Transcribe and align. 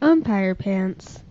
Umpire 0.00 0.54
pants. 0.54 1.22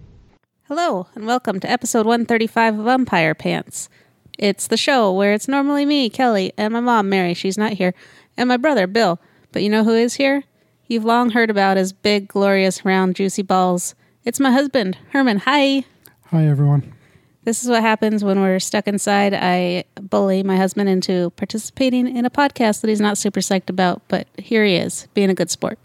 Hello, 0.67 1.07
and 1.15 1.25
welcome 1.25 1.59
to 1.59 1.67
episode 1.67 2.05
135 2.05 2.77
of 2.77 2.87
Umpire 2.87 3.33
Pants. 3.33 3.89
It's 4.37 4.67
the 4.67 4.77
show 4.77 5.11
where 5.11 5.33
it's 5.33 5.47
normally 5.47 5.83
me, 5.83 6.11
Kelly, 6.11 6.53
and 6.57 6.73
my 6.73 6.79
mom, 6.79 7.09
Mary, 7.09 7.33
she's 7.33 7.57
not 7.57 7.73
here, 7.73 7.95
and 8.37 8.47
my 8.47 8.57
brother, 8.57 8.85
Bill. 8.85 9.19
But 9.51 9.63
you 9.63 9.69
know 9.71 9.83
who 9.83 9.95
is 9.95 10.13
here? 10.13 10.43
You've 10.85 11.05
long 11.05 11.31
heard 11.31 11.49
about 11.49 11.77
his 11.77 11.91
big, 11.91 12.27
glorious, 12.27 12.85
round, 12.85 13.15
juicy 13.15 13.41
balls. 13.41 13.95
It's 14.23 14.39
my 14.39 14.51
husband, 14.51 14.99
Herman. 15.13 15.39
Hi. 15.39 15.85
Hi, 16.27 16.45
everyone. 16.45 16.93
This 17.45 17.63
is 17.63 17.69
what 17.69 17.81
happens 17.81 18.23
when 18.23 18.39
we're 18.39 18.59
stuck 18.59 18.87
inside. 18.87 19.33
I 19.33 19.85
bully 19.99 20.43
my 20.43 20.57
husband 20.57 20.87
into 20.87 21.31
participating 21.31 22.15
in 22.15 22.25
a 22.25 22.29
podcast 22.29 22.81
that 22.81 22.89
he's 22.89 23.01
not 23.01 23.17
super 23.17 23.39
psyched 23.39 23.71
about, 23.71 24.03
but 24.07 24.27
here 24.37 24.63
he 24.63 24.75
is, 24.75 25.07
being 25.15 25.31
a 25.31 25.33
good 25.33 25.49
sport. 25.49 25.79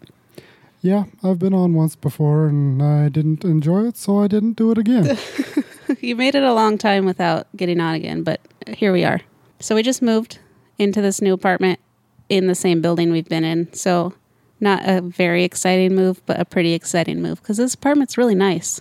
Yeah, 0.87 1.07
I've 1.25 1.41
been 1.41 1.53
on 1.53 1.75
once 1.75 1.97
before 1.97 2.47
and 2.47 2.81
I 2.81 3.09
didn't 3.09 3.45
enjoy 3.45 3.87
it, 3.89 3.97
so 3.97 4.21
I 4.23 4.29
didn't 4.29 4.53
do 4.53 4.71
it 4.71 4.79
again. 4.79 5.19
you 6.01 6.15
made 6.15 6.37
it 6.37 6.45
a 6.45 6.55
long 6.55 6.79
time 6.79 7.05
without 7.05 7.49
getting 7.57 7.81
on 7.81 7.95
again, 7.97 8.23
but 8.23 8.41
here 8.69 8.93
we 8.93 9.03
are. 9.03 9.21
So 9.59 9.75
we 9.75 9.83
just 9.83 10.01
moved 10.01 10.39
into 10.79 11.03
this 11.03 11.21
new 11.21 11.33
apartment 11.33 11.81
in 12.29 12.47
the 12.47 12.55
same 12.55 12.81
building 12.81 13.11
we've 13.11 13.29
been 13.29 13.43
in. 13.43 13.73
So 13.73 14.15
not 14.61 14.89
a 14.89 15.01
very 15.01 15.43
exciting 15.43 15.97
move, 15.97 16.25
but 16.25 16.39
a 16.39 16.45
pretty 16.45 16.73
exciting 16.73 17.21
move 17.21 17.43
because 17.43 17.57
this 17.57 17.75
apartment's 17.75 18.17
really 18.17 18.37
nice. 18.37 18.81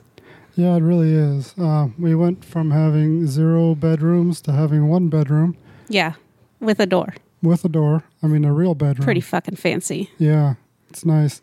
yeah, 0.56 0.76
it 0.76 0.82
really 0.84 1.12
is. 1.12 1.56
Uh, 1.58 1.88
we 1.98 2.14
went 2.14 2.46
from 2.46 2.70
having 2.70 3.26
zero 3.26 3.74
bedrooms 3.74 4.42
to 4.42 4.52
having 4.52 4.88
one 4.90 5.10
bedroom 5.10 5.58
Yeah, 5.90 6.14
with 6.60 6.80
a 6.80 6.86
door. 6.86 7.16
with 7.42 7.66
a 7.66 7.70
door. 7.70 8.04
I 8.22 8.28
mean, 8.28 8.46
a 8.46 8.54
real 8.54 8.76
bedroom. 8.76 9.06
Pretty 9.06 9.22
fucking 9.22 9.56
fancy. 9.56 10.12
Yeah, 10.20 10.54
it's 10.92 11.04
nice. 11.04 11.42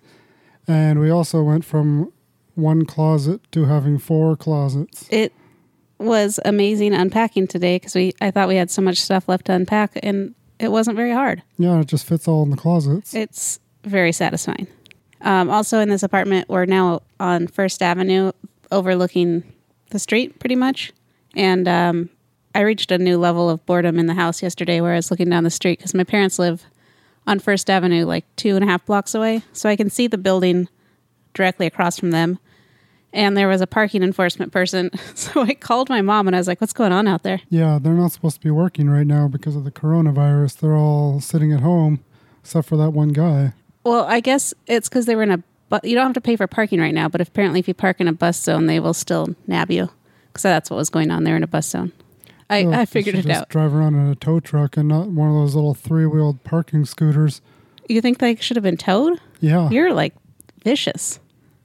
And 0.69 1.01
we 1.01 1.11
also 1.11 1.43
went 1.43 1.65
from 1.65 2.12
one 2.55 2.84
closet 2.84 3.41
to 3.52 3.65
having 3.65 3.99
four 3.99 4.37
closets. 4.37 5.09
It 5.10 5.32
was 5.99 6.38
amazing 6.45 6.93
unpacking 6.95 7.46
today 7.46 7.77
because 7.77 7.95
we 7.95 8.13
I 8.21 8.30
thought 8.30 8.49
we 8.49 8.57
had 8.57 8.71
so 8.71 8.83
much 8.83 8.99
stuff 8.99 9.29
left 9.29 9.46
to 9.46 9.52
unpack 9.52 9.99
and 10.02 10.35
it 10.59 10.71
wasn't 10.71 10.96
very 10.96 11.13
hard. 11.13 11.43
Yeah, 11.59 11.80
it 11.80 11.88
just 11.88 12.07
fits 12.07 12.29
all 12.29 12.43
in 12.43 12.51
the 12.51 12.57
closets. 12.57 13.15
It's 13.15 13.59
very 13.85 14.13
satisfying. 14.13 14.68
Um, 15.21 15.51
also, 15.51 15.79
in 15.80 15.88
this 15.88 16.02
apartment, 16.02 16.49
we're 16.49 16.66
now 16.66 17.02
on 17.21 17.46
First 17.46 17.83
Avenue, 17.83 18.33
overlooking 18.71 19.45
the 19.90 19.99
street 19.99 20.38
pretty 20.38 20.57
much. 20.57 20.93
And 21.35 21.68
um, 21.68 22.10
I 22.55 22.60
reached 22.60 22.90
a 22.90 22.99
new 22.99 23.18
level 23.18 23.49
of 23.49 23.65
boredom 23.66 23.99
in 23.99 24.07
the 24.07 24.15
house 24.15 24.43
yesterday 24.43 24.80
where 24.80 24.93
I 24.93 24.96
was 24.96 25.10
looking 25.10 25.30
down 25.30 25.45
the 25.45 25.51
street 25.51 25.79
because 25.79 25.95
my 25.95 26.05
parents 26.05 26.38
live 26.38 26.65
on 27.26 27.38
First 27.38 27.70
Avenue, 27.70 28.04
like 28.04 28.24
two 28.37 28.54
and 28.56 28.65
a 28.65 28.66
half 28.68 28.84
blocks 28.87 29.15
away. 29.15 29.42
So 29.52 29.68
I 29.68 29.76
can 29.76 29.90
see 29.90 30.06
the 30.06 30.18
building 30.18 30.68
directly 31.34 31.66
across 31.66 31.98
from 31.98 32.10
them. 32.10 32.38
And 33.15 33.37
there 33.37 33.48
was 33.48 33.60
a 33.60 33.66
parking 33.66 34.02
enforcement 34.02 34.52
person. 34.52 34.90
So 35.15 35.43
I 35.43 35.54
called 35.54 35.88
my 35.88 36.00
mom 36.02 36.26
and 36.26 36.34
I 36.34 36.40
was 36.40 36.48
like, 36.48 36.60
what's 36.60 36.73
going 36.73 36.93
on 36.93 37.06
out 37.06 37.23
there? 37.23 37.40
yeah, 37.48 37.78
they're 37.80 37.93
not 37.93 38.12
supposed 38.12 38.37
to 38.37 38.40
be 38.40 38.50
working 38.50 38.90
right 38.90 39.06
now 39.06 39.28
because 39.28 39.54
of 39.54 39.65
the 39.65 39.70
coronavirus. 39.70 40.59
They're 40.59 40.76
all 40.76 41.20
sitting 41.20 41.52
at 41.52 41.60
home, 41.60 42.02
except 42.43 42.68
for 42.68 42.76
that 42.78 42.90
one 42.90 43.10
guy. 43.10 43.52
Well, 43.84 44.04
I 44.04 44.20
guess 44.20 44.52
it's 44.66 44.88
because 44.88 45.06
they 45.06 45.15
were 45.16 45.23
in 45.23 45.30
a. 45.30 45.43
Bu- 45.68 45.80
you 45.88 45.95
don't 45.95 46.06
have 46.06 46.15
to 46.15 46.20
pay 46.20 46.37
for 46.37 46.46
parking 46.46 46.80
right 46.80 46.95
now, 46.95 47.09
but 47.09 47.20
apparently, 47.20 47.60
if 47.60 47.68
you 47.68 47.74
park 47.74 48.00
in 48.00 48.09
a 48.09 48.12
bus 48.12 48.40
zone, 48.43 48.66
they 48.66 48.80
will 48.80 48.95
still 48.95 49.34
nab 49.46 49.70
you. 49.70 49.90
Because 50.28 50.43
that's 50.43 50.70
what 50.70 50.76
was 50.76 50.90
going 50.90 51.10
on 51.10 51.24
there 51.24 51.37
in 51.37 51.43
a 51.43 51.46
bus 51.46 51.68
zone. 51.68 51.93
I, 52.51 52.66
I 52.66 52.85
figured 52.85 53.15
it 53.16 53.23
just 53.26 53.40
out. 53.40 53.48
Drive 53.48 53.74
around 53.74 53.95
in 53.95 54.09
a 54.09 54.15
tow 54.15 54.40
truck 54.40 54.76
and 54.76 54.88
not 54.88 55.09
one 55.09 55.29
of 55.29 55.35
those 55.35 55.54
little 55.54 55.74
three-wheeled 55.74 56.45
parking 56.45 56.84
scooters. 56.84 57.40
You 57.88 58.01
think 58.01 58.18
they 58.18 58.37
should 58.37 58.57
have 58.57 58.65
been 58.65 58.76
towed? 58.76 59.21
Yeah, 59.40 59.68
You're 59.71 59.93
like 59.93 60.15
vicious. 60.65 61.18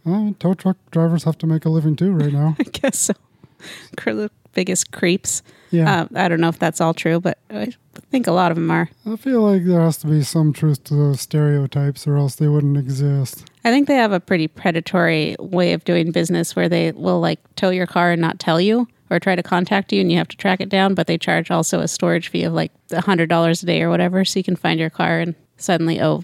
Uh, 0.06 0.32
tow 0.40 0.54
truck 0.54 0.78
drivers 0.92 1.24
have 1.26 1.38
to 1.40 1.48
make 1.48 1.66
a 1.66 1.70
living 1.70 1.96
too 1.96 2.12
right 2.12 2.32
now. 2.32 2.56
I 2.60 2.64
guess 2.64 2.98
so. 3.00 3.14
Cr- 3.98 4.14
the 4.14 4.32
biggest 4.54 4.92
creeps. 4.92 5.42
Yeah, 5.72 6.02
Uh, 6.02 6.08
I 6.16 6.28
don't 6.28 6.40
know 6.40 6.50
if 6.50 6.60
that's 6.60 6.80
all 6.82 6.94
true, 6.94 7.20
but 7.20 7.38
I 7.50 7.74
think 8.12 8.28
a 8.28 8.32
lot 8.32 8.52
of 8.52 8.56
them 8.56 8.72
are. 8.72 8.90
I 9.06 9.16
feel 9.16 9.42
like 9.42 9.66
there 9.66 9.82
has 9.82 9.98
to 9.98 10.08
be 10.08 10.24
some 10.24 10.54
truth 10.54 10.84
to 10.86 10.96
those 10.96 11.22
stereotypes, 11.22 12.08
or 12.08 12.18
else 12.18 12.36
they 12.36 12.48
wouldn't 12.48 12.78
exist. 12.78 13.46
I 13.66 13.72
think 13.72 13.88
they 13.88 13.96
have 13.96 14.12
a 14.14 14.20
pretty 14.20 14.48
predatory 14.48 15.36
way 15.40 15.74
of 15.74 15.84
doing 15.84 16.12
business 16.12 16.56
where 16.56 16.70
they 16.70 16.92
will 16.94 17.20
like 17.20 17.40
tow 17.56 17.70
your 17.70 17.88
car 17.88 18.12
and 18.12 18.22
not 18.22 18.40
tell 18.40 18.62
you 18.62 18.88
or 19.10 19.20
try 19.20 19.36
to 19.36 19.44
contact 19.44 19.92
you 19.94 20.02
and 20.02 20.12
you 20.12 20.18
have 20.18 20.28
to 20.30 20.38
track 20.38 20.62
it 20.62 20.70
down, 20.70 20.94
but 20.94 21.08
they 21.08 21.18
charge 21.18 21.50
also 21.52 21.80
a 21.80 21.88
storage 21.88 22.30
fee 22.30 22.44
of 22.44 22.54
like 22.54 22.72
a 22.92 23.02
hundred 23.02 23.30
dollars 23.30 23.64
a 23.64 23.66
day 23.66 23.82
or 23.82 23.90
whatever. 23.90 24.24
So 24.26 24.40
you 24.40 24.44
can 24.44 24.56
find 24.56 24.80
your 24.80 24.90
car 24.90 25.20
and 25.20 25.36
suddenly 25.58 26.00
owe 26.02 26.24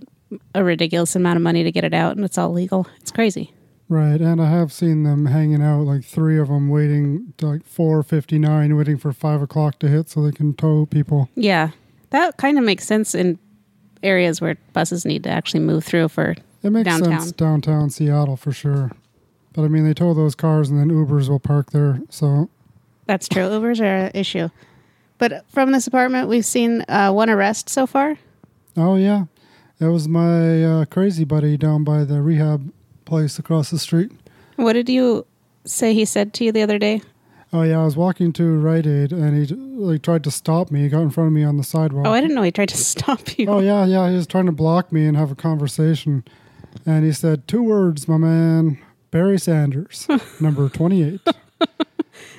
a 0.55 0.63
ridiculous 0.63 1.15
amount 1.15 1.37
of 1.37 1.43
money 1.43 1.63
to 1.63 1.71
get 1.71 1.83
it 1.83 1.93
out 1.93 2.15
and 2.15 2.25
it's 2.25 2.37
all 2.37 2.51
legal. 2.51 2.87
It's 3.01 3.11
crazy. 3.11 3.53
Right, 3.89 4.21
and 4.21 4.41
I 4.41 4.49
have 4.49 4.71
seen 4.71 5.03
them 5.03 5.25
hanging 5.27 5.61
out, 5.61 5.81
like 5.81 6.03
three 6.03 6.39
of 6.39 6.47
them 6.47 6.69
waiting 6.69 7.33
to 7.37 7.47
like 7.47 7.65
four 7.65 8.01
fifty 8.01 8.39
nine, 8.39 8.75
waiting 8.75 8.97
for 8.97 9.11
five 9.13 9.41
o'clock 9.41 9.77
to 9.79 9.87
hit 9.89 10.09
so 10.09 10.21
they 10.23 10.31
can 10.31 10.53
tow 10.53 10.85
people. 10.85 11.29
Yeah. 11.35 11.71
That 12.11 12.37
kind 12.37 12.57
of 12.57 12.63
makes 12.63 12.85
sense 12.85 13.13
in 13.13 13.37
areas 14.01 14.39
where 14.41 14.55
buses 14.73 15.05
need 15.05 15.23
to 15.23 15.29
actually 15.29 15.59
move 15.61 15.83
through 15.83 16.09
for 16.09 16.35
It 16.63 16.69
makes 16.71 16.85
Downtown. 16.85 17.19
sense 17.21 17.31
downtown 17.33 17.89
Seattle 17.89 18.37
for 18.37 18.51
sure. 18.51 18.91
But 19.53 19.63
I 19.63 19.67
mean, 19.67 19.83
they 19.85 19.93
tow 19.93 20.13
those 20.13 20.35
cars 20.35 20.69
and 20.69 20.79
then 20.79 20.89
Ubers 20.89 21.29
will 21.29 21.39
park 21.39 21.71
there. 21.71 22.01
So 22.09 22.49
that's 23.05 23.27
true. 23.27 23.43
Ubers 23.43 23.79
are 23.81 24.05
an 24.07 24.11
issue. 24.13 24.49
But 25.19 25.45
from 25.49 25.71
this 25.71 25.87
apartment, 25.87 26.27
we've 26.29 26.45
seen 26.45 26.83
uh, 26.87 27.11
one 27.11 27.29
arrest 27.29 27.69
so 27.69 27.85
far. 27.85 28.17
Oh 28.75 28.95
yeah, 28.95 29.25
that 29.79 29.91
was 29.91 30.07
my 30.07 30.63
uh, 30.63 30.85
crazy 30.85 31.23
buddy 31.25 31.57
down 31.57 31.83
by 31.83 32.03
the 32.03 32.21
rehab 32.21 32.71
place 33.13 33.37
across 33.37 33.69
the 33.69 33.77
street. 33.77 34.11
What 34.55 34.73
did 34.73 34.89
you 34.89 35.25
say 35.65 35.93
he 35.93 36.03
said 36.05 36.33
to 36.33 36.43
you 36.43 36.51
the 36.51 36.63
other 36.63 36.79
day? 36.79 37.01
Oh 37.51 37.61
yeah, 37.61 37.79
I 37.81 37.85
was 37.85 37.95
walking 37.95 38.33
to 38.33 38.57
Rite 38.57 38.87
Aid 38.87 39.11
and 39.13 39.37
he 39.45 39.53
like 39.55 40.01
tried 40.01 40.23
to 40.23 40.31
stop 40.31 40.71
me. 40.71 40.81
He 40.81 40.89
got 40.89 41.01
in 41.01 41.11
front 41.11 41.27
of 41.27 41.33
me 41.33 41.43
on 41.43 41.57
the 41.57 41.63
sidewalk. 41.63 42.07
Oh, 42.07 42.11
I 42.11 42.19
didn't 42.21 42.35
know 42.35 42.41
he 42.41 42.51
tried 42.51 42.69
to 42.69 42.77
stop 42.93 43.37
you. 43.37 43.47
Oh 43.47 43.59
yeah, 43.59 43.85
yeah. 43.85 44.09
He 44.09 44.15
was 44.15 44.25
trying 44.25 44.47
to 44.47 44.51
block 44.51 44.91
me 44.91 45.05
and 45.05 45.15
have 45.15 45.31
a 45.31 45.35
conversation, 45.35 46.23
and 46.87 47.05
he 47.05 47.11
said 47.11 47.47
two 47.47 47.61
words, 47.61 48.07
my 48.07 48.17
man, 48.17 48.79
Barry 49.11 49.37
Sanders, 49.39 50.07
number 50.41 50.67
twenty-eight. 50.69 51.21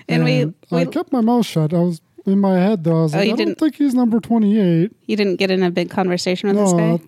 And 0.09 0.25
we- 0.25 0.43
I 0.71 0.85
we- 0.85 0.87
kept 0.87 1.13
my 1.13 1.21
mouth 1.23 1.47
shut. 1.47 1.73
I 1.73 1.79
was 1.81 2.01
in 2.27 2.39
my 2.41 2.59
head 2.59 2.85
though. 2.85 2.99
I 2.99 3.03
was 3.05 3.15
Oh, 3.15 3.19
like, 3.19 3.27
you 3.29 3.33
I 3.33 3.37
didn't- 3.37 3.59
don't 3.59 3.71
think 3.71 3.77
he's 3.77 3.95
number 3.95 4.19
twenty-eight. 4.21 4.93
You 5.07 5.17
didn't 5.17 5.37
get 5.37 5.51
in 5.51 5.63
a 5.63 5.71
big 5.71 5.89
conversation 5.91 6.49
with 6.49 6.59
this 6.59 6.73
guy. 6.73 6.99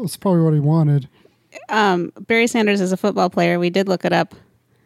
that's 0.00 0.16
probably 0.16 0.42
what 0.42 0.54
he 0.54 0.60
wanted. 0.60 1.08
Um, 1.68 2.12
Barry 2.26 2.46
Sanders 2.46 2.80
is 2.80 2.92
a 2.92 2.96
football 2.96 3.30
player. 3.30 3.58
We 3.58 3.70
did 3.70 3.88
look 3.88 4.04
it 4.04 4.12
up. 4.12 4.34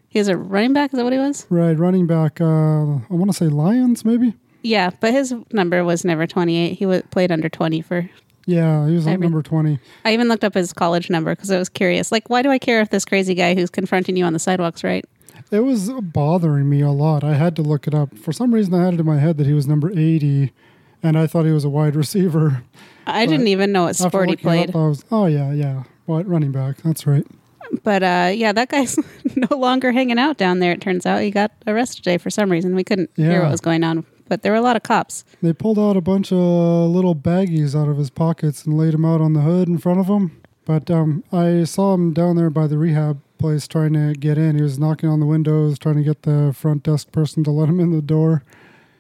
He 0.09 0.19
was 0.19 0.29
a 0.29 0.37
running 0.37 0.73
back. 0.73 0.93
Is 0.93 0.99
that 0.99 1.05
what 1.05 1.13
he 1.13 1.19
was? 1.19 1.47
Right, 1.51 1.77
running 1.77 2.07
back. 2.07 2.41
Uh, 2.41 2.45
I 2.45 3.01
want 3.11 3.31
to 3.31 3.37
say 3.37 3.47
Lions, 3.47 4.05
maybe. 4.05 4.35
Yeah, 4.63 4.91
but 5.01 5.13
his 5.13 5.35
number 5.53 5.85
was 5.85 6.05
never 6.05 6.27
28. 6.27 6.75
He 6.79 6.85
w- 6.85 7.03
played 7.11 7.31
under 7.33 7.49
20 7.49 7.83
for. 7.83 8.09
Yeah, 8.47 8.87
he 8.87 8.95
was 8.95 9.07
Every- 9.07 9.25
number 9.25 9.43
twenty. 9.43 9.79
I 10.05 10.13
even 10.13 10.29
looked 10.29 10.45
up 10.45 10.53
his 10.55 10.73
college 10.75 11.09
number 11.09 11.35
because 11.35 11.51
I 11.51 11.59
was 11.59 11.71
curious. 11.71 12.13
Like, 12.13 12.29
why 12.29 12.43
do 12.43 12.51
I 12.51 12.59
care 12.59 12.81
if 12.83 12.91
this 12.91 13.05
crazy 13.07 13.35
guy 13.35 13.55
who's 13.55 13.71
confronting 13.71 14.17
you 14.17 14.25
on 14.27 14.35
the 14.35 14.39
sidewalks, 14.39 14.85
right? 14.85 15.05
It 15.51 15.61
was 15.61 15.91
bothering 15.91 16.69
me 16.69 16.83
a 16.83 16.91
lot. 16.91 17.25
I 17.25 17.35
had 17.35 17.57
to 17.57 17.63
look 17.63 17.87
it 17.87 17.95
up. 17.95 18.17
For 18.19 18.33
some 18.33 18.53
reason, 18.53 18.75
I 18.75 18.85
had 18.85 18.95
it 18.95 19.01
in 19.01 19.07
my 19.07 19.19
head 19.19 19.39
that 19.39 19.47
he 19.47 19.55
was 19.55 19.67
number 19.67 19.91
80, 19.91 20.53
and 21.03 21.17
I 21.19 21.27
thought 21.27 21.47
he 21.47 21.53
was 21.53 21.65
a 21.65 21.71
wide 21.71 21.97
receiver. 22.05 22.63
I 23.07 23.25
didn't 23.27 23.49
even 23.49 23.73
know 23.73 23.85
what 23.85 23.97
sport 23.97 24.29
he 24.29 24.37
played. 24.37 24.71
Up, 24.71 24.75
was, 24.75 25.05
oh, 25.11 25.25
yeah, 25.27 25.51
yeah. 25.53 25.85
What, 26.07 26.27
running 26.27 26.53
back. 26.53 26.79
That's 26.79 27.07
right. 27.07 27.27
But 27.83 28.03
uh, 28.03 28.31
yeah, 28.35 28.53
that 28.53 28.69
guy's 28.69 28.99
no 29.37 29.57
longer 29.57 29.93
hanging 29.93 30.19
out 30.19 30.37
down 30.37 30.59
there. 30.59 30.73
It 30.73 30.81
turns 30.81 31.07
out 31.07 31.23
he 31.23 31.31
got 31.31 31.53
arrested 31.67 32.05
today 32.05 32.19
for 32.19 32.31
some 32.31 32.51
reason. 32.51 32.75
We 32.75 32.85
couldn't 32.85 33.11
hear 33.17 33.43
what 33.43 33.51
was 33.51 33.61
going 33.61 33.83
on, 33.83 34.05
but 34.29 34.43
there 34.43 34.53
were 34.53 34.59
a 34.59 34.63
lot 34.63 34.77
of 34.77 34.83
cops. 34.83 35.25
They 35.43 35.53
pulled 35.53 35.79
out 35.79 35.97
a 35.97 36.01
bunch 36.01 36.31
of 36.31 36.39
little 36.39 37.15
baggies 37.15 37.75
out 37.75 37.89
of 37.89 37.97
his 37.97 38.11
pockets 38.11 38.65
and 38.65 38.77
laid 38.77 38.95
them 38.95 39.05
out 39.05 39.21
on 39.21 39.33
the 39.33 39.41
hood 39.41 39.69
in 39.69 39.79
front 39.79 40.01
of 40.01 40.07
him. 40.07 40.41
But 40.67 40.91
um, 40.91 41.25
I 41.33 41.65
saw 41.65 41.95
him 41.95 42.13
down 42.13 42.37
there 42.37 42.51
by 42.51 42.67
the 42.67 42.79
rehab 42.79 43.21
place 43.39 43.69
trying 43.69 43.93
to 43.93 44.15
get 44.15 44.39
in. 44.39 44.57
He 44.57 44.63
was 44.63 44.79
knocking 44.79 45.09
on 45.09 45.21
the 45.21 45.27
windows, 45.27 45.79
trying 45.79 45.97
to 45.97 46.03
get 46.03 46.23
the 46.23 46.55
front 46.57 46.83
desk 46.83 47.13
person 47.13 47.45
to 47.45 47.51
let 47.51 47.69
him 47.69 47.81
in 47.81 47.93
the 47.93 48.01
door. 48.01 48.43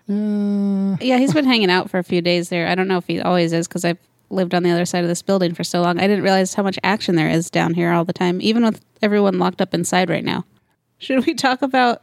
Yeah. 0.06 0.96
Yeah, 1.00 1.18
he's 1.18 1.32
been 1.32 1.46
hanging 1.46 1.70
out 1.70 1.90
for 1.90 1.98
a 1.98 2.04
few 2.04 2.20
days 2.20 2.50
there. 2.50 2.68
I 2.68 2.74
don't 2.74 2.88
know 2.88 2.98
if 2.98 3.06
he 3.06 3.20
always 3.20 3.52
is 3.52 3.66
because 3.66 3.84
I've 3.84 3.98
lived 4.34 4.54
on 4.54 4.62
the 4.62 4.70
other 4.70 4.84
side 4.84 5.04
of 5.04 5.08
this 5.08 5.22
building 5.22 5.54
for 5.54 5.64
so 5.64 5.82
long. 5.82 5.98
I 5.98 6.06
didn't 6.06 6.22
realize 6.22 6.54
how 6.54 6.62
much 6.62 6.78
action 6.82 7.16
there 7.16 7.28
is 7.28 7.50
down 7.50 7.74
here 7.74 7.92
all 7.92 8.04
the 8.04 8.12
time, 8.12 8.40
even 8.40 8.64
with 8.64 8.84
everyone 9.02 9.38
locked 9.38 9.60
up 9.60 9.74
inside 9.74 10.10
right 10.10 10.24
now. 10.24 10.44
Should 10.98 11.26
we 11.26 11.34
talk 11.34 11.62
about 11.62 12.02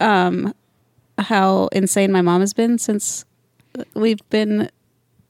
um, 0.00 0.54
how 1.18 1.68
insane 1.72 2.12
my 2.12 2.22
mom 2.22 2.40
has 2.40 2.52
been 2.52 2.78
since 2.78 3.24
we've 3.94 4.28
been 4.30 4.70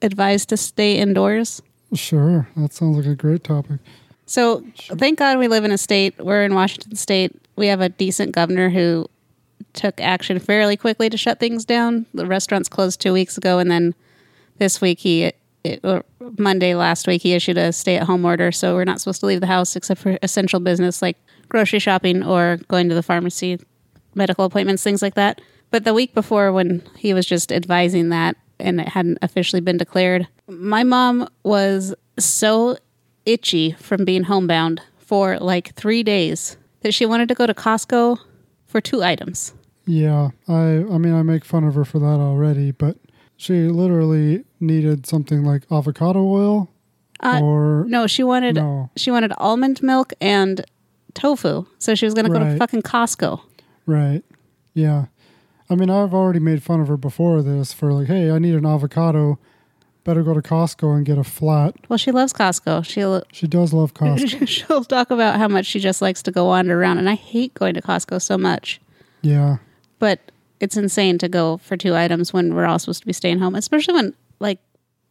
advised 0.00 0.49
to 0.50 0.56
stay 0.56 0.96
indoors? 0.96 1.62
Sure. 1.94 2.49
That 2.56 2.73
sounds 2.73 2.96
like 2.96 3.06
a 3.06 3.14
great 3.14 3.44
topic. 3.44 3.81
So 4.26 4.64
thank 4.76 5.19
God 5.19 5.38
we 5.38 5.49
live 5.49 5.64
in 5.64 5.73
a 5.73 5.79
state. 5.79 6.14
We're 6.19 6.44
in 6.44 6.55
Washington 6.55 6.96
State. 6.96 7.34
We 7.56 7.67
have 7.67 7.81
a 7.81 7.88
decent 7.88 8.32
governor 8.32 8.70
who 8.70 9.08
took 9.75 10.00
action 10.00 10.38
fairly 10.38 10.76
quickly 10.76 11.11
to 11.11 11.17
shut 11.17 11.38
things 11.38 11.64
down. 11.64 12.06
The 12.14 12.26
restaurants 12.26 12.69
closed 12.69 13.00
two 13.00 13.12
weeks 13.12 13.37
ago, 13.37 13.58
and 13.58 13.70
then 13.70 13.94
this 14.58 14.81
week 14.81 15.00
he 15.00 15.32
it, 15.64 15.85
Monday 16.38 16.75
last 16.75 17.06
week, 17.06 17.23
he 17.23 17.32
issued 17.35 17.59
a 17.59 17.73
stay 17.73 17.97
at 17.97 18.05
home 18.05 18.25
order. 18.25 18.53
So 18.53 18.75
we're 18.75 18.85
not 18.85 19.00
supposed 19.00 19.20
to 19.20 19.26
leave 19.26 19.41
the 19.41 19.47
house 19.47 19.76
except 19.76 20.00
for 20.00 20.19
essential 20.23 20.61
business 20.61 21.03
like 21.03 21.17
grocery 21.49 21.79
shopping 21.79 22.23
or 22.23 22.59
going 22.69 22.88
to 22.88 22.94
the 22.94 23.03
pharmacy, 23.03 23.61
medical 24.14 24.44
appointments, 24.44 24.82
things 24.82 25.03
like 25.03 25.14
that. 25.14 25.41
But 25.70 25.85
the 25.85 25.94
week 25.94 26.14
before, 26.14 26.53
when 26.53 26.82
he 26.97 27.14
was 27.14 27.26
just 27.26 27.53
advising 27.53 28.11
that 28.11 28.37
and 28.59 28.81
it 28.81 28.88
hadn't 28.88 29.19
officially 29.23 29.61
been 29.61 29.79
declared, 29.79 30.29
my 30.49 30.85
mom 30.85 31.29
was 31.43 31.94
so 32.19 32.76
itchy 33.25 33.73
from 33.73 34.05
being 34.05 34.25
homebound 34.25 34.82
for 34.99 35.38
like 35.38 35.75
three 35.75 36.03
days 36.03 36.56
that 36.81 36.93
she 36.93 37.06
wanted 37.06 37.29
to 37.29 37.35
go 37.35 37.47
to 37.47 37.55
Costco 37.55 38.19
for 38.67 38.81
two 38.81 39.03
items. 39.03 39.55
Yeah, 39.87 40.31
I 40.49 40.85
I 40.91 40.99
mean 40.99 41.15
I 41.15 41.23
make 41.23 41.44
fun 41.44 41.65
of 41.65 41.75
her 41.75 41.85
for 41.85 41.99
that 41.99 42.20
already, 42.20 42.70
but 42.70 42.97
she 43.37 43.69
literally 43.69 44.44
needed 44.62 45.06
something 45.06 45.44
like 45.44 45.62
avocado 45.70 46.20
oil 46.25 46.70
Uh, 47.20 47.41
or 47.43 47.85
No, 47.88 48.06
she 48.06 48.23
wanted 48.23 48.55
No. 48.56 48.91
she 48.97 49.11
wanted 49.11 49.32
almond 49.38 49.82
milk 49.82 50.12
and 50.20 50.64
tofu. 51.14 51.67
So 51.79 51.94
she 51.94 52.05
was 52.06 52.14
going 52.14 52.25
to 52.26 52.32
go 52.32 52.38
to 52.38 52.56
fucking 52.56 52.82
Costco. 52.82 53.41
right. 53.87 54.23
Yeah. 54.75 55.06
I 55.69 55.75
mean 55.75 55.91
I've 55.91 56.14
already 56.14 56.38
made 56.41 56.62
fun 56.62 56.81
of 56.81 56.88
her 56.88 56.97
before 56.97 57.43
this 57.43 57.73
for 57.73 57.93
like, 57.93 58.06
hey, 58.09 58.31
I 58.31 58.38
need 58.38 58.55
an 58.55 58.64
avocado. 58.67 59.38
Better 60.05 60.23
go 60.25 60.35
to 60.35 60.43
Costco 60.43 60.97
and 60.97 61.06
get 61.06 61.17
a 61.17 61.23
flat. 61.25 61.76
Well, 61.88 61.97
she 61.97 62.11
loves 62.11 62.32
Costco. 62.32 62.85
She'll 62.85 63.23
She 63.32 63.47
does 63.47 63.73
love 63.73 63.94
Costco. 64.00 64.49
she'll 64.49 64.82
talk 64.85 65.11
about 65.12 65.38
how 65.38 65.47
much 65.49 65.67
she 65.67 65.79
just 65.79 66.03
likes 66.03 66.23
to 66.25 66.31
go 66.32 66.47
wander 66.47 66.81
around, 66.81 66.99
and 66.99 67.08
I 67.08 67.15
hate 67.15 67.55
going 67.55 67.75
to 67.75 67.82
Costco 67.82 68.20
so 68.20 68.37
much. 68.37 68.81
yeah. 69.23 69.58
But 70.00 70.19
it's 70.58 70.76
insane 70.76 71.19
to 71.19 71.29
go 71.29 71.58
for 71.58 71.76
two 71.76 71.94
items 71.94 72.32
when 72.32 72.55
we're 72.55 72.67
all 72.67 72.81
supposed 72.81 73.00
to 73.03 73.06
be 73.06 73.12
staying 73.12 73.38
home, 73.38 73.55
especially 73.55 73.94
when 73.94 74.15
like 74.43 74.59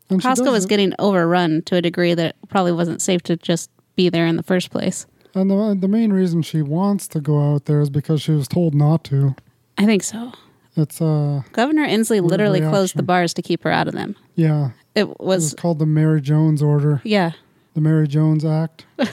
And 0.09 0.21
Costco 0.21 0.51
was 0.51 0.65
getting 0.67 0.93
overrun 0.99 1.61
to 1.63 1.75
a 1.77 1.81
degree 1.81 2.13
that 2.13 2.25
it 2.41 2.49
probably 2.49 2.71
wasn't 2.71 3.01
safe 3.01 3.21
to 3.23 3.35
just 3.37 3.69
be 3.95 4.09
there 4.09 4.27
in 4.27 4.35
the 4.35 4.43
first 4.43 4.69
place. 4.69 5.05
And 5.33 5.49
the 5.49 5.75
the 5.79 5.87
main 5.87 6.11
reason 6.13 6.41
she 6.41 6.61
wants 6.61 7.07
to 7.09 7.19
go 7.21 7.39
out 7.53 7.65
there 7.65 7.81
is 7.81 7.89
because 7.89 8.21
she 8.21 8.31
was 8.31 8.47
told 8.47 8.75
not 8.75 9.03
to. 9.05 9.35
I 9.77 9.85
think 9.85 10.03
so. 10.03 10.33
It's 10.75 11.01
uh 11.01 11.41
Governor 11.53 11.87
Inslee 11.87 12.21
literally 12.21 12.59
closed 12.61 12.95
the 12.95 13.03
bars 13.03 13.33
to 13.33 13.41
keep 13.41 13.63
her 13.63 13.71
out 13.71 13.87
of 13.87 13.93
them. 13.93 14.15
yeah. 14.35 14.71
It 14.93 15.01
It 15.01 15.19
was 15.21 15.43
was 15.43 15.53
called 15.53 15.79
the 15.79 15.85
Mary 15.85 16.19
Jones 16.21 16.61
Order, 16.61 17.01
yeah. 17.05 17.31
the 17.73 17.81
Mary 17.81 18.07
Jones 18.07 18.43
Act. 18.45 18.85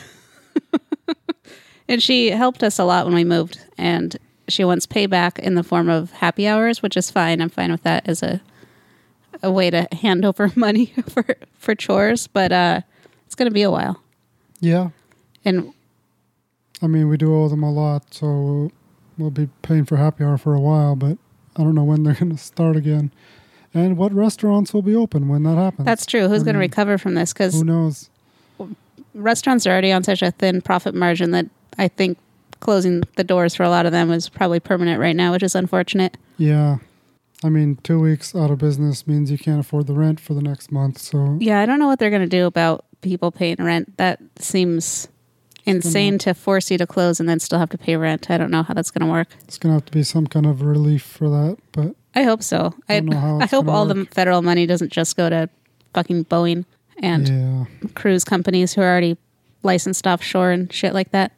And 1.90 2.02
she 2.02 2.28
helped 2.30 2.62
us 2.62 2.78
a 2.78 2.84
lot 2.84 3.06
when 3.06 3.14
we 3.14 3.24
moved, 3.24 3.60
and 3.78 4.14
she 4.46 4.62
wants 4.62 4.86
payback 4.86 5.38
in 5.38 5.54
the 5.54 5.62
form 5.62 5.88
of 5.88 6.10
happy 6.12 6.46
hours, 6.46 6.82
which 6.82 6.98
is 6.98 7.10
fine. 7.10 7.40
I'm 7.40 7.48
fine 7.48 7.72
with 7.72 7.82
that 7.84 8.06
as 8.06 8.22
a 8.22 8.42
a 9.42 9.50
way 9.50 9.70
to 9.70 9.86
hand 9.92 10.24
over 10.24 10.50
money 10.56 10.86
for 11.08 11.24
for 11.58 11.74
chores, 11.74 12.26
but 12.26 12.52
uh, 12.52 12.80
it's 13.26 13.34
going 13.34 13.48
to 13.50 13.54
be 13.54 13.62
a 13.62 13.70
while. 13.70 14.00
Yeah. 14.60 14.90
And 15.44 15.72
I 16.82 16.86
mean, 16.86 17.08
we 17.08 17.16
do 17.16 17.34
owe 17.34 17.48
them 17.48 17.62
a 17.62 17.70
lot, 17.72 18.12
so 18.14 18.70
we'll 19.16 19.30
be 19.30 19.48
paying 19.62 19.84
for 19.84 19.96
happy 19.96 20.24
hour 20.24 20.38
for 20.38 20.54
a 20.54 20.60
while, 20.60 20.94
but 20.96 21.18
I 21.56 21.62
don't 21.64 21.74
know 21.74 21.84
when 21.84 22.02
they're 22.04 22.14
going 22.20 22.32
to 22.32 22.38
start 22.38 22.76
again. 22.76 23.10
And 23.74 23.96
what 23.96 24.12
restaurants 24.12 24.72
will 24.72 24.82
be 24.82 24.94
open 24.94 25.28
when 25.28 25.42
that 25.44 25.56
happens? 25.56 25.84
that's 25.86 26.06
true. 26.06 26.26
Who's 26.28 26.42
going 26.42 26.54
to 26.54 26.58
Mm. 26.58 26.70
recover 26.70 26.98
from 26.98 27.14
this? 27.14 27.32
Because 27.32 27.54
Who 27.54 27.64
knows? 27.64 28.08
restaurants 29.14 29.66
are 29.66 29.70
already 29.70 29.92
on 29.92 30.04
such 30.04 30.22
a 30.22 30.30
thin 30.32 30.60
profit 30.62 30.94
margin 30.94 31.32
that 31.32 31.46
I 31.76 31.88
think 31.88 32.18
closing 32.60 33.02
the 33.16 33.24
doors 33.24 33.54
for 33.54 33.62
a 33.62 33.68
lot 33.68 33.86
of 33.86 33.92
them 33.92 34.10
is 34.10 34.28
probably 34.28 34.58
permanent 34.60 35.00
right 35.00 35.14
now, 35.14 35.32
which 35.32 35.42
is 35.42 35.54
unfortunate. 35.54 36.16
Yeah. 36.38 36.78
I 37.44 37.48
mean, 37.48 37.76
two 37.82 38.00
weeks 38.00 38.34
out 38.34 38.50
of 38.50 38.58
business 38.58 39.06
means 39.06 39.30
you 39.30 39.38
can't 39.38 39.60
afford 39.60 39.86
the 39.86 39.94
rent 39.94 40.18
for 40.18 40.34
the 40.34 40.42
next 40.42 40.72
month. 40.72 40.98
So, 40.98 41.36
Yeah, 41.40 41.60
I 41.60 41.66
don't 41.66 41.78
know 41.78 41.86
what 41.86 41.98
they're 41.98 42.10
going 42.10 42.22
to 42.22 42.28
do 42.28 42.46
about 42.46 42.84
people 43.00 43.30
paying 43.30 43.56
rent. 43.58 43.96
That 43.96 44.20
seems 44.36 45.08
insane 45.64 46.18
to 46.18 46.34
force 46.34 46.70
you 46.70 46.78
to 46.78 46.86
close 46.86 47.20
and 47.20 47.28
then 47.28 47.38
still 47.38 47.58
have 47.58 47.70
to 47.70 47.78
pay 47.78 47.96
rent. 47.96 48.30
I 48.30 48.38
don't 48.38 48.50
know 48.50 48.62
how 48.62 48.74
that's 48.74 48.90
going 48.90 49.06
to 49.06 49.12
work. 49.12 49.28
it's 49.44 49.58
going 49.58 49.70
to 49.70 49.74
have 49.74 49.84
to 49.84 49.92
be 49.92 50.02
some 50.02 50.26
kind 50.26 50.46
of 50.46 50.62
relief 50.62 51.02
for 51.02 51.28
that. 51.28 51.58
But 51.72 51.94
I 52.14 52.24
hope 52.24 52.42
so. 52.42 52.74
I, 52.88 53.02
how 53.12 53.38
I 53.40 53.46
hope 53.46 53.66
gonna 53.66 53.78
all 53.78 53.86
the 53.86 54.06
federal 54.06 54.42
money 54.42 54.66
doesn't 54.66 54.90
just 54.90 55.16
go 55.16 55.30
to 55.30 55.48
fucking 55.94 56.24
Boeing 56.24 56.64
and 57.00 57.28
yeah. 57.28 57.88
cruise 57.94 58.24
companies 58.24 58.74
who 58.74 58.80
are 58.80 58.90
already 58.90 59.16
licensed 59.62 60.06
offshore 60.06 60.50
and 60.50 60.72
shit 60.72 60.94
like 60.94 61.12
that. 61.12 61.32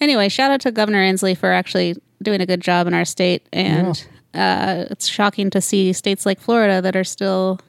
Anyway, 0.00 0.28
shout 0.28 0.50
out 0.50 0.60
to 0.62 0.72
Governor 0.72 1.04
Inslee 1.04 1.36
for 1.36 1.52
actually 1.52 1.94
doing 2.22 2.40
a 2.40 2.46
good 2.46 2.60
job 2.60 2.86
in 2.86 2.94
our 2.94 3.04
state. 3.04 3.46
And 3.52 4.04
uh, 4.34 4.86
it's 4.90 5.06
shocking 5.06 5.50
to 5.50 5.60
see 5.60 5.92
states 5.92 6.26
like 6.26 6.40
Florida 6.40 6.82
that 6.82 6.96
are 6.96 7.04
still 7.04 7.60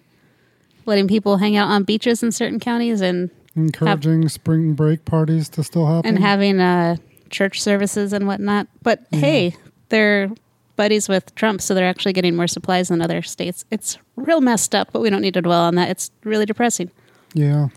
letting 0.85 1.07
people 1.07 1.37
hang 1.37 1.55
out 1.55 1.67
on 1.69 1.83
beaches 1.83 2.23
in 2.23 2.31
certain 2.31 2.59
counties 2.59 3.01
and 3.01 3.29
Encouraging 3.55 4.27
spring 4.29 4.73
break 4.73 5.05
parties 5.05 5.47
to 5.49 5.63
still 5.63 5.85
happen. 5.87 6.09
and 6.09 6.19
having 6.19 6.59
uh, 6.59 6.97
church 7.29 7.61
services 7.61 8.11
and 8.13 8.27
whatnot. 8.27 8.67
But 8.83 9.05
hey, 9.11 9.55
they're 9.89 10.29
buddies 10.75 11.07
with 11.07 11.33
Trump, 11.35 11.61
so 11.61 11.73
they're 11.73 11.87
actually 11.87 12.11
getting 12.11 12.35
more 12.35 12.47
supplies 12.47 12.89
than 12.89 13.01
other 13.01 13.21
states. 13.21 13.63
It's 13.71 13.97
real 14.17 14.41
messed 14.41 14.75
up, 14.75 14.89
but 14.91 14.99
we 15.01 15.09
don't 15.09 15.21
need 15.21 15.35
to 15.35 15.41
dwell 15.41 15.61
on 15.61 15.75
that. 15.75 15.89
It's 15.89 16.11
really 16.23 16.45
depressing. 16.45 16.91
yeah. 17.33 17.67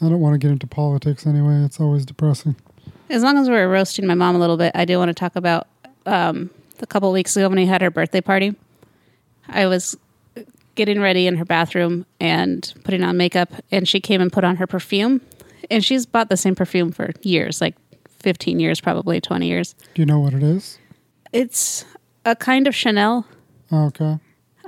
I 0.00 0.08
don't 0.08 0.20
want 0.20 0.34
to 0.34 0.38
get 0.38 0.50
into 0.50 0.66
politics 0.66 1.24
anyway. 1.26 1.62
It's 1.64 1.80
always 1.80 2.04
depressing. 2.04 2.56
As 3.08 3.22
long 3.22 3.38
as 3.38 3.48
we're 3.48 3.68
roasting 3.68 4.06
my 4.06 4.14
mom 4.14 4.34
a 4.34 4.38
little 4.38 4.56
bit, 4.56 4.72
I 4.74 4.84
do 4.84 4.98
want 4.98 5.08
to 5.08 5.14
talk 5.14 5.34
about 5.36 5.66
um, 6.04 6.50
a 6.80 6.86
couple 6.86 7.10
weeks 7.12 7.36
ago 7.36 7.48
when 7.48 7.58
we 7.58 7.66
had 7.66 7.82
her 7.82 7.90
birthday 7.90 8.20
party. 8.20 8.54
I 9.48 9.66
was 9.66 9.96
getting 10.74 11.00
ready 11.00 11.26
in 11.26 11.36
her 11.36 11.44
bathroom 11.44 12.06
and 12.20 12.72
putting 12.84 13.02
on 13.02 13.16
makeup, 13.16 13.50
and 13.70 13.88
she 13.88 14.00
came 14.00 14.20
and 14.20 14.32
put 14.32 14.44
on 14.44 14.56
her 14.56 14.66
perfume. 14.66 15.20
And 15.70 15.84
she's 15.84 16.04
bought 16.04 16.28
the 16.28 16.36
same 16.36 16.54
perfume 16.54 16.92
for 16.92 17.10
years, 17.22 17.60
like 17.60 17.74
15 18.20 18.60
years, 18.60 18.80
probably 18.80 19.20
20 19.20 19.46
years. 19.46 19.74
Do 19.94 20.02
you 20.02 20.06
know 20.06 20.20
what 20.20 20.34
it 20.34 20.42
is? 20.42 20.78
It's 21.32 21.84
a 22.24 22.36
kind 22.36 22.66
of 22.66 22.74
Chanel. 22.74 23.26
Oh, 23.70 23.86
okay. 23.86 24.18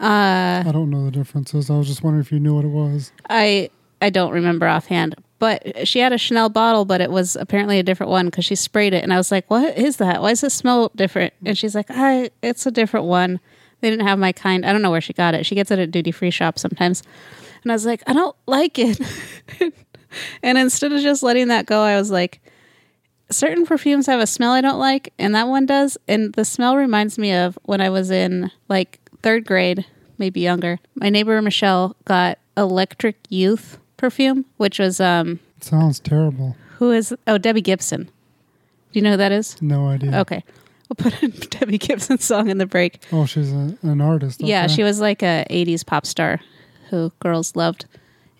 Uh, 0.00 0.64
I 0.67 0.70
don't 0.73 0.91
know 0.91 1.05
the 1.05 1.11
differences. 1.11 1.70
I 1.70 1.76
was 1.76 1.87
just 1.87 2.02
wondering 2.02 2.20
if 2.20 2.31
you 2.31 2.38
knew 2.38 2.55
what 2.55 2.64
it 2.64 2.69
was. 2.69 3.12
I 3.31 3.70
I 4.02 4.11
don't 4.11 4.32
remember 4.32 4.67
offhand, 4.67 5.14
but 5.38 5.87
she 5.87 5.99
had 5.99 6.12
a 6.12 6.19
Chanel 6.19 6.49
bottle, 6.49 6.85
but 6.85 7.00
it 7.00 7.11
was 7.11 7.37
apparently 7.37 7.79
a 7.79 7.83
different 7.83 8.11
one 8.11 8.27
because 8.27 8.44
she 8.44 8.55
sprayed 8.55 8.94
it, 8.94 9.03
and 9.03 9.12
I 9.12 9.17
was 9.17 9.31
like, 9.31 9.50
"What 9.50 9.77
is 9.77 9.97
that? 9.99 10.23
Why 10.23 10.31
does 10.31 10.44
it 10.44 10.53
smell 10.53 10.91
different?" 10.97 11.35
And 11.44 11.56
she's 11.56 11.75
like, 11.75 11.87
"I 11.91 12.31
it's 12.43 12.67
a 12.67 12.71
different 12.71 13.06
one. 13.06 13.41
They 13.81 13.91
didn't 13.91 14.06
have 14.06 14.19
my 14.19 14.33
kind. 14.33 14.65
I 14.65 14.73
don't 14.73 14.83
know 14.83 14.91
where 14.91 15.00
she 15.00 15.12
got 15.12 15.35
it. 15.35 15.44
She 15.44 15.55
gets 15.55 15.71
it 15.71 15.79
at 15.79 15.91
duty 15.91 16.11
free 16.11 16.31
shop 16.31 16.59
sometimes." 16.59 17.03
And 17.62 17.73
I 17.73 17.75
was 17.75 17.87
like, 17.87 18.03
"I 18.06 18.12
don't 18.12 18.37
like 18.47 18.79
it." 18.79 19.00
and 20.43 20.59
instead 20.59 20.93
of 20.93 21.00
just 21.03 21.23
letting 21.23 21.49
that 21.49 21.67
go, 21.67 21.83
I 21.83 21.97
was 21.97 22.11
like, 22.11 22.41
certain 23.31 23.67
perfumes 23.67 24.06
have 24.06 24.21
a 24.21 24.27
smell 24.27 24.53
I 24.53 24.61
don't 24.61 24.78
like, 24.78 25.12
and 25.19 25.35
that 25.35 25.49
one 25.49 25.66
does. 25.66 25.99
And 26.09 26.33
the 26.35 26.45
smell 26.45 26.76
reminds 26.76 27.19
me 27.19 27.33
of 27.33 27.59
when 27.64 27.81
I 27.81 27.90
was 27.90 28.11
in 28.11 28.50
like 28.69 29.00
third 29.23 29.47
grade, 29.47 29.85
maybe 30.19 30.40
younger. 30.40 30.78
My 30.95 31.11
neighbor 31.11 31.40
Michelle 31.43 31.97
got 32.05 32.38
Electric 32.57 33.16
Youth 33.28 33.78
perfume, 33.97 34.45
which 34.57 34.79
was 34.79 35.00
um 35.00 35.41
It 35.59 35.65
sounds 35.65 36.00
terrible. 36.00 36.57
who 36.79 36.91
is 36.93 37.15
oh 37.26 37.38
Debbie 37.38 37.62
Gibson. 37.62 38.05
Do 38.05 38.11
you 38.99 39.03
know 39.03 39.12
who 39.12 39.17
that 39.19 39.33
is? 39.33 39.61
No 39.61 39.88
idea. 39.88 40.19
Okay. 40.21 40.45
We'll 40.88 41.11
put 41.11 41.23
a 41.23 41.29
Debbie 41.59 41.79
Gibson 41.79 42.19
song 42.19 42.49
in 42.49 42.59
the 42.59 42.67
break. 42.67 43.03
Oh, 43.12 43.26
she's 43.26 43.53
a, 43.53 43.76
an 43.83 44.00
artist. 44.00 44.41
Yeah, 44.41 44.69
she 44.69 44.83
was 44.85 45.00
like 45.00 45.23
a 45.23 45.45
80s 45.50 45.85
pop 45.85 46.07
star 46.07 46.41
who 46.91 47.11
girls 47.21 47.57
loved. 47.57 47.87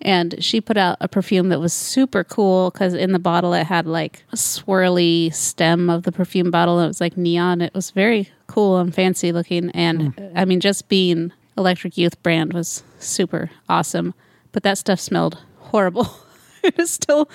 And 0.01 0.35
she 0.43 0.61
put 0.61 0.77
out 0.77 0.97
a 1.01 1.07
perfume 1.07 1.49
that 1.49 1.59
was 1.59 1.73
super 1.73 2.23
cool 2.23 2.69
because 2.71 2.93
in 2.93 3.11
the 3.11 3.19
bottle 3.19 3.51
it 3.53 3.65
had 3.65 3.85
like 3.87 4.23
a 4.31 4.35
swirly 4.35 5.33
stem 5.33 5.89
of 5.89 6.03
the 6.03 6.11
perfume 6.11 6.51
bottle. 6.51 6.79
It 6.79 6.87
was 6.87 7.01
like 7.01 7.17
neon. 7.17 7.61
It 7.61 7.73
was 7.73 7.91
very 7.91 8.29
cool 8.45 8.77
and 8.77 8.93
fancy 8.93 9.31
looking. 9.31 9.69
And 9.71 10.13
I 10.35 10.45
mean, 10.45 10.59
just 10.59 10.87
being 10.87 11.33
Electric 11.57 11.97
Youth 11.97 12.21
brand 12.23 12.53
was 12.53 12.83
super 12.99 13.49
awesome. 13.67 14.13
But 14.53 14.63
that 14.63 14.77
stuff 14.77 14.99
smelled 14.99 15.43
horrible. 15.67 16.09
it 16.63 16.77
is 16.79 16.89
still, 16.91 17.29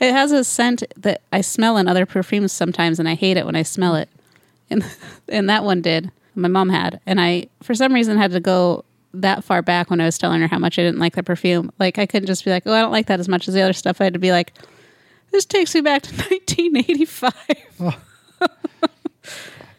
it 0.00 0.12
has 0.12 0.32
a 0.32 0.44
scent 0.44 0.82
that 0.96 1.20
I 1.32 1.40
smell 1.42 1.76
in 1.76 1.88
other 1.88 2.06
perfumes 2.06 2.52
sometimes, 2.52 2.98
and 2.98 3.08
I 3.08 3.14
hate 3.14 3.36
it 3.36 3.44
when 3.46 3.56
I 3.56 3.62
smell 3.62 3.94
it 3.96 4.08
and 4.70 4.84
and 5.28 5.48
that 5.50 5.64
one 5.64 5.80
did. 5.82 6.10
My 6.34 6.48
mom 6.48 6.68
had, 6.68 7.00
and 7.06 7.20
I 7.20 7.48
for 7.62 7.74
some 7.74 7.92
reason 7.92 8.16
had 8.16 8.30
to 8.32 8.40
go 8.40 8.84
that 9.14 9.42
far 9.42 9.62
back 9.62 9.90
when 9.90 10.00
I 10.00 10.04
was 10.04 10.18
telling 10.18 10.40
her 10.40 10.46
how 10.46 10.58
much 10.58 10.78
I 10.78 10.82
didn't 10.82 11.00
like 11.00 11.16
the 11.16 11.22
perfume. 11.22 11.72
Like 11.80 11.98
I 11.98 12.06
couldn't 12.06 12.26
just 12.26 12.44
be 12.44 12.50
like, 12.52 12.62
"Oh, 12.66 12.72
I 12.72 12.80
don't 12.80 12.92
like 12.92 13.06
that 13.06 13.18
as 13.18 13.28
much 13.28 13.48
as 13.48 13.54
the 13.54 13.62
other 13.62 13.72
stuff." 13.72 14.00
I 14.00 14.04
had 14.04 14.12
to 14.12 14.18
be 14.20 14.30
like, 14.30 14.52
"This 15.32 15.44
takes 15.44 15.74
me 15.74 15.80
back 15.80 16.02
to 16.02 16.14
1985." 16.16 17.96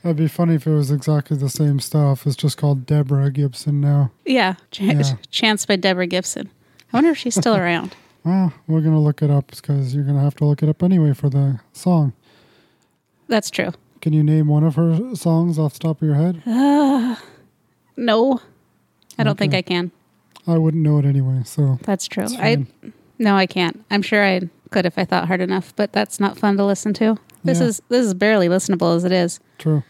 That'd 0.02 0.16
be 0.18 0.28
funny 0.30 0.56
if 0.56 0.66
it 0.66 0.72
was 0.72 0.92
exactly 0.92 1.36
the 1.38 1.50
same 1.50 1.80
stuff. 1.82 2.26
It's 2.26 2.36
just 2.38 2.58
called 2.58 2.86
Deborah 2.86 3.32
Gibson 3.32 3.82
now. 3.82 4.12
yeah, 4.26 4.56
Ch- 4.72 4.80
Yeah. 4.82 5.04
Chance 5.30 5.66
by 5.66 5.76
Deborah 5.76 6.08
Gibson. 6.08 6.50
I 6.92 6.98
wonder 6.98 7.12
if 7.12 7.18
she's 7.18 7.36
still 7.36 7.56
around. 7.56 7.96
Well, 8.26 8.52
we're 8.68 8.82
gonna 8.82 9.00
look 9.02 9.22
it 9.22 9.32
up 9.32 9.50
because 9.50 9.96
you're 9.96 10.04
gonna 10.04 10.20
have 10.22 10.36
to 10.36 10.46
look 10.46 10.62
it 10.62 10.68
up 10.68 10.84
anyway 10.84 11.14
for 11.14 11.30
the 11.30 11.62
song. 11.72 12.12
That's 13.30 13.50
true. 13.50 13.72
Can 14.02 14.12
you 14.12 14.24
name 14.24 14.48
one 14.48 14.66
of 14.66 14.76
her 14.76 15.16
songs 15.16 15.58
off 15.58 15.74
the 15.74 15.80
top 15.80 16.02
of 16.02 16.06
your 16.08 16.16
head? 16.16 16.44
No, 17.96 18.42
I 19.18 19.24
don't 19.24 19.38
think 19.38 19.54
I 19.54 19.62
can. 19.62 19.92
I 20.48 20.58
wouldn't 20.58 20.84
know 20.84 21.00
it 21.00 21.06
anyway. 21.06 21.42
So 21.46 21.80
That's 21.84 22.08
true. 22.08 22.26
I 22.38 22.66
no, 23.18 23.36
I 23.36 23.46
can't. 23.46 23.84
I'm 23.90 24.02
sure 24.02 24.24
I 24.24 24.42
could 24.70 24.86
if 24.86 24.98
I 24.98 25.06
thought 25.06 25.28
hard 25.28 25.42
enough, 25.42 25.74
but 25.78 25.92
that's 25.94 26.20
not 26.20 26.38
fun 26.38 26.58
to 26.58 26.66
listen 26.66 26.94
to. 26.96 27.18
This 27.46 27.60
Yeah. 27.62 27.68
is 27.68 27.82
this 27.88 28.06
is 28.06 28.14
barely 28.14 28.50
listenable 28.50 28.96
as 28.98 29.06
it 29.06 29.14
is. 29.14 29.40
true. 29.58 29.84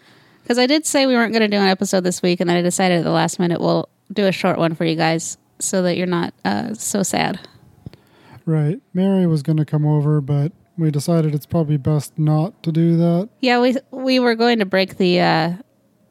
Because 0.44 0.60
I 0.60 0.68
did 0.68 0.86
say 0.86 1.08
we 1.08 1.14
weren't 1.16 1.34
going 1.34 1.42
to 1.42 1.48
do 1.48 1.62
an 1.62 1.68
episode 1.68 2.02
this 2.04 2.22
week, 2.22 2.40
and 2.40 2.50
then 2.50 2.58
I 2.58 2.62
decided 2.62 3.00
at 3.00 3.04
the 3.04 3.12
last 3.12 3.40
minute 3.40 3.60
we'll 3.60 3.90
do 4.14 4.26
a 4.28 4.32
short 4.32 4.58
one 4.60 4.74
for 4.76 4.86
you 4.86 4.96
guys 4.96 5.38
so 5.60 5.82
that 5.82 5.98
you're 5.98 6.08
not 6.08 6.34
uh, 6.46 6.74
so 6.74 7.04
sad. 7.04 7.40
Right. 8.46 8.82
Mary 8.94 9.28
was 9.28 9.44
going 9.44 9.58
to 9.58 9.66
come 9.66 9.86
over, 9.86 10.22
but 10.22 10.52
we 10.78 10.90
decided 10.92 11.36
it's 11.36 11.46
probably 11.46 11.78
best 11.78 12.18
not 12.18 12.64
to 12.64 12.72
do 12.72 12.98
that. 12.98 13.30
Yeah, 13.42 13.60
we 13.60 13.76
we 13.92 14.20
were 14.20 14.36
going 14.36 14.60
to 14.60 14.66
break 14.66 14.98
the 14.98 15.20
uh, 15.20 15.54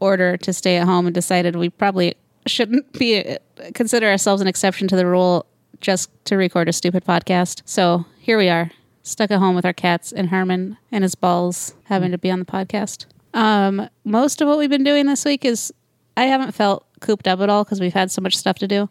order 0.00 0.36
to 0.36 0.52
stay 0.52 0.76
at 0.76 0.86
home 0.86 1.06
and 1.06 1.14
decided 1.14 1.56
we 1.56 1.70
probably 1.70 2.14
shouldn't 2.46 2.92
be 2.92 3.36
consider 3.74 4.08
ourselves 4.08 4.40
an 4.40 4.48
exception 4.48 4.88
to 4.88 4.96
the 4.96 5.06
rule 5.06 5.46
just 5.80 6.10
to 6.26 6.36
record 6.36 6.68
a 6.68 6.72
stupid 6.72 7.04
podcast. 7.04 7.62
So 7.64 8.04
here 8.20 8.38
we 8.38 8.48
are, 8.48 8.70
stuck 9.02 9.30
at 9.30 9.38
home 9.38 9.54
with 9.54 9.64
our 9.64 9.72
cats 9.72 10.12
and 10.12 10.28
Herman 10.28 10.76
and 10.92 11.02
his 11.02 11.14
balls 11.14 11.74
having 11.84 12.10
to 12.10 12.18
be 12.18 12.30
on 12.30 12.38
the 12.38 12.44
podcast. 12.44 13.06
Um, 13.34 13.88
most 14.04 14.40
of 14.40 14.48
what 14.48 14.58
we've 14.58 14.70
been 14.70 14.84
doing 14.84 15.06
this 15.06 15.24
week 15.24 15.44
is 15.44 15.72
I 16.16 16.24
haven't 16.24 16.52
felt 16.52 16.86
cooped 17.00 17.28
up 17.28 17.40
at 17.40 17.48
all 17.48 17.64
because 17.64 17.80
we've 17.80 17.92
had 17.92 18.10
so 18.10 18.20
much 18.20 18.36
stuff 18.36 18.58
to 18.58 18.68
do. 18.68 18.88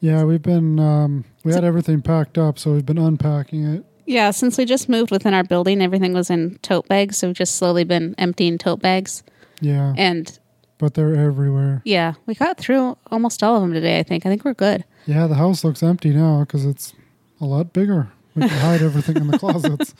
Yeah, 0.00 0.24
we've 0.24 0.42
been, 0.42 0.78
um, 0.78 1.24
we 1.44 1.52
had 1.52 1.64
everything 1.64 2.00
packed 2.02 2.38
up, 2.38 2.58
so 2.58 2.72
we've 2.72 2.86
been 2.86 2.98
unpacking 2.98 3.64
it. 3.66 3.84
Yeah, 4.06 4.30
since 4.30 4.56
we 4.58 4.64
just 4.64 4.88
moved 4.88 5.10
within 5.10 5.34
our 5.34 5.44
building, 5.44 5.80
everything 5.82 6.12
was 6.14 6.30
in 6.30 6.58
tote 6.62 6.88
bags. 6.88 7.18
So 7.18 7.28
we've 7.28 7.36
just 7.36 7.56
slowly 7.56 7.84
been 7.84 8.14
emptying 8.18 8.58
tote 8.58 8.80
bags. 8.80 9.22
Yeah, 9.60 9.92
And 9.96 10.36
but 10.78 10.94
they're 10.94 11.14
everywhere. 11.14 11.82
yeah, 11.84 12.14
we 12.24 12.34
got 12.34 12.56
through 12.56 12.96
almost 13.10 13.42
all 13.42 13.56
of 13.56 13.60
them 13.62 13.74
today, 13.74 13.98
I 13.98 14.02
think. 14.02 14.24
I 14.24 14.30
think 14.30 14.44
we're 14.44 14.54
good. 14.54 14.84
Yeah, 15.06 15.26
the 15.26 15.34
house 15.34 15.62
looks 15.64 15.82
empty 15.82 16.10
now 16.14 16.40
because 16.40 16.64
it's 16.64 16.94
a 17.40 17.44
lot 17.44 17.72
bigger. 17.74 18.10
We 18.34 18.40
can 18.48 18.58
hide 18.58 18.80
everything 18.80 19.16
in 19.18 19.26
the 19.26 19.38
closets. 19.40 19.94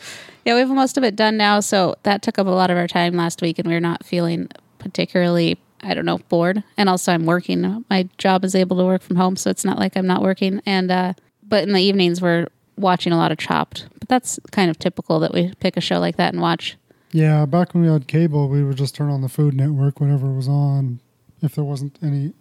Yeah, 0.46 0.54
we 0.54 0.60
have 0.60 0.70
most 0.70 0.96
of 0.96 1.04
it 1.04 1.14
done 1.14 1.36
now. 1.36 1.60
So 1.60 1.94
that 2.04 2.22
took 2.22 2.38
up 2.38 2.46
a 2.46 2.50
lot 2.50 2.70
of 2.70 2.78
our 2.78 2.88
time 2.88 3.14
last 3.14 3.42
week, 3.42 3.58
and 3.58 3.68
we 3.68 3.74
are 3.74 3.80
not 3.80 4.04
feeling 4.04 4.48
particularly, 4.78 5.58
I 5.82 5.94
don't 5.94 6.04
know, 6.04 6.18
bored. 6.18 6.62
And 6.76 6.88
also, 6.88 7.12
I'm 7.12 7.26
working. 7.26 7.84
My 7.88 8.08
job 8.18 8.44
is 8.44 8.54
able 8.54 8.76
to 8.78 8.84
work 8.84 9.02
from 9.02 9.16
home, 9.16 9.36
so 9.36 9.50
it's 9.50 9.64
not 9.64 9.78
like 9.78 9.96
I'm 9.96 10.06
not 10.06 10.22
working. 10.22 10.60
And, 10.66 10.90
uh, 10.90 11.12
but 11.46 11.62
in 11.64 11.72
the 11.72 11.80
evenings, 11.80 12.20
we're 12.20 12.46
watching 12.76 13.12
a 13.12 13.16
lot 13.16 13.32
of 13.32 13.38
Chopped. 13.38 13.86
But 13.98 14.08
that's 14.08 14.38
kind 14.50 14.70
of 14.70 14.78
typical 14.78 15.20
that 15.20 15.32
we 15.32 15.52
pick 15.60 15.76
a 15.76 15.80
show 15.80 15.98
like 15.98 16.16
that 16.16 16.32
and 16.32 16.42
watch. 16.42 16.76
Yeah, 17.12 17.44
back 17.46 17.74
when 17.74 17.82
we 17.82 17.90
had 17.90 18.06
cable, 18.06 18.48
we 18.48 18.62
would 18.62 18.76
just 18.76 18.94
turn 18.94 19.10
on 19.10 19.20
the 19.20 19.28
Food 19.28 19.54
Network, 19.54 20.00
whatever 20.00 20.28
was 20.28 20.48
on, 20.48 21.00
if 21.42 21.54
there 21.54 21.64
wasn't 21.64 21.98
any 22.02 22.32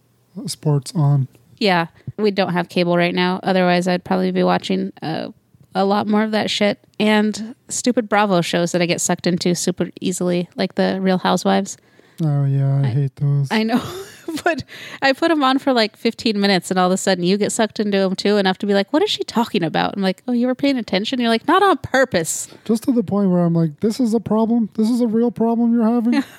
sports 0.46 0.94
on. 0.96 1.28
Yeah, 1.58 1.88
we 2.18 2.32
don't 2.32 2.54
have 2.54 2.70
cable 2.70 2.96
right 2.96 3.14
now. 3.14 3.40
Otherwise, 3.44 3.88
I'd 3.88 4.04
probably 4.04 4.32
be 4.32 4.44
watching 4.44 4.94
uh, 5.02 5.30
a 5.76 5.86
lot 5.86 6.08
more 6.08 6.24
of 6.24 6.32
that 6.32 6.50
shit 6.50 6.80
and 7.00 7.56
stupid 7.68 8.10
Bravo 8.10 8.42
shows 8.42 8.72
that 8.72 8.82
I 8.82 8.86
get 8.86 9.02
sucked 9.02 9.28
into 9.28 9.56
super 9.56 9.90
easily, 10.02 10.50
like 10.56 10.76
the 10.76 11.00
Real 11.02 11.18
Housewives. 11.18 11.78
Oh 12.22 12.46
yeah, 12.46 12.82
I, 12.84 12.88
hate 12.88 13.16
those. 13.16 13.48
I 13.52 13.64
know, 13.64 13.82
but 14.44 14.64
I 15.02 15.14
put 15.14 15.30
them 15.30 15.44
on 15.44 15.60
for 15.60 15.74
like 15.74 15.96
15 15.96 16.40
minutes, 16.40 16.70
and 16.70 16.80
all 16.80 16.88
of 16.88 16.92
a 16.92 16.98
sudden 16.98 17.24
you 17.24 17.38
get 17.38 17.52
sucked 17.52 17.80
into 17.80 17.98
them 17.98 18.16
too, 18.16 18.38
enough 18.38 18.58
to 18.60 18.66
be 18.66 18.74
like, 18.74 18.92
"What 18.92 19.02
is 19.04 19.10
she 19.10 19.24
talking 19.24 19.64
about?" 19.64 19.96
I'm 19.96 20.02
like, 20.02 20.22
"Oh, 20.28 20.34
you 20.34 20.48
were 20.48 20.56
paying 20.56 20.78
attention." 20.78 21.20
You're 21.20 21.30
like, 21.30 21.48
"Not 21.48 21.64
on 21.64 21.78
purpose." 21.78 22.48
just 22.66 22.84
to 22.84 22.92
the 22.92 23.04
point 23.04 23.32
where 23.32 23.42
I'm 23.42 23.54
like, 23.54 23.80
this 23.80 24.00
is 24.00 24.14
a 24.14 24.20
problem. 24.20 24.70
This 24.76 24.90
is 24.90 25.02
a 25.02 25.08
real 25.08 25.32
problem 25.32 25.74
you're 25.74 25.88
having. 25.88 26.24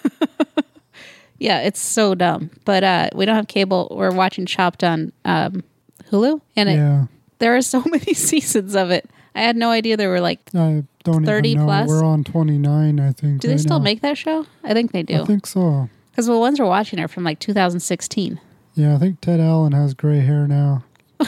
Yeah, 1.40 1.62
it's 1.62 1.80
so 1.80 2.14
dumb. 2.14 2.50
But 2.64 2.84
uh, 2.84 3.08
we 3.14 3.24
don't 3.24 3.34
have 3.34 3.48
cable. 3.48 3.88
We're 3.90 4.12
watching 4.12 4.46
Chopped 4.46 4.84
on 4.84 5.10
um, 5.24 5.64
Hulu, 6.10 6.40
and 6.54 6.68
it, 6.68 6.74
yeah, 6.74 7.06
there 7.38 7.56
are 7.56 7.62
so 7.62 7.82
many 7.86 8.14
seasons 8.14 8.76
of 8.76 8.90
it. 8.90 9.10
I 9.34 9.42
had 9.42 9.56
no 9.56 9.70
idea 9.70 9.96
there 9.96 10.08
were 10.10 10.20
like. 10.20 10.40
I 10.54 10.84
don't 11.04 11.24
30 11.24 11.48
even 11.50 11.60
know. 11.60 11.66
plus? 11.66 11.88
We're 11.88 12.04
on 12.04 12.24
29, 12.24 13.00
I 13.00 13.12
think. 13.12 13.40
Do 13.40 13.48
they 13.48 13.54
right 13.54 13.60
still 13.60 13.78
now. 13.78 13.84
make 13.84 14.00
that 14.02 14.18
show? 14.18 14.46
I 14.64 14.74
think 14.74 14.92
they 14.92 15.02
do. 15.02 15.22
I 15.22 15.24
think 15.24 15.46
so. 15.46 15.88
Because 16.10 16.26
the 16.26 16.36
ones 16.38 16.58
we're 16.60 16.66
watching 16.66 16.98
are 17.00 17.08
from 17.08 17.24
like 17.24 17.38
2016. 17.38 18.40
Yeah, 18.74 18.94
I 18.94 18.98
think 18.98 19.20
Ted 19.20 19.40
Allen 19.40 19.72
has 19.72 19.94
gray 19.94 20.20
hair 20.20 20.46
now. 20.46 20.84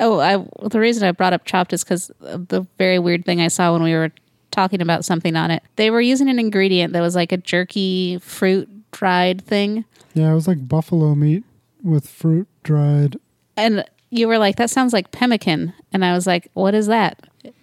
Oh, 0.00 0.18
I 0.18 0.44
the 0.68 0.80
reason 0.80 1.06
I 1.06 1.12
brought 1.12 1.32
up 1.32 1.44
Chopped 1.44 1.72
is 1.72 1.84
because 1.84 2.10
the 2.20 2.66
very 2.76 2.98
weird 2.98 3.24
thing 3.24 3.40
I 3.40 3.46
saw 3.48 3.72
when 3.72 3.82
we 3.84 3.92
were 3.94 4.10
talking 4.50 4.80
about 4.80 5.04
something 5.04 5.36
on 5.36 5.50
it. 5.52 5.62
They 5.76 5.90
were 5.90 6.00
using 6.00 6.28
an 6.28 6.40
ingredient 6.40 6.92
that 6.94 7.00
was 7.02 7.14
like 7.14 7.30
a 7.30 7.36
jerky 7.36 8.18
fruit 8.18 8.68
dried 8.90 9.42
thing, 9.44 9.84
Yeah, 10.14 10.32
it 10.32 10.34
was 10.34 10.48
like 10.48 10.66
buffalo 10.66 11.14
meat 11.14 11.44
with 11.84 12.08
fruit 12.08 12.48
dried. 12.64 13.16
and 13.56 13.84
you 14.12 14.28
were 14.28 14.38
like, 14.38 14.56
"That 14.56 14.70
sounds 14.70 14.92
like 14.92 15.10
pemmican," 15.10 15.72
and 15.92 16.04
I 16.04 16.12
was 16.12 16.26
like, 16.26 16.48
"What 16.52 16.74
is 16.74 16.86
that?" 16.86 17.18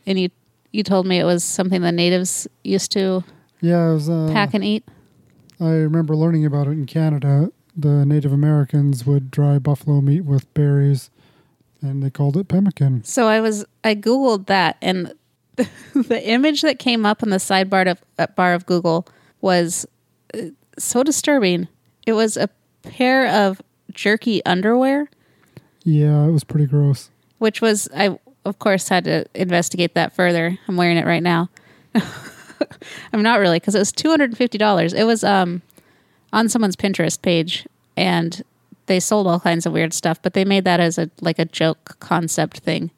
And 0.06 0.20
you 0.20 0.30
you 0.72 0.84
told 0.84 1.06
me 1.06 1.20
it 1.20 1.24
was 1.24 1.44
something 1.44 1.82
the 1.82 1.92
natives 1.92 2.48
used 2.64 2.92
to 2.94 3.24
Yeah, 3.62 3.92
it 3.92 3.94
was. 3.94 4.10
Uh, 4.10 4.30
pack 4.34 4.54
and 4.54 4.64
eat. 4.64 4.84
I 5.60 5.70
remember 5.70 6.16
learning 6.16 6.46
about 6.46 6.68
it 6.68 6.72
in 6.72 6.86
Canada. 6.86 7.52
The 7.76 8.06
Native 8.06 8.34
Americans 8.34 9.06
would 9.06 9.30
dry 9.32 9.60
buffalo 9.60 10.02
meat 10.02 10.22
with 10.22 10.52
berries, 10.54 11.10
and 11.82 12.02
they 12.02 12.10
called 12.10 12.36
it 12.36 12.48
pemmican. 12.48 13.04
So 13.04 13.28
I 13.28 13.40
was 13.42 13.64
I 13.84 13.94
googled 13.94 14.48
that, 14.48 14.78
and 14.82 15.14
the 15.56 16.22
image 16.28 16.62
that 16.64 16.80
came 16.80 17.06
up 17.06 17.22
in 17.22 17.30
the 17.30 17.38
sidebar 17.38 17.90
of 17.90 18.02
uh, 18.18 18.28
bar 18.36 18.54
of 18.54 18.66
Google 18.66 19.08
was 19.42 19.86
uh, 20.34 20.48
so 20.80 21.04
disturbing. 21.04 21.68
It 22.08 22.14
was 22.14 22.38
a 22.38 22.50
pair 22.82 23.28
of 23.28 23.62
jerky 23.92 24.44
underwear, 24.46 25.10
Yeah, 25.90 26.26
it 26.26 26.32
was 26.32 26.44
pretty 26.44 26.66
gross. 26.68 27.10
which 27.40 27.62
was 27.62 27.88
I 27.96 28.20
of 28.46 28.60
course 28.60 28.88
had 28.90 29.04
to 29.06 29.26
investigate 29.34 29.96
that 29.96 30.14
further. 30.14 30.58
I'm 30.68 30.78
wearing 30.78 30.98
it 30.98 31.06
right 31.06 31.24
now. 31.24 31.50
I'm 33.14 33.24
not 33.24 33.40
really 33.40 33.60
because 33.60 33.76
it 33.76 33.80
was 33.80 33.92
two 33.92 34.10
hundred 34.10 34.30
and 34.32 34.38
fifty 34.38 34.58
dollars. 34.58 34.94
It 34.94 35.04
was 35.06 35.24
um 35.24 35.62
on 36.32 36.48
someone's 36.50 36.76
Pinterest 36.76 37.20
page, 37.22 37.68
and 37.98 38.44
they 38.86 39.00
sold 39.00 39.28
all 39.28 39.40
kinds 39.40 39.66
of 39.66 39.74
weird 39.74 39.94
stuff, 39.94 40.22
but 40.22 40.34
they 40.34 40.46
made 40.46 40.64
that 40.66 40.80
as 40.80 40.98
a 40.98 41.10
like 41.22 41.40
a 41.40 41.46
joke 41.46 41.98
concept 42.00 42.60
thing. 42.60 42.92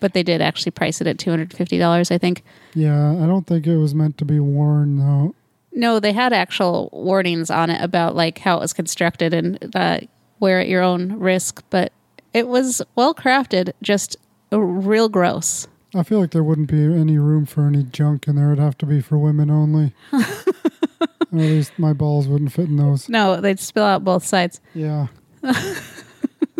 But 0.00 0.14
they 0.14 0.22
did 0.24 0.42
actually 0.42 0.72
price 0.72 1.00
it 1.00 1.06
at 1.06 1.18
two 1.18 1.30
hundred 1.30 1.52
fifty 1.54 1.78
dollars, 1.78 2.10
I 2.10 2.18
think. 2.18 2.42
Yeah, 2.74 3.12
I 3.12 3.26
don't 3.26 3.46
think 3.46 3.66
it 3.66 3.76
was 3.76 3.94
meant 3.94 4.18
to 4.18 4.24
be 4.24 4.40
worn 4.40 4.98
though. 4.98 5.34
No, 5.74 5.98
they 6.00 6.12
had 6.12 6.32
actual 6.34 6.90
warnings 6.92 7.50
on 7.50 7.70
it 7.70 7.80
about 7.82 8.14
like 8.14 8.38
how 8.38 8.58
it 8.58 8.60
was 8.60 8.72
constructed 8.74 9.32
and 9.32 9.74
uh, 9.74 10.00
wear 10.40 10.60
at 10.60 10.68
your 10.68 10.82
own 10.82 11.18
risk, 11.18 11.62
but 11.70 11.92
it 12.34 12.48
was 12.48 12.82
well 12.96 13.14
crafted, 13.14 13.72
just 13.82 14.16
uh, 14.52 14.60
real 14.60 15.08
gross. 15.08 15.66
I 15.94 16.02
feel 16.02 16.20
like 16.20 16.30
there 16.30 16.42
wouldn't 16.44 16.70
be 16.70 16.82
any 16.82 17.18
room 17.18 17.44
for 17.44 17.66
any 17.66 17.82
junk 17.82 18.26
in 18.26 18.36
there. 18.36 18.52
It'd 18.52 18.58
have 18.58 18.78
to 18.78 18.86
be 18.86 19.00
for 19.02 19.18
women 19.18 19.50
only. 19.50 19.92
or 20.12 20.20
at 21.00 21.32
least 21.32 21.72
my 21.78 21.92
balls 21.92 22.26
wouldn't 22.28 22.52
fit 22.52 22.68
in 22.68 22.76
those. 22.76 23.08
No, 23.10 23.40
they'd 23.40 23.60
spill 23.60 23.84
out 23.84 24.02
both 24.04 24.24
sides. 24.24 24.60
Yeah. 24.74 25.08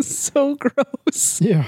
so 0.00 0.56
gross. 0.56 1.40
Yeah. 1.40 1.64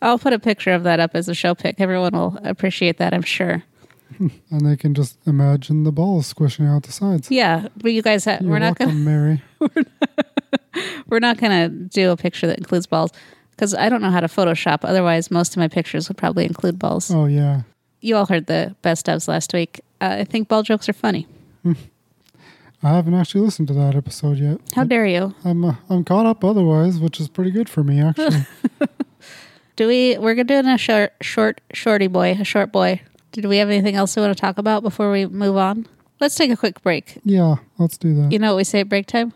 I'll 0.00 0.18
put 0.18 0.32
a 0.32 0.38
picture 0.38 0.72
of 0.72 0.82
that 0.84 1.00
up 1.00 1.12
as 1.14 1.28
a 1.28 1.34
show 1.34 1.54
pic. 1.54 1.76
Everyone 1.78 2.12
will 2.12 2.38
appreciate 2.42 2.98
that, 2.98 3.14
I'm 3.14 3.22
sure. 3.22 3.62
And 4.50 4.66
they 4.66 4.76
can 4.76 4.92
just 4.94 5.16
imagine 5.26 5.82
the 5.84 5.90
balls 5.90 6.26
squishing 6.26 6.66
out 6.66 6.82
the 6.84 6.92
sides. 6.92 7.30
Yeah, 7.30 7.68
but 7.76 7.92
you 7.92 8.02
guys, 8.02 8.26
ha- 8.26 8.38
You're 8.40 8.50
we're 8.50 8.58
not 8.60 8.78
gonna 8.78 8.90
welcome, 8.90 9.04
Mary. 9.04 9.42
we're 9.58 9.68
not 9.76 10.26
gonna 11.08 11.68
do 11.68 12.10
a 12.10 12.16
picture 12.16 12.46
that 12.46 12.58
includes 12.58 12.86
balls 12.86 13.10
because 13.50 13.74
I 13.74 13.88
don't 13.88 14.02
know 14.02 14.10
how 14.10 14.20
to 14.20 14.28
Photoshop. 14.28 14.80
Otherwise, 14.82 15.30
most 15.30 15.52
of 15.52 15.58
my 15.58 15.68
pictures 15.68 16.08
would 16.08 16.16
probably 16.16 16.44
include 16.44 16.78
balls. 16.78 17.10
Oh 17.10 17.26
yeah. 17.26 17.62
You 18.00 18.16
all 18.16 18.26
heard 18.26 18.46
the 18.46 18.74
best 18.82 19.06
ofs 19.06 19.28
last 19.28 19.52
week. 19.52 19.80
Uh, 20.00 20.16
I 20.20 20.24
think 20.24 20.48
ball 20.48 20.62
jokes 20.62 20.88
are 20.88 20.92
funny. 20.92 21.28
I 22.84 22.88
haven't 22.88 23.14
actually 23.14 23.42
listened 23.42 23.68
to 23.68 23.74
that 23.74 23.94
episode 23.94 24.38
yet. 24.38 24.58
How 24.74 24.82
dare 24.82 25.06
you? 25.06 25.34
I'm 25.44 25.64
uh, 25.64 25.76
I'm 25.88 26.02
caught 26.02 26.26
up 26.26 26.44
otherwise, 26.44 26.98
which 26.98 27.20
is 27.20 27.28
pretty 27.28 27.52
good 27.52 27.68
for 27.68 27.84
me 27.84 28.00
actually. 28.00 28.44
Do 29.76 29.86
we? 29.88 30.18
We're 30.18 30.34
gonna 30.34 30.62
do 30.62 30.68
a 30.68 30.78
short, 30.78 31.14
short, 31.20 31.60
shorty 31.72 32.06
boy, 32.06 32.36
a 32.38 32.44
short 32.44 32.72
boy. 32.72 33.00
Did 33.30 33.46
we 33.46 33.56
have 33.58 33.70
anything 33.70 33.94
else 33.94 34.14
we 34.16 34.22
want 34.22 34.36
to 34.36 34.40
talk 34.40 34.58
about 34.58 34.82
before 34.82 35.10
we 35.10 35.26
move 35.26 35.56
on? 35.56 35.86
Let's 36.20 36.34
take 36.34 36.50
a 36.50 36.56
quick 36.56 36.82
break. 36.82 37.18
yeah, 37.24 37.56
let's 37.78 37.96
do 37.96 38.14
that. 38.14 38.32
You 38.32 38.38
know 38.38 38.52
what 38.52 38.58
we 38.58 38.64
say 38.64 38.80
at 38.80 38.88
break 38.88 39.06
time? 39.06 39.32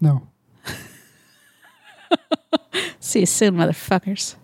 No. 0.00 0.28
See 3.00 3.20
you 3.20 3.26
soon, 3.26 3.56
motherfuckers. 3.56 4.36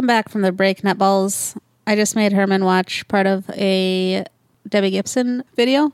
Welcome 0.00 0.06
back 0.06 0.30
from 0.30 0.40
the 0.40 0.50
break, 0.50 0.80
nutballs. 0.80 1.58
I 1.86 1.94
just 1.94 2.16
made 2.16 2.32
Herman 2.32 2.64
watch 2.64 3.06
part 3.08 3.26
of 3.26 3.50
a 3.50 4.24
Debbie 4.66 4.92
Gibson 4.92 5.44
video, 5.56 5.92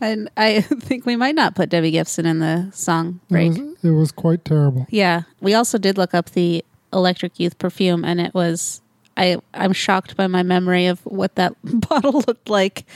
and 0.00 0.30
I 0.36 0.60
think 0.60 1.04
we 1.04 1.16
might 1.16 1.34
not 1.34 1.56
put 1.56 1.68
Debbie 1.68 1.90
Gibson 1.90 2.26
in 2.26 2.38
the 2.38 2.70
song 2.72 3.18
It 3.28 3.32
break. 3.32 3.50
was, 3.54 3.84
it 3.84 3.90
was 3.90 4.12
quite 4.12 4.44
terrible. 4.44 4.86
Yeah, 4.88 5.22
we 5.40 5.52
also 5.54 5.78
did 5.78 5.98
look 5.98 6.14
up 6.14 6.30
the 6.30 6.64
Electric 6.92 7.40
Youth 7.40 7.58
perfume, 7.58 8.04
and 8.04 8.20
it 8.20 8.34
was 8.34 8.82
I 9.16 9.38
I'm 9.52 9.72
shocked 9.72 10.16
by 10.16 10.28
my 10.28 10.44
memory 10.44 10.86
of 10.86 11.00
what 11.00 11.34
that 11.34 11.56
bottle 11.64 12.22
looked 12.28 12.48
like 12.48 12.86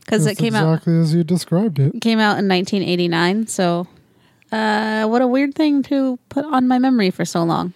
because 0.00 0.24
it 0.24 0.38
came 0.38 0.54
out 0.54 0.72
exactly 0.72 0.98
as 1.00 1.12
you 1.12 1.22
described 1.22 1.78
it. 1.78 1.96
it. 1.96 2.00
came 2.00 2.18
out 2.18 2.38
in 2.38 2.48
1989. 2.48 3.46
So, 3.48 3.86
uh, 4.52 5.04
what 5.04 5.20
a 5.20 5.26
weird 5.26 5.54
thing 5.54 5.82
to 5.82 6.18
put 6.30 6.46
on 6.46 6.66
my 6.66 6.78
memory 6.78 7.10
for 7.10 7.26
so 7.26 7.44
long. 7.44 7.74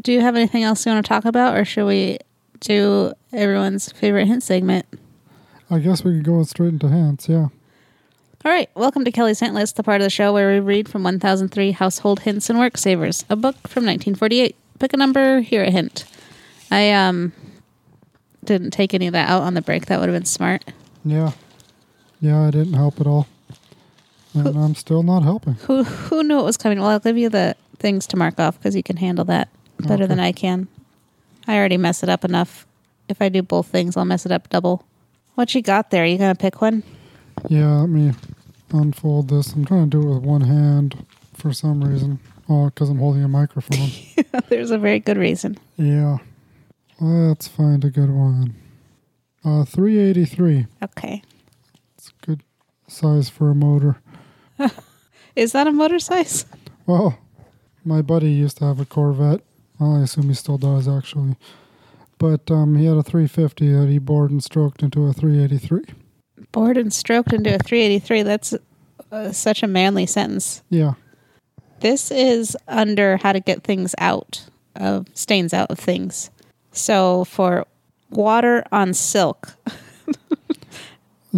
Do 0.00 0.12
you 0.12 0.20
have 0.20 0.36
anything 0.36 0.62
else 0.62 0.84
you 0.84 0.92
want 0.92 1.04
to 1.04 1.08
talk 1.08 1.24
about, 1.24 1.56
or 1.56 1.64
should 1.64 1.86
we 1.86 2.18
do 2.60 3.12
everyone's 3.32 3.90
favorite 3.92 4.26
hint 4.26 4.42
segment? 4.42 4.86
I 5.70 5.78
guess 5.78 6.04
we 6.04 6.16
could 6.16 6.24
go 6.24 6.42
straight 6.44 6.68
into 6.68 6.88
hints. 6.88 7.28
Yeah. 7.28 7.48
All 8.44 8.52
right, 8.52 8.70
welcome 8.76 9.04
to 9.04 9.10
Kelly's 9.10 9.40
Hint 9.40 9.54
List, 9.54 9.76
the 9.76 9.82
part 9.82 10.00
of 10.00 10.04
the 10.04 10.10
show 10.10 10.32
where 10.32 10.52
we 10.52 10.60
read 10.60 10.88
from 10.88 11.02
1003 11.02 11.72
Household 11.72 12.20
Hints 12.20 12.48
and 12.48 12.58
Work 12.58 12.76
Savers, 12.76 13.24
a 13.28 13.34
book 13.34 13.56
from 13.66 13.84
1948. 13.84 14.54
Pick 14.78 14.92
a 14.92 14.96
number, 14.96 15.40
hear 15.40 15.64
a 15.64 15.70
hint. 15.70 16.04
I 16.70 16.92
um 16.92 17.32
didn't 18.44 18.70
take 18.70 18.94
any 18.94 19.08
of 19.08 19.12
that 19.14 19.28
out 19.28 19.42
on 19.42 19.54
the 19.54 19.62
break. 19.62 19.86
That 19.86 19.98
would 19.98 20.08
have 20.08 20.14
been 20.14 20.26
smart. 20.26 20.64
Yeah. 21.04 21.32
Yeah, 22.20 22.46
I 22.46 22.50
didn't 22.50 22.74
help 22.74 23.00
at 23.00 23.06
all. 23.06 23.26
And 24.34 24.56
I'm 24.56 24.74
still 24.74 25.02
not 25.02 25.22
helping. 25.22 25.54
Who 25.54 25.82
who 25.82 26.22
knew 26.22 26.38
it 26.38 26.44
was 26.44 26.56
coming? 26.56 26.78
Well, 26.78 26.88
I'll 26.90 27.00
give 27.00 27.16
you 27.18 27.28
the 27.28 27.56
things 27.78 28.06
to 28.08 28.16
mark 28.16 28.38
off 28.38 28.58
because 28.58 28.76
you 28.76 28.82
can 28.82 28.98
handle 28.98 29.24
that 29.24 29.48
better 29.78 30.04
Okay. 30.04 30.06
than 30.06 30.20
I 30.20 30.32
can. 30.32 30.68
I 31.46 31.56
already 31.56 31.76
mess 31.76 32.02
it 32.02 32.08
up 32.08 32.24
enough. 32.24 32.66
If 33.08 33.22
I 33.22 33.28
do 33.28 33.42
both 33.42 33.66
things, 33.68 33.96
I'll 33.96 34.04
mess 34.04 34.26
it 34.26 34.32
up 34.32 34.48
double. 34.48 34.84
What 35.36 35.54
you 35.54 35.62
got 35.62 35.90
there? 35.90 36.04
You 36.06 36.18
gonna 36.18 36.34
pick 36.34 36.60
one? 36.60 36.82
Yeah, 37.48 37.80
let 37.80 37.88
me 37.90 38.12
unfold 38.72 39.28
this. 39.28 39.52
I'm 39.52 39.64
trying 39.64 39.90
to 39.90 40.00
do 40.00 40.02
it 40.10 40.14
with 40.14 40.24
one 40.24 40.40
hand 40.42 41.06
for 41.34 41.52
some 41.52 41.84
reason. 41.84 42.18
Oh, 42.48 42.66
because 42.66 42.88
I'm 42.88 42.98
holding 42.98 43.22
a 43.24 43.28
microphone. 43.28 43.90
There's 44.48 44.70
a 44.70 44.78
very 44.78 44.98
good 45.00 45.16
reason. 45.18 45.58
yeah. 45.76 46.18
Let's 46.98 47.46
find 47.46 47.84
a 47.84 47.90
good 47.90 48.08
one. 48.10 48.54
Uh, 49.44 49.64
383. 49.66 50.66
Okay. 50.82 51.22
It's 51.98 52.08
a 52.08 52.26
good 52.26 52.42
size 52.88 53.28
for 53.28 53.50
a 53.50 53.54
motor. 53.54 53.96
Is 55.36 55.52
that 55.52 55.66
a 55.66 55.72
motor 55.72 55.98
size? 55.98 56.46
Well, 56.86 57.18
my 57.84 58.00
buddy 58.00 58.30
used 58.30 58.56
to 58.58 58.64
have 58.64 58.80
a 58.80 58.86
Corvette. 58.86 59.42
I 59.80 60.00
assume 60.00 60.28
he 60.28 60.34
still 60.34 60.58
does, 60.58 60.88
actually. 60.88 61.36
But 62.18 62.50
um, 62.50 62.76
he 62.76 62.86
had 62.86 62.96
a 62.96 63.02
350 63.02 63.72
that 63.72 63.88
he 63.88 63.98
bored 63.98 64.30
and 64.30 64.42
stroked 64.42 64.82
into 64.82 65.04
a 65.04 65.12
383. 65.12 65.84
Bored 66.52 66.78
and 66.78 66.92
stroked 66.92 67.32
into 67.32 67.54
a 67.54 67.58
383. 67.58 68.22
That's 68.22 68.54
uh, 69.12 69.32
such 69.32 69.62
a 69.62 69.66
manly 69.66 70.06
sentence. 70.06 70.62
Yeah. 70.70 70.94
This 71.80 72.10
is 72.10 72.56
under 72.68 73.18
how 73.18 73.32
to 73.32 73.40
get 73.40 73.64
things 73.64 73.94
out 73.98 74.46
of 74.74 75.06
stains 75.14 75.52
out 75.52 75.70
of 75.70 75.78
things. 75.78 76.30
So 76.72 77.24
for 77.24 77.66
water 78.10 78.64
on 78.72 78.94
silk, 78.94 79.56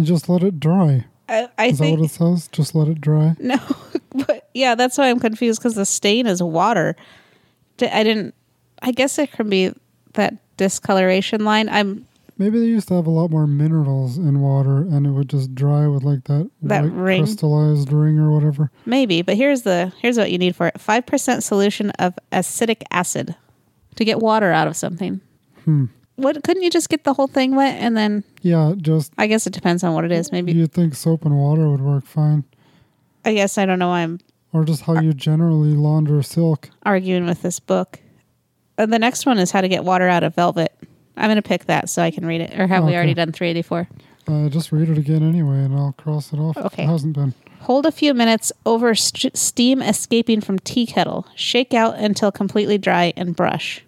Just 0.01 0.29
let 0.29 0.43
it 0.43 0.59
dry. 0.59 1.05
I, 1.27 1.49
I 1.57 1.65
Is 1.67 1.79
that 1.79 1.91
what 1.91 2.05
it 2.05 2.11
says? 2.11 2.47
Just 2.51 2.73
let 2.73 2.87
it 2.87 3.01
dry. 3.01 3.35
no, 3.39 3.57
but 4.27 4.49
yeah, 4.53 4.75
that's 4.75 4.97
why 4.97 5.09
I'm 5.09 5.19
confused 5.19 5.59
because 5.59 5.75
the 5.75 5.85
stain 5.85 6.25
is 6.27 6.41
water. 6.41 6.95
I 7.83 8.03
didn't. 8.03 8.33
I 8.81 8.91
guess 8.91 9.17
it 9.19 9.31
can 9.31 9.49
be 9.49 9.71
that 10.13 10.35
discoloration 10.57 11.43
line. 11.45 11.69
I'm 11.69 12.05
Maybe 12.37 12.57
they 12.57 12.67
used 12.67 12.87
to 12.87 12.93
have 12.93 13.05
a 13.05 13.09
lot 13.09 13.31
more 13.31 13.45
minerals 13.45 14.17
in 14.17 14.39
water 14.39 14.77
and 14.77 15.05
it 15.05 15.09
would 15.09 15.27
just 15.29 15.53
dry 15.53 15.87
with 15.87 16.03
like 16.03 16.23
that, 16.25 16.49
That 16.61 16.83
white 16.83 16.91
ring. 16.93 17.23
crystallized 17.25 17.91
ring 17.91 18.17
or 18.17 18.31
whatever. 18.31 18.71
maybe, 18.85 19.21
but 19.21 19.35
here's 19.35 19.63
the 19.63 19.91
here's 20.01 20.17
what 20.17 20.31
you 20.31 20.37
need 20.37 20.55
for 20.55 20.67
it: 20.67 20.79
five 20.79 21.05
percent 21.05 21.43
solution 21.43 21.89
of 21.91 22.17
acetic 22.31 22.83
acid 22.91 23.35
to 23.95 24.05
get 24.05 24.19
water 24.19 24.51
out 24.51 24.67
of 24.69 24.77
something. 24.77 25.19
Hmm. 25.65 25.85
What 26.15 26.41
couldn't 26.45 26.63
you 26.63 26.69
just 26.69 26.87
get 26.89 27.03
the 27.03 27.13
whole 27.13 27.27
thing 27.27 27.55
wet 27.55 27.75
and 27.81 27.95
then? 27.97 28.23
Yeah, 28.41 28.73
just 28.77 29.11
I 29.17 29.27
guess 29.27 29.45
it 29.45 29.51
depends 29.53 29.83
on 29.83 29.93
what 29.93 30.05
it 30.05 30.11
is. 30.13 30.31
Maybe 30.31 30.53
you'd 30.53 30.71
think 30.71 30.95
soap 30.95 31.25
and 31.25 31.37
water 31.37 31.69
would 31.69 31.81
work 31.81 32.05
fine. 32.05 32.45
I 33.25 33.33
guess 33.33 33.57
I 33.57 33.65
don't 33.65 33.79
know 33.79 33.89
why 33.89 34.01
I'm 34.03 34.19
Or 34.51 34.63
just 34.65 34.81
how 34.83 34.99
you 34.99 35.13
generally 35.13 35.73
launder 35.75 36.21
silk. 36.23 36.69
arguing 36.83 37.25
with 37.25 37.41
this 37.43 37.59
book. 37.59 37.99
Uh, 38.77 38.85
the 38.87 38.97
next 38.99 39.25
one 39.25 39.37
is 39.37 39.51
how 39.51 39.61
to 39.61 39.67
get 39.67 39.83
water 39.83 40.07
out 40.07 40.23
of 40.23 40.33
velvet. 40.35 40.73
I'm 41.17 41.25
going 41.27 41.35
to 41.35 41.41
pick 41.41 41.65
that 41.65 41.89
so 41.89 42.01
I 42.01 42.11
can 42.11 42.25
read 42.25 42.41
it. 42.41 42.57
Or 42.57 42.65
have 42.65 42.83
we 42.83 42.89
Okay. 42.91 42.97
already 42.97 43.13
done 43.13 43.31
384? 43.31 43.87
Uh, 44.27 44.49
just 44.49 44.71
read 44.71 44.89
it 44.89 44.97
again 44.97 45.21
anyway 45.27 45.57
and 45.63 45.75
I'll 45.75 45.93
cross 45.93 46.31
it 46.33 46.37
off 46.39 46.57
if 46.57 46.65
Okay. 46.67 46.83
it 46.83 46.87
hasn't 46.87 47.13
been. 47.13 47.33
Hold 47.61 47.85
a 47.85 47.91
few 47.91 48.13
minutes 48.13 48.51
over 48.65 48.95
st- 48.95 49.35
steam 49.37 49.81
escaping 49.81 50.39
from 50.41 50.59
tea 50.59 50.85
kettle. 50.85 51.27
Shake 51.35 51.73
out 51.73 51.95
until 51.95 52.31
completely 52.31 52.77
dry 52.77 53.11
and 53.17 53.35
brush. 53.35 53.83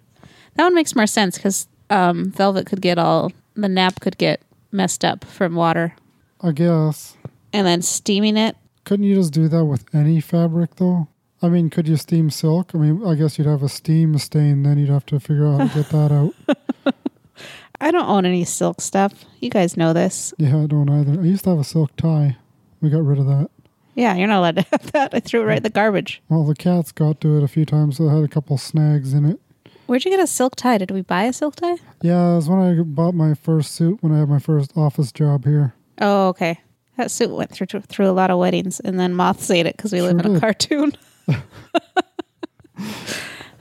That 0.56 0.64
one 0.64 0.74
makes 0.74 0.94
more 0.94 1.06
sense 1.06 1.36
because 1.38 1.66
um, 1.90 2.30
velvet 2.30 2.66
could 2.66 2.82
get 2.82 2.98
all, 2.98 3.32
the 3.54 3.68
nap 3.68 4.00
could 4.00 4.18
get 4.18 4.40
messed 4.70 5.04
up 5.04 5.24
from 5.24 5.54
water. 5.54 5.94
I 6.42 6.52
guess. 6.52 7.16
And 7.52 7.66
then 7.66 7.80
steaming 7.82 8.36
it. 8.36 8.56
Couldn't 8.84 9.04
you 9.06 9.14
just 9.14 9.32
do 9.32 9.48
that 9.48 9.64
with 9.64 9.84
any 9.94 10.20
fabric 10.20 10.76
though? 10.76 11.08
I 11.40 11.48
mean, 11.48 11.70
could 11.70 11.88
you 11.88 11.96
steam 11.96 12.30
silk? 12.30 12.72
I 12.74 12.78
mean, 12.78 13.04
I 13.06 13.14
guess 13.16 13.36
you'd 13.38 13.46
have 13.48 13.62
a 13.62 13.68
steam 13.68 14.16
stain, 14.18 14.62
then 14.62 14.78
you'd 14.78 14.88
have 14.90 15.06
to 15.06 15.18
figure 15.20 15.46
out 15.46 15.60
how 15.60 15.66
to 15.68 15.74
get 15.82 15.88
that 15.90 16.12
out. 16.12 16.94
I 17.80 17.90
don't 17.90 18.08
own 18.08 18.24
any 18.24 18.44
silk 18.44 18.80
stuff. 18.80 19.24
You 19.40 19.50
guys 19.50 19.76
know 19.76 19.92
this. 19.92 20.32
Yeah, 20.38 20.62
I 20.62 20.66
don't 20.66 20.88
either. 20.88 21.20
I 21.20 21.24
used 21.24 21.42
to 21.44 21.50
have 21.50 21.58
a 21.58 21.64
silk 21.64 21.96
tie. 21.96 22.36
We 22.80 22.90
got 22.90 23.04
rid 23.04 23.18
of 23.18 23.26
that. 23.26 23.50
Yeah, 23.94 24.14
you're 24.14 24.28
not 24.28 24.38
allowed 24.38 24.56
to 24.56 24.62
have 24.70 24.92
that. 24.92 25.14
I 25.14 25.18
threw 25.20 25.42
it 25.42 25.46
right 25.46 25.56
in 25.56 25.62
the 25.64 25.70
garbage. 25.70 26.22
Well, 26.28 26.44
the 26.44 26.54
cats 26.54 26.92
got 26.92 27.20
to 27.22 27.36
it 27.38 27.42
a 27.42 27.48
few 27.48 27.64
times, 27.66 27.96
so 27.96 28.04
it 28.08 28.14
had 28.14 28.22
a 28.24 28.28
couple 28.28 28.56
snags 28.56 29.12
in 29.12 29.24
it. 29.24 29.40
Where'd 29.86 30.04
you 30.04 30.12
get 30.12 30.20
a 30.20 30.28
silk 30.28 30.54
tie? 30.54 30.78
Did 30.78 30.92
we 30.92 31.02
buy 31.02 31.24
a 31.24 31.32
silk 31.32 31.56
tie? 31.56 31.76
Yeah, 32.02 32.32
it 32.32 32.36
was 32.36 32.48
when 32.48 32.60
I 32.60 32.80
bought 32.82 33.14
my 33.14 33.34
first 33.34 33.72
suit 33.74 33.98
when 34.00 34.12
I 34.12 34.20
had 34.20 34.28
my 34.28 34.38
first 34.38 34.72
office 34.76 35.10
job 35.10 35.44
here. 35.44 35.74
Oh, 36.00 36.28
okay. 36.28 36.60
That 36.96 37.10
suit 37.10 37.30
went 37.30 37.50
through 37.50 37.66
through 37.66 38.08
a 38.08 38.12
lot 38.12 38.30
of 38.30 38.38
weddings, 38.38 38.80
and 38.80 39.00
then 39.00 39.14
moths 39.14 39.50
ate 39.50 39.66
it 39.66 39.76
because 39.76 39.92
we 39.92 40.02
live 40.02 40.18
in 40.18 40.26
a 40.26 40.28
did. 40.30 40.40
cartoon. 40.40 40.92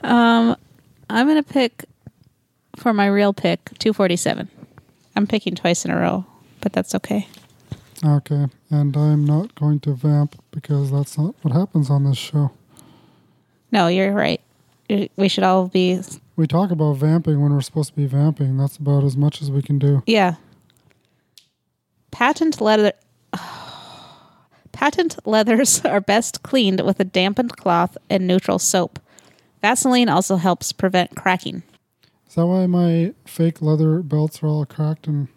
um, 0.04 0.58
I'm 1.10 1.28
gonna 1.28 1.44
pick 1.44 1.86
for 2.76 2.94
my 2.94 3.08
real 3.08 3.34
pick 3.34 3.66
247. 3.80 4.50
I'm 5.16 5.28
picking 5.28 5.56
twice 5.56 5.86
in 5.86 5.92
a 5.92 5.98
row, 5.98 6.26
but 6.62 6.74
that's 6.74 6.96
okay. 6.96 7.28
Okay, 8.04 8.48
and 8.70 8.98
I'm 8.98 9.26
not 9.26 9.54
going 9.56 9.80
to 9.82 9.94
vamp 9.94 10.42
because 10.52 10.92
that's 10.92 11.18
not 11.18 11.36
what 11.42 11.54
happens 11.54 11.90
on 11.90 12.04
this 12.04 12.18
show. 12.18 12.52
No, 13.72 13.88
you're 13.88 14.12
right. 14.12 14.42
We 15.16 15.30
should 15.30 15.44
all 15.44 15.68
be 15.68 16.02
We 16.36 16.48
talk 16.48 16.72
about 16.72 16.98
vamping 16.98 17.42
when 17.42 17.54
we're 17.54 17.62
supposed 17.62 17.92
to 17.92 17.96
be 17.96 18.06
vamping. 18.06 18.58
That's 18.58 18.78
about 18.78 19.04
as 19.04 19.16
much 19.16 19.42
as 19.42 19.50
we 19.50 19.62
can 19.62 19.80
do. 19.80 20.04
Yeah. 20.06 20.36
Patent 22.12 22.60
leather. 22.60 22.92
Patent 24.72 25.18
leathers 25.26 25.82
are 25.86 26.02
best 26.02 26.44
cleaned 26.44 26.82
with 26.82 27.00
a 27.00 27.04
dampened 27.04 27.58
cloth 27.58 27.98
and 28.10 28.28
neutral 28.28 28.60
soap. 28.60 29.00
Vaseline 29.62 30.10
also 30.10 30.38
helps 30.38 30.72
prevent 30.72 31.16
cracking. 31.16 31.64
Is 32.28 32.36
that 32.36 32.48
why 32.48 32.66
my 32.66 33.14
fake 33.26 33.62
leather 33.62 34.02
belts 34.02 34.42
are 34.42 34.48
all 34.48 34.66
cracked 34.66 35.06
and 35.08 35.28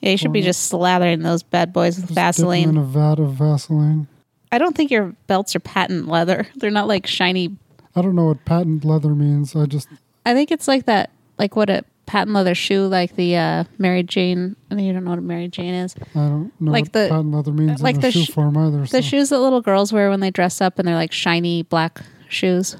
Yeah, 0.00 0.10
you 0.10 0.16
should 0.16 0.32
be 0.32 0.42
just 0.42 0.70
slathering 0.70 1.22
those 1.22 1.42
bad 1.42 1.72
boys 1.72 1.96
with 1.96 2.06
just 2.06 2.08
dip 2.08 2.14
them 2.16 2.24
Vaseline. 2.24 2.68
in 2.70 2.76
a 2.76 2.82
vat 2.82 3.18
of 3.18 3.34
Vaseline? 3.34 4.08
I 4.52 4.58
don't 4.58 4.76
think 4.76 4.90
your 4.90 5.14
belts 5.28 5.54
are 5.54 5.60
patent 5.60 6.08
leather. 6.08 6.46
They're 6.56 6.70
not 6.70 6.88
like 6.88 7.06
shiny. 7.06 7.56
I 7.94 8.02
don't 8.02 8.16
know 8.16 8.26
what 8.26 8.44
patent 8.44 8.84
leather 8.84 9.14
means. 9.14 9.54
I 9.54 9.66
just 9.66 9.88
I 10.26 10.34
think 10.34 10.50
it's 10.50 10.68
like 10.68 10.86
that, 10.86 11.10
like 11.38 11.56
what 11.56 11.70
a 11.70 11.84
patent 12.10 12.34
leather 12.34 12.56
shoe, 12.56 12.88
like 12.88 13.14
the 13.14 13.36
uh, 13.36 13.64
Mary 13.78 14.02
Jane. 14.02 14.56
I 14.68 14.74
mean, 14.74 14.84
you 14.86 14.92
don't 14.92 15.04
know 15.04 15.10
what 15.10 15.20
a 15.20 15.22
Mary 15.22 15.46
Jane 15.46 15.74
is. 15.74 15.94
I 16.16 16.18
don't 16.18 16.52
know 16.60 16.72
Like 16.72 16.86
what 16.86 16.92
the- 16.92 17.08
patent 17.08 17.30
leather 17.32 17.52
means 17.52 17.80
like 17.80 17.94
in 17.94 18.00
the 18.00 18.08
a 18.08 18.10
shoe 18.10 18.24
sh- 18.24 18.30
form 18.32 18.56
either. 18.56 18.80
The 18.80 18.86
so. 18.88 19.00
shoes 19.00 19.28
that 19.28 19.38
little 19.38 19.60
girls 19.60 19.92
wear 19.92 20.10
when 20.10 20.18
they 20.18 20.32
dress 20.32 20.60
up 20.60 20.80
and 20.80 20.88
they're 20.88 20.96
like 20.96 21.12
shiny 21.12 21.62
black 21.62 22.00
shoes. 22.28 22.76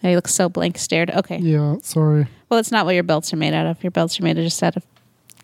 They 0.00 0.14
look 0.16 0.28
so 0.28 0.48
blank 0.48 0.78
stared. 0.78 1.10
Okay. 1.10 1.36
Yeah, 1.40 1.76
sorry. 1.82 2.26
Well, 2.48 2.58
it's 2.58 2.72
not 2.72 2.86
what 2.86 2.94
your 2.94 3.02
belts 3.02 3.34
are 3.34 3.36
made 3.36 3.52
out 3.52 3.66
of. 3.66 3.84
Your 3.84 3.90
belts 3.90 4.18
are 4.18 4.22
made 4.24 4.38
of 4.38 4.44
just 4.44 4.62
out 4.62 4.76
of 4.76 4.86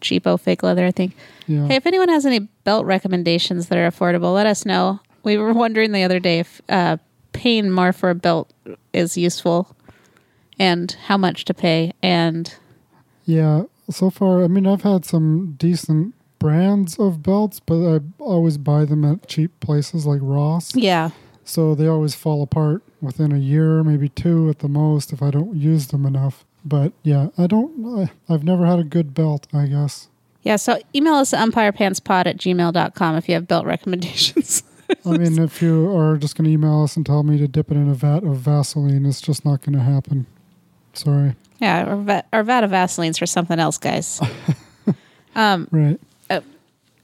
cheapo 0.00 0.40
fake 0.40 0.62
leather, 0.62 0.86
I 0.86 0.90
think. 0.90 1.14
Yeah. 1.46 1.66
Hey, 1.66 1.76
if 1.76 1.84
anyone 1.86 2.08
has 2.08 2.24
any 2.24 2.38
belt 2.64 2.86
recommendations 2.86 3.68
that 3.68 3.76
are 3.76 3.90
affordable, 3.90 4.32
let 4.34 4.46
us 4.46 4.64
know. 4.64 5.00
We 5.24 5.36
were 5.36 5.52
wondering 5.52 5.92
the 5.92 6.04
other 6.04 6.20
day 6.20 6.38
if 6.38 6.62
uh, 6.70 6.96
paying 7.34 7.70
more 7.70 7.92
for 7.92 8.08
a 8.08 8.14
belt 8.14 8.50
is 8.94 9.18
useful 9.18 9.76
and 10.58 10.90
how 11.06 11.18
much 11.18 11.44
to 11.46 11.52
pay. 11.54 11.92
And 12.02 12.54
Yeah, 13.24 13.62
so 13.90 14.10
far, 14.10 14.44
I 14.44 14.48
mean, 14.48 14.66
I've 14.66 14.82
had 14.82 15.04
some 15.04 15.54
decent 15.58 16.14
brands 16.38 16.98
of 16.98 17.22
belts, 17.22 17.60
but 17.60 17.96
I 17.96 18.00
always 18.18 18.58
buy 18.58 18.84
them 18.84 19.04
at 19.04 19.26
cheap 19.26 19.58
places 19.60 20.04
like 20.06 20.20
Ross. 20.22 20.74
yeah, 20.76 21.10
So 21.44 21.74
they 21.74 21.86
always 21.86 22.14
fall 22.14 22.42
apart 22.42 22.82
within 23.00 23.32
a 23.32 23.38
year, 23.38 23.82
maybe 23.82 24.08
two 24.08 24.48
at 24.50 24.58
the 24.58 24.68
most, 24.68 25.12
if 25.12 25.22
I 25.22 25.30
don't 25.30 25.54
use 25.56 25.86
them 25.88 26.04
enough. 26.06 26.44
But 26.64 26.92
yeah, 27.02 27.28
I 27.38 27.46
don't, 27.46 27.98
I, 27.98 28.32
I've 28.32 28.44
never 28.44 28.66
had 28.66 28.78
a 28.78 28.84
good 28.84 29.14
belt, 29.14 29.46
I 29.52 29.66
guess. 29.66 30.08
yeah. 30.42 30.56
So 30.56 30.78
email 30.94 31.14
us 31.14 31.32
at 31.34 31.46
umpirepantspod 31.46 32.26
at 32.26 32.36
gmail.com 32.38 33.16
if 33.16 33.28
you 33.28 33.34
have 33.34 33.48
belt 33.48 33.66
recommendations. 33.74 34.62
I 35.06 35.16
mean, 35.16 35.38
if 35.38 35.62
you 35.62 35.94
are 35.96 36.16
just 36.18 36.36
going 36.36 36.44
to 36.44 36.50
email 36.50 36.82
us 36.82 36.96
and 36.96 37.04
tell 37.06 37.22
me 37.22 37.38
to 37.38 37.48
dip 37.48 37.70
it 37.70 37.74
in 37.74 37.88
a 37.88 37.94
vat 37.94 38.22
of 38.22 38.36
Vaseline, 38.38 39.06
it's 39.06 39.20
just 39.20 39.44
not 39.44 39.62
going 39.62 39.72
to 39.78 39.82
happen. 39.82 40.26
Sorry. 40.94 41.34
yeah, 41.60 41.84
our, 41.84 41.96
va- 41.96 42.24
our 42.32 42.42
vat 42.42 42.64
of 42.64 42.70
Vaseline's 42.70 43.18
for 43.18 43.26
something 43.26 43.58
else, 43.58 43.78
guys. 43.78 44.20
um, 45.34 45.68
Right. 45.70 46.00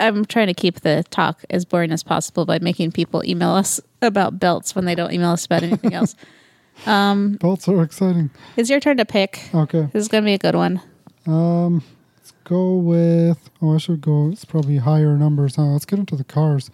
I'm 0.03 0.25
trying 0.25 0.47
to 0.47 0.55
keep 0.55 0.81
the 0.81 1.05
talk 1.11 1.45
as 1.51 1.67
boring 1.67 1.93
as 1.93 2.03
possible 2.03 2.47
by 2.47 2.59
making 2.59 2.93
people 2.93 3.23
email 3.27 3.51
us 3.51 3.81
about 4.01 4.39
belts 4.41 4.75
when 4.75 4.87
they 4.87 4.95
don't 4.95 5.13
email 5.13 5.29
us 5.33 5.45
about 5.45 5.63
anything 5.63 5.93
else. 5.93 6.15
Belts 6.87 7.69
are 7.69 7.83
exciting. 7.83 8.31
It's 8.57 8.71
your 8.71 8.81
turn 8.81 8.97
to 8.97 9.05
pick. 9.05 9.51
Okay. 9.55 9.89
This 9.93 10.01
is 10.01 10.09
going 10.09 10.25
to 10.25 10.27
be 10.27 10.33
a 10.33 10.39
good 10.39 10.55
one. 10.55 10.81
Um, 11.27 11.83
let's 12.17 12.33
go 12.45 12.77
with. 12.77 13.51
Oh, 13.61 13.75
I 13.75 13.77
should 13.77 14.01
go. 14.01 14.31
It's 14.31 14.47
probably 14.47 14.79
higher 14.79 15.19
numbers. 15.19 15.57
Huh? 15.57 15.65
Let's 15.65 15.85
get 15.85 15.99
into 15.99 16.17
the 16.17 16.25
cars. 16.25 16.71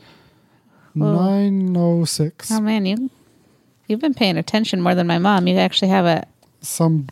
Nine 0.94 1.76
oh 1.76 2.05
six. 2.05 2.52
Oh 2.52 2.61
man, 2.61 2.87
you 2.87 3.11
you've 3.88 3.98
been 4.00 4.14
paying 4.14 4.37
attention 4.38 4.81
more 4.81 4.94
than 4.94 5.09
my 5.09 5.18
mom. 5.18 5.48
You 5.48 5.57
actually 5.59 5.88
have 5.88 6.07
a 6.07 6.26
Some 6.66 7.09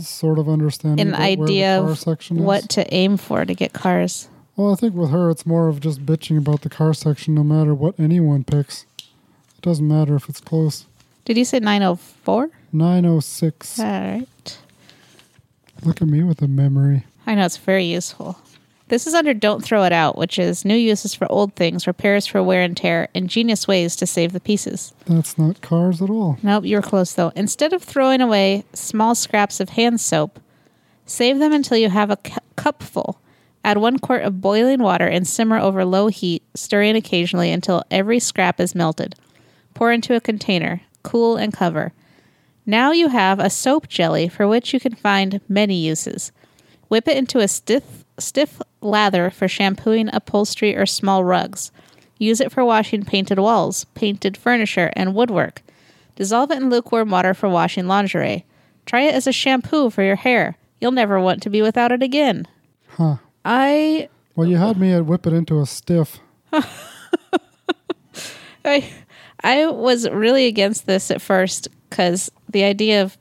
sort 0.00 0.38
of 0.38 0.48
understanding. 0.48 1.06
an 1.08 1.14
about 1.14 1.38
where 1.38 1.46
the 1.46 1.62
idea 1.62 1.78
car 1.80 1.90
of 1.90 1.98
section 1.98 2.36
is. 2.38 2.42
what 2.42 2.68
to 2.70 2.92
aim 2.94 3.16
for 3.16 3.44
to 3.44 3.54
get 3.54 3.72
cars. 3.72 4.28
Well, 4.56 4.72
I 4.72 4.74
think 4.76 4.94
with 4.94 5.10
her, 5.10 5.30
it's 5.30 5.44
more 5.46 5.68
of 5.68 5.80
just 5.80 6.04
bitching 6.04 6.38
about 6.38 6.62
the 6.62 6.70
car 6.70 6.94
section, 6.94 7.34
no 7.34 7.44
matter 7.44 7.74
what 7.74 7.98
anyone 8.00 8.42
picks. 8.42 8.86
It 8.98 9.62
doesn't 9.62 9.86
matter 9.86 10.16
if 10.16 10.28
it's 10.28 10.40
close. 10.40 10.86
Did 11.24 11.36
you 11.36 11.44
say 11.44 11.58
904? 11.60 12.50
Nine 12.72 13.04
oh 13.04 13.20
six. 13.20 13.78
All 13.78 13.84
right. 13.86 14.58
Look 15.82 16.00
at 16.00 16.08
me 16.08 16.22
with 16.22 16.40
a 16.42 16.48
memory. 16.48 17.04
I 17.26 17.34
know 17.34 17.44
it's 17.44 17.56
very 17.58 17.84
useful. 17.84 18.38
This 18.88 19.08
is 19.08 19.14
under 19.14 19.34
Don't 19.34 19.64
Throw 19.64 19.82
It 19.82 19.92
Out, 19.92 20.16
which 20.16 20.38
is 20.38 20.64
new 20.64 20.76
uses 20.76 21.12
for 21.12 21.30
old 21.30 21.56
things, 21.56 21.88
repairs 21.88 22.24
for 22.24 22.40
wear 22.40 22.62
and 22.62 22.76
tear, 22.76 23.08
ingenious 23.14 23.66
ways 23.66 23.96
to 23.96 24.06
save 24.06 24.32
the 24.32 24.38
pieces. 24.38 24.94
That's 25.06 25.36
not 25.36 25.60
cars 25.60 26.00
at 26.00 26.08
all. 26.08 26.38
Nope, 26.40 26.64
you 26.64 26.76
were 26.76 26.82
close 26.82 27.12
though. 27.12 27.32
Instead 27.34 27.72
of 27.72 27.82
throwing 27.82 28.20
away 28.20 28.64
small 28.72 29.16
scraps 29.16 29.58
of 29.58 29.70
hand 29.70 30.00
soap, 30.00 30.38
save 31.04 31.40
them 31.40 31.52
until 31.52 31.76
you 31.76 31.90
have 31.90 32.10
a 32.10 32.16
cu- 32.16 32.38
cupful. 32.54 33.20
Add 33.64 33.78
one 33.78 33.98
quart 33.98 34.22
of 34.22 34.40
boiling 34.40 34.80
water 34.80 35.08
and 35.08 35.26
simmer 35.26 35.58
over 35.58 35.84
low 35.84 36.06
heat, 36.06 36.44
stirring 36.54 36.94
occasionally 36.94 37.50
until 37.50 37.82
every 37.90 38.20
scrap 38.20 38.60
is 38.60 38.76
melted. 38.76 39.16
Pour 39.74 39.90
into 39.90 40.14
a 40.14 40.20
container, 40.20 40.82
cool 41.02 41.36
and 41.36 41.52
cover. 41.52 41.92
Now 42.64 42.92
you 42.92 43.08
have 43.08 43.40
a 43.40 43.50
soap 43.50 43.88
jelly 43.88 44.28
for 44.28 44.46
which 44.46 44.72
you 44.72 44.78
can 44.78 44.94
find 44.94 45.40
many 45.48 45.74
uses. 45.74 46.30
Whip 46.88 47.08
it 47.08 47.16
into 47.16 47.40
a 47.40 47.48
stiff, 47.48 48.04
stiff 48.18 48.60
lather 48.80 49.30
for 49.30 49.48
shampooing 49.48 50.08
upholstery 50.12 50.76
or 50.76 50.86
small 50.86 51.24
rugs. 51.24 51.70
Use 52.18 52.40
it 52.40 52.50
for 52.50 52.64
washing 52.64 53.04
painted 53.04 53.38
walls, 53.38 53.84
painted 53.94 54.36
furniture, 54.36 54.90
and 54.94 55.14
woodwork. 55.14 55.62
Dissolve 56.14 56.50
it 56.50 56.58
in 56.58 56.70
lukewarm 56.70 57.10
water 57.10 57.34
for 57.34 57.48
washing 57.48 57.86
lingerie. 57.86 58.44
Try 58.86 59.02
it 59.02 59.14
as 59.14 59.26
a 59.26 59.32
shampoo 59.32 59.90
for 59.90 60.02
your 60.02 60.16
hair. 60.16 60.56
You'll 60.80 60.92
never 60.92 61.20
want 61.20 61.42
to 61.42 61.50
be 61.50 61.60
without 61.60 61.92
it 61.92 62.02
again. 62.02 62.46
Huh. 62.88 63.16
I 63.44 64.08
Well, 64.34 64.48
you 64.48 64.56
had 64.56 64.78
me 64.78 64.92
at 64.92 65.04
whip 65.06 65.26
it 65.26 65.32
into 65.32 65.60
a 65.60 65.66
stiff. 65.66 66.18
I 68.64 68.90
I 69.44 69.66
was 69.66 70.08
really 70.08 70.46
against 70.46 70.86
this 70.86 71.10
at 71.10 71.20
first 71.20 71.68
because 71.90 72.30
the 72.48 72.64
idea 72.64 73.02
of 73.02 73.18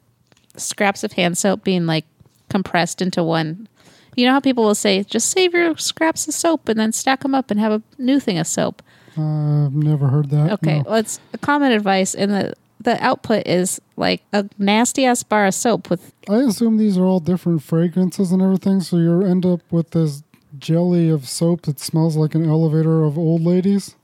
scraps 0.56 1.04
of 1.04 1.14
hand 1.14 1.38
soap 1.38 1.64
being 1.64 1.86
like 1.86 2.06
compressed 2.50 3.02
into 3.02 3.24
one. 3.24 3.68
You 4.16 4.26
know 4.26 4.32
how 4.32 4.40
people 4.40 4.64
will 4.64 4.76
say, 4.76 5.04
just 5.04 5.30
save 5.30 5.54
your 5.54 5.78
scraps 5.78 6.28
of 6.28 6.34
soap 6.34 6.70
and 6.70 6.80
then 6.80 6.92
stack 6.92 7.22
them 7.22 7.36
up 7.36 7.52
and 7.52 7.60
have 7.60 7.72
a 7.72 7.82
new 7.98 8.20
thing 8.20 8.38
of 8.38 8.48
soap. 8.48 8.82
Uh, 9.18 9.66
I've 9.66 9.74
never 9.74 10.08
heard 10.08 10.30
that. 10.30 10.52
Okay, 10.54 10.80
no. 10.80 10.84
well, 10.88 10.96
it's 10.96 11.20
a 11.34 11.38
common 11.38 11.72
advice, 11.72 12.16
and 12.16 12.32
the 12.32 12.54
the 12.82 13.04
output 13.04 13.48
is 13.48 13.82
like 13.96 14.22
a 14.32 14.48
nasty 14.58 15.06
ass 15.06 15.24
bar 15.24 15.48
of 15.48 15.54
soap 15.54 15.90
with 15.90 16.14
I 16.30 16.38
assume 16.38 16.78
these 16.78 16.98
are 16.98 17.06
all 17.06 17.20
different 17.20 17.64
fragrances 17.64 18.32
and 18.32 18.42
everything, 18.42 18.82
so 18.82 18.98
you 18.98 19.24
end 19.24 19.46
up 19.46 19.62
with 19.72 19.92
this 19.92 20.24
jelly 20.58 21.10
of 21.10 21.28
soap 21.28 21.64
that 21.64 21.80
smells 21.80 22.16
like 22.16 22.36
an 22.36 22.48
elevator 22.48 23.04
of 23.04 23.18
old 23.18 23.42
ladies. 23.42 23.96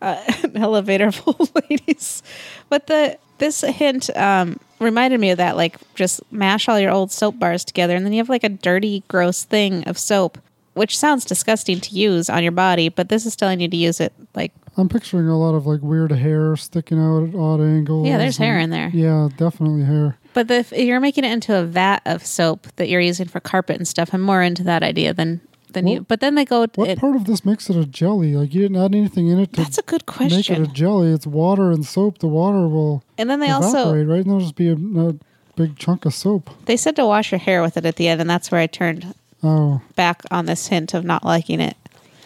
An 0.00 0.56
elevator 0.56 1.06
of 1.08 1.22
old 1.26 1.50
ladies. 1.70 2.22
But 2.68 2.86
the 2.86 3.18
this 3.38 3.60
hint 3.60 4.08
um, 4.16 4.58
reminded 4.80 5.20
me 5.20 5.30
of 5.30 5.38
that. 5.38 5.56
Like, 5.56 5.76
just 5.94 6.20
mash 6.32 6.68
all 6.68 6.80
your 6.80 6.90
old 6.90 7.12
soap 7.12 7.38
bars 7.38 7.64
together, 7.64 7.94
and 7.94 8.04
then 8.04 8.12
you 8.12 8.18
have 8.18 8.28
like 8.28 8.44
a 8.44 8.48
dirty, 8.48 9.02
gross 9.08 9.44
thing 9.44 9.84
of 9.84 9.98
soap, 9.98 10.38
which 10.74 10.96
sounds 10.98 11.24
disgusting 11.24 11.80
to 11.80 11.94
use 11.94 12.30
on 12.30 12.42
your 12.42 12.52
body. 12.52 12.88
But 12.88 13.08
this 13.08 13.26
is 13.26 13.36
telling 13.36 13.60
you 13.60 13.68
to 13.68 13.76
use 13.76 14.00
it 14.00 14.12
like, 14.34 14.52
I'm 14.78 14.88
picturing 14.88 15.26
a 15.28 15.38
lot 15.38 15.54
of 15.54 15.66
like 15.66 15.80
weird 15.82 16.12
hair 16.12 16.54
sticking 16.56 16.98
out 16.98 17.28
at 17.28 17.34
odd 17.34 17.60
angles. 17.60 18.06
yeah, 18.06 18.18
there's 18.18 18.36
hair 18.36 18.58
in 18.58 18.70
there. 18.70 18.90
Yeah, 18.92 19.28
definitely 19.36 19.84
hair. 19.84 20.18
But 20.34 20.48
the, 20.48 20.56
if 20.56 20.72
you're 20.72 21.00
making 21.00 21.24
it 21.24 21.32
into 21.32 21.58
a 21.58 21.64
vat 21.64 22.02
of 22.04 22.24
soap 22.26 22.66
that 22.76 22.90
you're 22.90 23.00
using 23.00 23.26
for 23.26 23.40
carpet 23.40 23.76
and 23.76 23.88
stuff, 23.88 24.12
I'm 24.12 24.20
more 24.20 24.42
into 24.42 24.62
that 24.64 24.82
idea 24.82 25.14
than 25.14 25.40
than 25.76 25.86
you. 25.86 26.00
But 26.08 26.18
then 26.20 26.34
they 26.34 26.44
go. 26.44 26.66
What 26.74 26.88
it- 26.88 26.98
part 26.98 27.14
of 27.14 27.24
this 27.26 27.44
makes 27.44 27.70
it 27.70 27.76
a 27.76 27.86
jelly? 27.86 28.34
Like 28.34 28.52
you 28.52 28.62
didn't 28.62 28.76
add 28.76 28.94
anything 28.94 29.28
in 29.28 29.38
it 29.38 29.52
to 29.52 29.62
that's 29.62 29.78
a 29.78 29.82
good 29.82 30.06
question. 30.06 30.36
make 30.36 30.50
it 30.50 30.58
a 30.58 30.66
jelly. 30.72 31.12
It's 31.12 31.26
water 31.26 31.70
and 31.70 31.86
soap. 31.86 32.18
The 32.18 32.26
water 32.28 32.66
will 32.66 33.04
and 33.16 33.30
then 33.30 33.38
they 33.40 33.46
evaporate, 33.50 33.74
also 33.76 33.94
right? 34.04 34.16
And 34.18 34.26
there'll 34.26 34.40
just 34.40 34.56
be 34.56 34.68
a, 34.68 34.74
a 34.74 35.14
big 35.54 35.76
chunk 35.78 36.04
of 36.04 36.12
soap. 36.14 36.50
they 36.66 36.76
said 36.76 36.96
to 36.96 37.06
wash 37.06 37.30
your 37.30 37.38
hair 37.38 37.62
with 37.62 37.76
it 37.76 37.86
at 37.86 37.96
the 37.96 38.08
end, 38.08 38.20
and 38.20 38.28
that's 38.28 38.50
where 38.50 38.60
I 38.60 38.66
turned 38.66 39.14
Oh, 39.42 39.80
back 39.94 40.22
on 40.30 40.46
this 40.46 40.66
hint 40.68 40.92
of 40.94 41.04
not 41.04 41.22
liking 41.24 41.60
it 41.60 41.76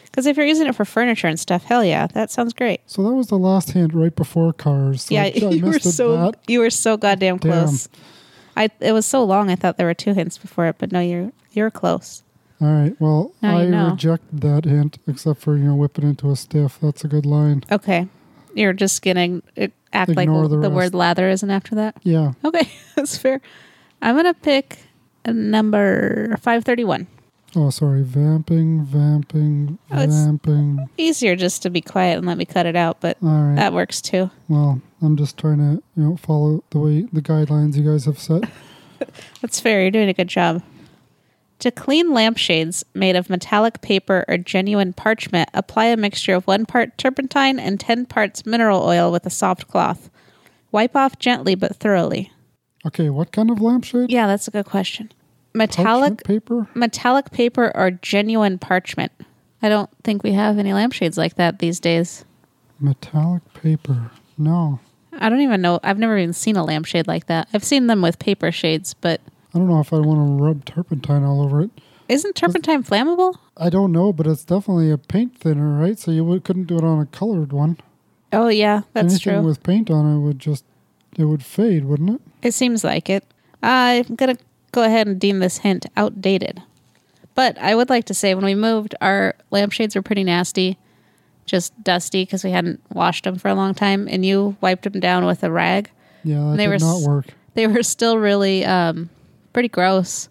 Because 0.05 0.27
if 0.27 0.37
you're 0.37 0.47
using 0.47 0.67
it 0.69 0.75
for 0.75 0.85
furniture 0.85 1.27
and 1.27 1.39
stuff, 1.39 1.65
hell 1.65 1.85
yeah, 1.85 2.07
that 2.09 2.31
sounds 2.31 2.53
great. 2.55 2.81
So 2.87 3.03
that 3.03 3.13
was 3.15 3.27
the 3.27 3.37
last 3.39 3.73
hint 3.73 3.93
right 3.93 4.15
before 4.15 4.53
cars. 4.53 5.03
So 5.03 5.15
yeah, 5.15 5.25
I, 5.25 5.27
I 5.43 5.51
you 5.51 5.65
were 5.67 5.79
so 5.81 6.17
that. 6.31 6.35
you 6.49 6.61
were 6.61 6.71
so 6.71 6.97
goddamn 6.97 7.37
Damn. 7.39 7.53
close. 7.67 7.89
I 8.57 8.71
it 8.81 8.93
was 8.93 9.07
so 9.07 9.23
long. 9.25 9.51
I 9.51 9.55
thought 9.57 9.77
there 9.77 9.87
were 9.87 9.95
two 9.95 10.15
hints 10.15 10.39
before 10.39 10.67
it, 10.67 10.77
but 10.79 10.91
no, 10.93 11.01
you're 11.01 11.33
you're 11.53 11.71
close. 11.71 12.23
All 12.61 12.68
right. 12.68 12.94
Well, 13.01 13.33
Now 13.42 13.59
I 13.59 13.62
you 13.64 13.70
know. 13.70 13.90
rejected 13.90 14.40
that 14.42 14.64
hint, 14.64 14.99
except 15.07 15.40
for 15.40 15.57
you 15.57 15.64
know 15.64 15.75
whip 15.75 15.96
it 15.99 16.05
into 16.05 16.31
a 16.31 16.37
stiff. 16.37 16.79
That's 16.81 17.05
a 17.05 17.09
good 17.09 17.25
line. 17.27 17.64
Okay, 17.73 18.07
you're 18.55 18.73
just 18.75 19.03
gonna 19.03 19.40
act 19.92 20.11
like 20.11 20.25
Ignore 20.25 20.49
the, 20.49 20.59
the 20.61 20.70
word 20.70 20.92
lather 20.94 21.29
isn't 21.31 21.51
after 21.51 21.75
that. 21.77 21.96
Yeah. 22.03 22.33
Okay, 22.44 22.68
that's 22.96 23.16
fair. 23.16 23.40
I'm 24.03 24.14
gonna 24.16 24.35
pick 24.35 24.79
a 25.25 25.33
number 25.33 26.37
five 26.42 26.64
thirty 26.64 26.85
one. 26.85 27.07
Oh, 27.57 27.70
sorry. 27.70 28.03
Vamping, 28.03 28.85
vamping, 28.85 29.79
Oh, 29.90 30.07
vamping. 30.07 30.88
Easier 30.96 31.35
just 31.35 31.62
to 31.62 31.70
be 31.70 31.81
quiet 31.81 32.18
and 32.18 32.25
let 32.27 32.38
me 32.38 32.44
cut 32.44 32.64
it 32.64 32.77
out, 32.77 33.01
but 33.01 33.16
right. 33.20 33.57
that 33.57 33.73
works 33.73 34.01
too. 34.01 34.31
well, 34.49 34.81
I'm 35.03 35.16
just 35.16 35.37
trying 35.37 35.59
to 35.59 35.83
you 35.96 36.03
know 36.05 36.16
follow 36.16 36.62
the 36.70 36.79
way 36.79 37.09
the 37.12 37.20
guidelines 37.23 37.75
you 37.77 37.90
guys 37.90 38.05
have 38.05 38.18
set. 38.20 38.44
That's 39.40 39.59
fair. 39.59 39.81
You're 39.81 39.90
doing 39.90 40.09
a 40.11 40.12
good 40.14 40.29
job. 40.29 40.62
To 41.61 41.70
clean 41.70 42.12
lampshades 42.14 42.85
made 42.94 43.16
of 43.16 43.29
metallic 43.29 43.83
paper 43.83 44.25
or 44.29 44.38
genuine 44.38 44.94
parchment, 44.94 45.51
apply 45.53 45.87
a 45.87 45.96
mixture 45.96 46.35
of 46.35 46.46
one 46.46 46.64
part 46.64 46.96
turpentine 46.96 47.59
and 47.59 47.79
10 47.79 48.07
parts 48.07 48.46
mineral 48.46 48.83
oil 48.83 49.12
with 49.12 49.27
a 49.27 49.31
soft 49.31 49.68
cloth. 49.68 50.09
Wipe 50.73 50.96
off 50.96 51.18
gently 51.18 51.55
but 51.55 51.77
thoroughly. 51.77 52.33
Okay. 52.87 53.11
What 53.11 53.31
kind 53.33 53.51
of 53.51 53.61
lampshade? 53.61 54.11
Yeah, 54.11 54.27
that's 54.27 54.49
a 54.49 54.51
good 54.51 54.64
question. 54.64 55.12
Metallic 55.53 56.23
Parchment 56.23 56.25
paper. 56.25 56.68
metallic 56.75 57.31
paper 57.31 57.73
or 57.75 57.90
genuine 57.90 58.57
parchment. 58.59 59.12
I 59.61 59.68
don't 59.68 59.90
think 60.03 60.23
we 60.23 60.33
have 60.33 60.59
any 60.59 60.73
lampshades 60.73 61.18
like 61.18 61.35
that 61.35 61.59
these 61.59 61.79
days. 61.79 62.25
Metallic 62.79 63.42
paper. 63.53 64.11
No. 64.38 64.81
I 65.12 65.29
don't 65.29 65.40
even 65.40 65.61
know. 65.61 65.81
I've 65.83 65.99
never 65.99 66.16
even 66.16 66.33
seen 66.33 66.57
a 66.57 66.64
lampshade 66.64 67.07
like 67.07 67.27
that. 67.27 67.49
I've 67.53 67.64
seen 67.64 67.87
them 67.88 68.01
with 68.01 68.18
paper 68.18 68.51
shades, 68.51 68.94
but 68.94 69.20
I 69.55 69.59
don't 69.59 69.69
know 69.69 69.81
if 69.81 69.93
I 69.93 69.99
want 69.99 70.39
to 70.39 70.45
rub 70.45 70.65
turpentine 70.65 71.25
all 71.25 71.43
over 71.43 71.61
it. 71.63 71.71
isn't 72.09 72.35
turpentine 72.37 72.83
flammable? 72.85 73.37
I 73.57 73.69
don't 73.69 73.93
know, 73.93 74.13
but 74.13 74.27
it's 74.27 74.45
definitely 74.45 74.91
a 74.91 74.99
paint 74.99 75.37
thinner, 75.37 75.79
right? 75.79 75.99
So 75.99 76.11
you 76.11 76.25
would, 76.25 76.45
couldn't 76.45 76.65
do 76.65 76.77
it 76.77 76.85
on 76.85 77.01
a 77.01 77.07
colored 77.07 77.53
one. 77.53 77.79
Oh 78.33 78.49
yeah, 78.49 78.83
that's 78.93 79.15
Anything 79.15 79.33
true. 79.41 79.43
with 79.43 79.63
paint 79.63 79.91
on 79.91 80.07
it 80.17 80.21
would 80.21 80.39
just 80.39 80.65
it 81.19 81.25
would 81.25 81.45
fade, 81.45 81.85
wouldn't 81.85 82.11
it? 82.11 82.21
It 82.43 82.55
seems 82.55 82.85
like 82.85 83.11
it. 83.11 83.25
I'm 83.63 84.15
going 84.15 84.37
to 84.37 84.43
go 84.73 84.85
ahead 84.85 85.09
and 85.09 85.21
deem 85.21 85.41
this 85.41 85.59
hint 85.59 85.87
outdated. 85.97 86.63
But 87.35 87.59
I 87.59 87.75
would 87.75 87.91
like 87.91 88.05
to 88.07 88.15
say 88.15 88.35
when 88.35 88.45
we 88.45 88.55
moved, 88.55 88.95
our 89.01 89.35
lampshades 89.51 89.97
were 89.97 90.03
pretty 90.03 90.23
nasty, 90.25 90.79
just 91.47 91.73
dusty 91.83 92.23
because 92.25 92.45
we 92.45 92.53
hadn't 92.53 92.81
washed 92.93 93.25
them 93.25 93.37
for 93.37 93.49
a 93.49 93.55
long 93.55 93.75
time. 93.75 94.07
And 94.09 94.25
you 94.25 94.57
wiped 94.61 94.85
them 94.85 95.01
down 95.01 95.27
with 95.27 95.43
a 95.43 95.51
rag. 95.51 95.91
Yeah, 96.23 96.51
that 96.51 96.57
They 96.57 96.67
did 96.67 96.71
were 96.71 96.79
not 96.79 97.03
work. 97.03 97.27
They 97.55 97.67
were 97.67 97.83
still 97.83 98.17
really 98.19 98.65
um, 98.65 99.11
pretty 99.53 99.69
gross. 99.69 100.29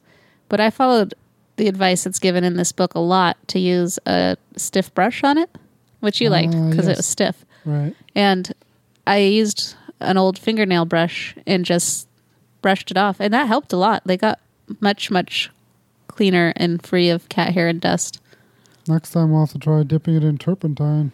But 0.48 0.60
I 0.60 0.70
followed 0.70 1.14
the 1.58 1.68
advice 1.68 2.04
that's 2.04 2.20
given 2.20 2.44
in 2.44 2.56
this 2.56 2.72
book 2.72 2.96
a 2.96 3.00
lot 3.00 3.38
to 3.50 3.60
use 3.60 4.00
a 4.06 4.38
stiff 4.56 4.94
brush 4.94 5.24
on 5.24 5.38
it, 5.38 5.50
which 6.00 6.22
you 6.22 6.30
liked 6.30 6.56
Ah, 6.56 6.70
because 6.70 6.88
it 6.88 6.92
yes. 6.92 6.98
was 6.98 7.06
stiff. 7.06 7.46
Right. 7.66 7.94
And 8.16 8.52
I 9.06 9.18
used 9.18 9.76
an 10.00 10.18
old 10.18 10.40
fingernail 10.40 10.86
brush 10.86 11.36
and 11.46 11.66
just 11.66 12.08
brushed 12.62 12.92
it 12.92 12.98
off. 12.98 13.20
And 13.20 13.34
that 13.34 13.48
helped 13.48 13.74
a 13.74 13.78
lot. 13.78 14.04
They 14.06 14.18
got 14.18 14.40
much, 14.80 15.12
much 15.12 15.50
cleaner 16.08 16.54
and 16.56 16.82
free 16.82 17.10
of 17.10 17.28
cat 17.30 17.54
hair 17.54 17.68
and 17.68 17.80
dust. 17.82 18.20
Next 18.88 19.12
time 19.12 19.32
we'll 19.32 19.42
have 19.42 19.52
to 19.52 19.60
try 19.60 19.84
dipping 19.84 20.16
it 20.16 20.24
in 20.24 20.38
turpentine. 20.38 21.12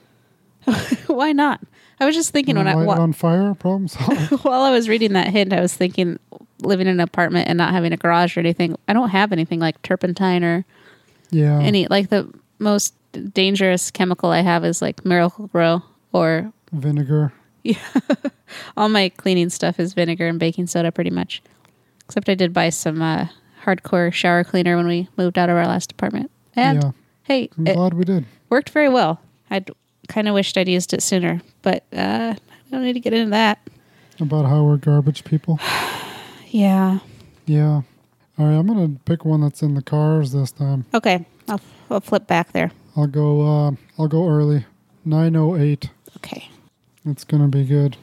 Why 1.08 1.32
not? 1.32 1.62
I 2.00 2.06
was 2.06 2.15
just 2.15 2.32
thinking 2.32 2.56
when 2.58 2.68
I, 2.68 2.74
light 2.74 2.98
it 2.98 3.00
on 3.00 3.13
fire. 3.13 3.54
Problem 3.56 3.88
solved. 3.88 4.32
while 4.44 4.62
I 4.62 4.72
was 4.72 4.89
reading 4.89 5.13
that 5.13 5.28
hint, 5.28 5.54
I 5.54 5.62
was 5.62 5.74
thinking 5.74 6.20
living 6.62 6.88
in 6.88 6.94
an 6.94 7.00
apartment 7.00 7.48
and 7.48 7.58
not 7.58 7.74
having 7.74 7.94
a 7.94 7.98
garage 7.98 8.38
or 8.38 8.39
anything. 8.39 8.78
I 8.88 8.94
don't 8.94 9.10
have 9.10 9.32
anything 9.32 9.60
like 9.60 9.82
turpentine 9.82 10.44
or 10.44 10.65
yeah. 11.32 11.60
any, 11.60 11.88
like 11.88 12.10
the 12.10 12.32
most 12.60 12.94
dangerous 13.34 13.91
chemical 13.91 14.30
I 14.30 14.41
have 14.41 14.65
is 14.65 14.82
like 14.82 15.06
Miracle-Gro 15.06 15.84
or 16.12 16.52
vinegar. 16.72 17.34
Yeah, 17.65 17.80
all 18.78 18.89
my 18.89 19.10
cleaning 19.10 19.50
stuff 19.50 19.80
is 19.80 19.96
vinegar 19.96 20.28
and 20.28 20.39
baking 20.39 20.68
soda 20.68 20.91
pretty 20.91 21.10
much. 21.10 21.41
Except 22.06 22.30
I 22.30 22.36
did 22.36 22.54
buy 22.54 22.70
some 22.70 23.02
uh, 23.02 23.26
hardcore 23.63 24.13
shower 24.13 24.44
cleaner 24.44 24.78
when 24.78 24.86
we 24.86 25.10
moved 25.18 25.39
out 25.39 25.50
of 25.50 25.58
our 25.58 25.65
last 25.65 25.91
apartment. 25.91 26.30
And 26.56 26.84
yeah. 26.84 26.91
hey, 27.24 27.50
I'm 27.58 27.65
it 27.65 27.74
glad 27.74 27.96
we 27.96 28.04
did. 28.04 28.26
worked 28.50 28.70
very 28.70 28.88
well. 28.88 29.20
I 29.50 29.65
kind 30.08 30.28
of 30.28 30.36
wished 30.36 30.56
I'd 30.60 30.68
used 30.68 30.94
it 30.94 31.02
sooner, 31.02 31.41
but 31.63 31.86
uh, 31.91 32.36
I 32.38 32.70
don't 32.70 32.84
need 32.84 32.94
to 32.94 33.00
get 33.00 33.13
into 33.13 33.32
that. 33.32 33.58
About 34.20 34.46
how 34.46 34.63
we're 34.63 34.78
garbage 34.78 35.24
people. 35.24 35.60
Yeah. 36.56 37.00
Yeah. 37.46 37.82
All 38.38 38.46
right, 38.46 38.54
I'm 38.56 38.65
gonna 38.65 38.96
pick 39.04 39.26
one 39.26 39.41
that's 39.41 39.62
in 39.62 39.74
the 39.74 39.82
cars 39.82 40.32
this 40.32 40.52
time. 40.52 40.86
Okay. 40.94 41.26
I'll, 41.50 41.60
I'll 41.91 42.00
flip 42.00 42.28
back 42.28 42.54
there. 42.54 42.72
I'll 42.96 43.08
go. 43.08 43.41
Uh, 43.41 43.72
I'll 44.00 44.08
go 44.08 44.26
early. 44.30 44.65
Nine 45.04 45.36
oh 45.36 45.58
eight. 45.58 45.89
Okay. 46.15 46.50
It's 47.06 47.26
gonna 47.26 47.50
be 47.50 47.65
good. 47.65 47.98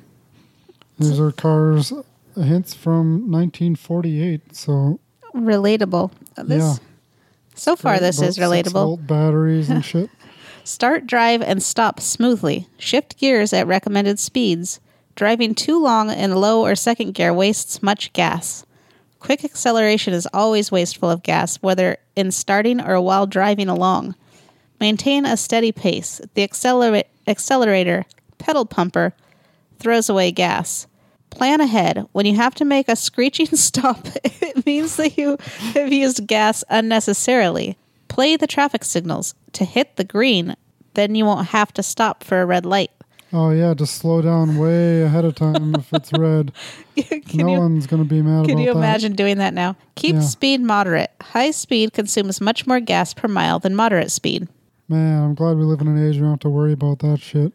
These 0.99 1.19
are 1.19 1.33
cars 1.33 1.95
hints 2.35 2.75
from 2.75 3.31
1948. 3.33 4.55
So 4.55 5.01
Relatable. 5.35 6.11
This, 6.37 6.63
yeah. 6.63 6.87
So 7.55 7.75
far, 7.75 7.99
this 8.01 8.21
is 8.21 8.37
relatable. 8.37 8.73
volt 8.73 9.07
batteries 9.07 9.71
and 9.71 9.83
shit. 9.93 10.11
Start, 10.63 11.07
drive, 11.07 11.41
and 11.41 11.63
stop 11.63 12.01
smoothly. 12.01 12.69
Shift 12.77 13.17
gears 13.17 13.55
at 13.55 13.67
recommended 13.67 14.19
speeds. 14.19 14.79
Driving 15.15 15.55
too 15.55 15.83
long 15.83 16.11
in 16.11 16.35
low 16.35 16.65
or 16.65 16.75
second 16.75 17.13
gear 17.13 17.33
wastes 17.33 17.83
much 17.83 18.13
gas. 18.13 18.65
Quick 19.21 19.45
acceleration 19.45 20.13
is 20.15 20.29
always 20.33 20.73
wasteful 20.73 21.11
of 21.11 21.23
gas, 21.23 21.57
whether 21.57 21.99
in 22.17 22.31
starting 22.31 22.81
or 22.81 23.01
while 23.01 23.27
driving 23.27 23.69
along. 23.69 24.15
Maintain 24.81 25.25
a 25.25 25.37
steady 25.37 25.71
pace. 25.71 26.21
The 26.35 26.47
accelera- 26.47 27.05
accelerator, 27.27 28.05
pedal 28.39 28.67
pumper, 28.67 29.15
throws 29.79 30.09
away 30.09 30.33
gas. 30.33 30.87
Plan 31.31 31.61
ahead. 31.61 32.07
When 32.13 32.27
you 32.27 32.37
have 32.37 32.55
to 32.57 32.65
make 32.65 32.89
a 32.89 32.97
screeching 32.97 33.47
stop, 33.55 34.07
it 34.25 34.67
means 34.67 34.97
that 34.97 35.17
you 35.17 35.37
have 35.75 35.93
used 35.93 36.27
gas 36.27 36.65
unnecessarily. 36.69 37.77
Play 38.09 38.37
the 38.37 38.47
traffic 38.47 38.85
signals. 38.85 39.35
To 39.53 39.65
hit 39.65 39.97
the 39.97 40.05
green, 40.05 40.57
then 40.95 41.15
you 41.15 41.25
won't 41.25 41.49
have 41.49 41.73
to 41.75 41.83
stop 41.83 42.25
for 42.25 42.43
a 42.43 42.47
red 42.47 42.67
light. 42.67 42.91
Oh 43.35 43.51
yeah, 43.51 43.73
just 43.75 43.95
slow 43.97 44.21
down 44.21 44.59
way 44.59 45.03
ahead 45.03 45.25
of 45.25 45.35
time 45.35 45.75
if 45.77 45.93
it's 45.93 46.13
red. 46.19 46.53
can 46.97 47.23
no 47.35 47.49
you, 47.53 47.59
one's 47.59 47.87
gonna 47.87 48.05
be 48.05 48.21
mad 48.21 48.47
can 48.47 48.59
you 48.59 48.67
that. 48.73 48.77
imagine 48.79 49.13
doing 49.15 49.39
that 49.39 49.55
now? 49.55 49.75
Keep 49.95 50.17
Yeah. 50.17 50.21
speed 50.21 50.61
moderate. 50.61 51.11
High 51.21 51.51
speed 51.51 51.93
consumes 51.95 52.41
much 52.41 52.67
more 52.67 52.81
gas 52.81 53.15
per 53.15 53.29
mile 53.29 53.59
than 53.59 53.75
moderate 53.75 54.11
speed. 54.11 54.49
Man, 54.89 55.23
I'm 55.23 55.35
glad 55.35 55.57
we 55.57 55.65
live 55.65 55.81
in 55.81 55.89
an 55.89 55.97
age 55.97 56.17
where 56.17 56.23
we 56.25 56.27
don't 56.27 56.31
have 56.33 56.41
to 56.41 56.51
worry 56.51 56.73
about 56.73 56.99
that 56.99 57.21
shit. 57.21 57.53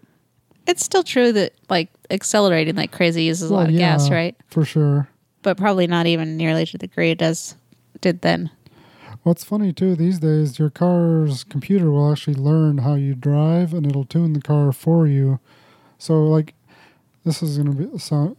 It's 0.65 0.83
still 0.83 1.03
true 1.03 1.31
that 1.33 1.53
like 1.69 1.89
accelerating 2.09 2.75
like 2.75 2.91
crazy 2.91 3.23
uses 3.23 3.51
a 3.51 3.53
lot 3.53 3.69
of 3.69 3.77
gas, 3.77 4.09
right? 4.09 4.35
For 4.47 4.65
sure. 4.65 5.07
But 5.43 5.57
probably 5.57 5.85
not 5.87 6.07
even 6.07 6.35
nearly 6.37 6.65
to 6.65 6.71
the 6.73 6.87
degree 6.87 7.11
it 7.11 7.19
does 7.19 7.55
did 8.01 8.21
then. 8.21 8.49
What's 9.23 9.43
funny 9.43 9.73
too 9.73 9.95
these 9.95 10.19
days, 10.19 10.57
your 10.57 10.69
car's 10.69 11.43
computer 11.43 11.91
will 11.91 12.11
actually 12.11 12.35
learn 12.35 12.79
how 12.79 12.95
you 12.95 13.13
drive 13.13 13.73
and 13.73 13.85
it'll 13.85 14.05
tune 14.05 14.33
the 14.33 14.41
car 14.41 14.71
for 14.71 15.05
you. 15.05 15.39
So 15.97 16.25
like, 16.27 16.53
this 17.25 17.41
is 17.43 17.57
gonna 17.57 17.71
be 17.73 17.97
sound 17.97 18.35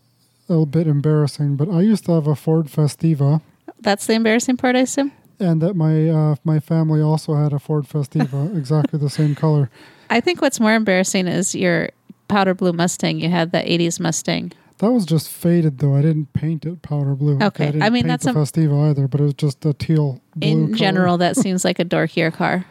a 0.49 0.53
little 0.53 0.67
bit 0.67 0.87
embarrassing, 0.87 1.57
but 1.57 1.69
I 1.69 1.81
used 1.83 2.05
to 2.07 2.13
have 2.13 2.27
a 2.27 2.35
Ford 2.37 2.67
Festiva, 2.67 3.41
That's 3.81 4.07
the 4.07 4.15
embarrassing 4.15 4.57
part, 4.57 4.77
I 4.77 4.81
assume. 4.81 5.13
and 5.39 5.61
that 5.63 5.75
my 5.75 6.09
uh, 6.09 6.37
my 6.45 6.59
family 6.61 7.01
also 7.01 7.35
had 7.35 7.53
a 7.53 7.59
Ford 7.59 7.85
Festiva, 7.87 8.57
exactly 8.63 8.99
the 8.99 9.11
same 9.11 9.35
color. 9.35 9.71
I 10.11 10.21
think 10.21 10.41
what's 10.41 10.59
more 10.61 10.75
embarrassing 10.75 11.27
is 11.29 11.55
your 11.55 11.91
powder 12.29 12.55
blue 12.55 12.73
Mustang. 12.73 13.21
You 13.21 13.29
had 13.29 13.53
that 13.53 13.67
'80s 13.67 14.01
Mustang. 14.01 14.53
That 14.79 14.93
was 14.93 15.05
just 15.05 15.29
faded 15.29 15.79
though. 15.79 15.95
I 15.97 16.03
didn't 16.03 16.33
paint 16.33 16.65
it 16.65 16.83
powder 16.83 17.15
blue. 17.17 17.39
Okay, 17.43 17.79
I, 17.81 17.87
I 17.87 17.91
mean, 17.91 18.05
paint 18.05 18.07
that's 18.07 18.25
the 18.25 18.31
a- 18.31 18.35
Festiva 18.35 18.91
either, 18.91 19.07
but 19.09 19.21
it 19.21 19.25
was 19.25 19.35
just 19.35 19.67
a 19.67 19.75
teal 19.75 20.21
blue 20.37 20.49
In 20.51 20.67
color. 20.69 20.77
general, 20.77 21.19
that 21.19 21.37
seems 21.45 21.65
like 21.65 21.79
a 21.79 21.85
dorkier 21.85 22.33
car. 22.33 22.65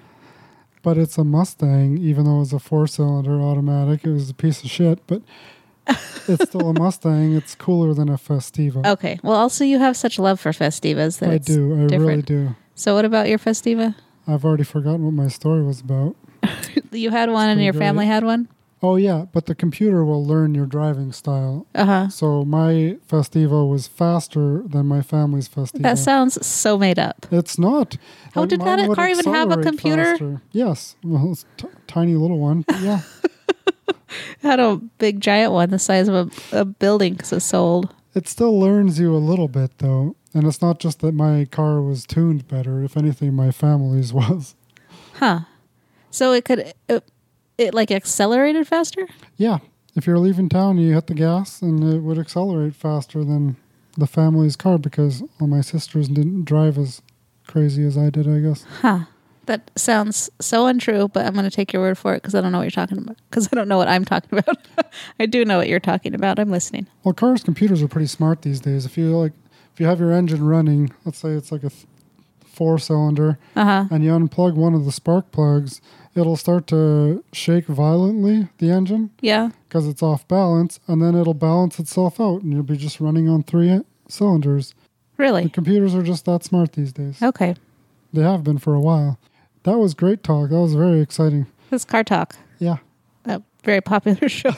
But 0.88 0.98
it's 0.98 1.18
a 1.18 1.26
Mustang, 1.26 1.98
even 1.98 2.24
though 2.24 2.38
it 2.38 2.40
was 2.40 2.54
a 2.54 2.60
four 2.60 2.88
cylinder 2.88 3.42
automatic. 3.42 4.06
It 4.06 4.14
was 4.14 4.30
a 4.30 4.34
piece 4.34 4.64
of 4.64 4.70
shit, 4.70 5.06
but 5.06 5.22
it's 6.30 6.48
still 6.48 6.70
a 6.70 6.74
Mustang. 6.80 7.36
It's 7.36 7.56
cooler 7.56 7.94
than 7.94 8.08
a 8.08 8.14
Festiva. 8.14 8.86
Okay. 8.86 9.20
Well, 9.22 9.36
also 9.36 9.66
you 9.66 9.80
have 9.80 9.98
such 9.98 10.18
love 10.18 10.40
for 10.40 10.52
Festivas 10.52 11.20
that 11.20 11.30
I 11.30 11.34
it's 11.34 11.46
do. 11.46 11.74
I 11.74 11.94
really 11.94 12.22
do. 12.22 12.56
So, 12.76 12.96
what 12.96 13.04
about 13.04 13.28
your 13.28 13.38
Festiva? 13.38 13.96
I've 14.30 14.46
already 14.46 14.64
forgotten 14.64 15.04
what 15.04 15.14
my 15.14 15.28
story 15.28 15.62
was 15.62 15.82
about. 15.82 16.16
You 16.94 17.10
had 17.10 17.30
one, 17.32 17.50
and 17.50 17.62
your 17.62 17.74
great. 17.74 17.82
family 17.82 18.06
had 18.06 18.24
one. 18.24 18.48
Oh 18.84 18.96
yeah, 18.96 19.26
but 19.34 19.48
the 19.48 19.56
computer 19.56 20.06
will 20.06 20.24
learn 20.24 20.54
your 20.54 20.68
driving 20.68 21.12
style. 21.12 21.66
Uh 21.74 21.86
huh. 21.86 22.08
So 22.10 22.46
my 22.46 22.98
Festiva 23.10 23.68
was 23.68 23.88
faster 23.88 24.62
than 24.68 24.86
my 24.86 25.02
family's 25.02 25.50
Festiva. 25.50 25.82
That 25.82 25.98
sounds 25.98 26.46
so 26.46 26.78
made 26.78 27.00
up. 27.00 27.26
it's 27.32 27.58
not. 27.58 27.98
Oh, 28.36 28.42
Like, 28.42 28.50
did 28.50 28.62
that 28.62 28.94
car 28.94 29.10
even 29.10 29.26
have 29.34 29.52
a 29.52 29.58
computer? 29.64 30.04
faster. 30.12 30.42
Yes. 30.52 30.96
Well, 31.04 31.32
it's 31.32 31.46
t- 31.58 31.68
tiny 31.88 32.14
little 32.16 32.38
one. 32.40 32.66
yeah. 32.82 33.02
Had 34.42 34.60
a 34.60 34.78
big 35.00 35.20
giant 35.22 35.52
one 35.54 35.70
the 35.70 35.80
size 35.80 36.08
of 36.08 36.32
a, 36.54 36.60
a 36.62 36.66
building 36.66 37.14
because 37.14 37.34
it's 37.34 37.46
so 37.46 37.60
old. 37.62 37.94
it 38.16 38.28
still 38.28 38.58
learns 38.60 39.00
you 39.00 39.14
a 39.16 39.18
little 39.18 39.48
bit 39.48 39.78
though, 39.80 40.16
and 40.34 40.46
it's 40.48 40.62
not 40.62 40.80
just 40.80 41.00
that 41.02 41.14
my 41.14 41.46
car 41.46 41.82
was 41.82 42.06
tuned 42.06 42.48
better. 42.48 42.84
If 42.84 42.96
anything, 42.96 43.34
my 43.34 43.52
family's 43.52 44.14
was. 44.22 44.56
Huh. 45.16 45.42
So 46.12 46.32
it 46.32 46.46
could, 46.46 46.74
it, 46.88 47.04
it 47.58 47.74
like 47.74 47.92
accelerated 47.92 48.68
faster? 48.68 49.08
Yeah. 49.36 49.60
If 49.96 50.06
you're 50.06 50.20
leaving 50.20 50.48
town, 50.50 50.78
you 50.78 50.94
hit 50.94 51.08
the 51.08 51.16
gas, 51.16 51.62
and 51.62 51.84
it 51.84 52.00
would 52.04 52.20
accelerate 52.20 52.76
faster 52.76 53.24
than 53.24 53.58
the 53.98 54.06
family's 54.08 54.56
car 54.56 54.78
because 54.78 55.24
all 55.42 55.48
my 55.48 55.62
sisters 55.62 56.08
didn't 56.08 56.46
drive 56.46 56.78
as 56.78 57.02
crazy 57.48 57.84
as 57.84 57.98
I 57.98 58.10
did. 58.12 58.28
I 58.28 58.40
guess. 58.40 58.64
Huh. 58.82 59.00
That 59.48 59.72
sounds 59.76 60.30
so 60.42 60.68
untrue, 60.68 61.08
but 61.08 61.26
I'm 61.26 61.34
going 61.34 61.46
to 61.50 61.56
take 61.56 61.72
your 61.72 61.82
word 61.82 61.98
for 61.98 62.14
it 62.14 62.22
because 62.22 62.36
I 62.36 62.42
don't 62.42 62.52
know 62.52 62.58
what 62.58 62.66
you're 62.66 62.72
talking 62.72 62.98
about. 62.98 63.16
Because 63.30 63.48
I 63.52 63.56
don't 63.56 63.70
know 63.70 63.78
what 63.78 63.88
I'm 63.88 64.04
talking 64.06 64.38
about. 64.38 64.58
I 65.20 65.26
do 65.26 65.46
know 65.46 65.58
what 65.58 65.70
you're 65.70 65.80
talking 65.80 66.14
about. 66.14 66.38
I'm 66.38 66.52
listening. 66.52 66.86
Well, 67.06 67.14
cars, 67.14 67.44
computers 67.44 67.82
are 67.82 67.88
pretty 67.88 68.08
smart 68.08 68.42
these 68.42 68.60
days. 68.60 68.86
If 68.86 68.98
you 68.98 69.18
like, 69.18 69.32
if 69.74 69.80
you 69.80 69.86
have 69.86 70.00
your 70.02 70.12
engine 70.12 70.44
running, 70.46 70.92
let's 71.06 71.18
say 71.20 71.30
it's 71.30 71.52
like 71.52 71.64
a 71.64 71.70
th- 71.70 71.86
four 72.46 72.78
cylinder, 72.78 73.40
Uh 73.56 73.64
huh. 73.64 73.86
and 73.90 74.04
you 74.04 74.12
unplug 74.12 74.56
one 74.56 74.74
of 74.74 74.84
the 74.84 74.92
spark 74.92 75.32
plugs, 75.32 75.80
it'll 76.18 76.36
start 76.38 76.68
to 76.68 77.24
shake 77.34 77.66
violently 77.66 78.48
the 78.58 78.70
engine 78.72 79.12
Yeah. 79.22 79.50
because 79.68 79.88
it's 79.88 80.02
off 80.04 80.28
balance, 80.28 80.80
and 80.88 81.02
then 81.02 81.16
it'll 81.16 81.34
balance 81.34 81.80
itself 81.80 82.20
out, 82.20 82.42
and 82.42 82.52
you'll 82.54 82.64
be 82.64 82.78
just 82.78 83.00
running 83.00 83.30
on 83.30 83.44
three 83.44 83.82
cylinders. 84.10 84.74
The 85.18 85.24
Really? 85.24 85.50
computers 85.50 85.96
are 85.96 86.04
just 86.04 86.26
that 86.26 86.44
smart 86.44 86.74
these 86.74 86.92
days. 86.94 87.22
Okay. 87.22 87.56
They 88.14 88.22
have 88.24 88.44
been 88.44 88.58
for 88.58 88.74
a 88.74 88.80
while. 88.80 89.18
That 89.64 89.78
was 89.80 89.94
great 89.94 90.24
talk. 90.24 90.50
That 90.50 90.60
was 90.60 90.74
very 90.76 91.02
exciting. 91.02 91.46
This 91.70 91.84
Car 91.86 92.04
Talk, 92.04 92.36
Yeah. 92.60 92.78
a 93.26 93.42
very 93.64 93.82
popular 93.82 94.30
show. 94.40 94.54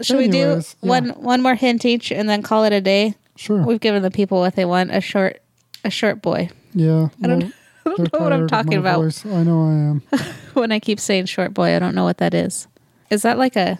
Should 0.00 0.18
we 0.18 0.28
do 0.28 0.38
Anyways, 0.42 0.76
yeah. 0.82 0.88
one 0.90 1.08
one 1.10 1.42
more 1.42 1.54
hint 1.54 1.84
each 1.86 2.12
and 2.12 2.28
then 2.28 2.42
call 2.42 2.64
it 2.64 2.72
a 2.72 2.80
day? 2.80 3.14
Sure. 3.36 3.62
We've 3.62 3.80
given 3.80 4.02
the 4.02 4.10
people 4.10 4.40
what 4.40 4.54
they 4.56 4.64
want 4.66 4.90
a 4.94 5.00
short 5.00 5.40
a 5.84 5.90
short 5.90 6.20
boy. 6.20 6.50
yeah. 6.74 7.08
I 7.22 7.26
don't, 7.28 7.42
well, 7.44 7.52
don't 7.86 7.96
they're 7.98 8.20
know 8.20 8.24
what 8.24 8.32
I'm 8.32 8.48
talking 8.48 8.74
about. 8.74 9.00
voice. 9.00 9.24
I 9.24 9.42
know 9.42 9.68
I 9.68 9.72
am. 9.72 10.00
when 10.54 10.72
I 10.72 10.78
keep 10.78 11.00
saying 11.00 11.26
short 11.26 11.54
boy, 11.54 11.74
I 11.74 11.78
don't 11.78 11.94
know 11.94 12.04
what 12.04 12.18
that 12.18 12.34
is. 12.34 12.66
Is 13.10 13.22
that 13.22 13.38
like 13.38 13.56
a 13.56 13.78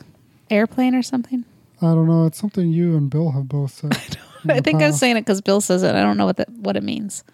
airplane 0.51 0.95
or 0.95 1.03
something? 1.03 1.45
I 1.83 1.87
don't 1.87 2.07
know. 2.07 2.27
It's 2.27 2.39
something 2.39 2.71
you 2.71 2.97
and 2.97 3.11
Bill 3.11 3.33
have 3.33 3.49
both 3.49 3.73
said. 3.73 3.93
I 4.49 4.55
the 4.55 4.63
think 4.63 4.83
I'm 4.83 4.93
saying 4.93 5.17
it 5.17 5.23
because 5.23 5.41
Bill 5.41 5.61
says 5.61 5.83
it. 5.83 5.95
I 5.95 6.03
don't 6.03 6.17
know 6.17 6.27
what 6.27 6.37
that 6.37 6.49
what 6.51 6.77
it 6.77 6.83
means. 6.83 7.25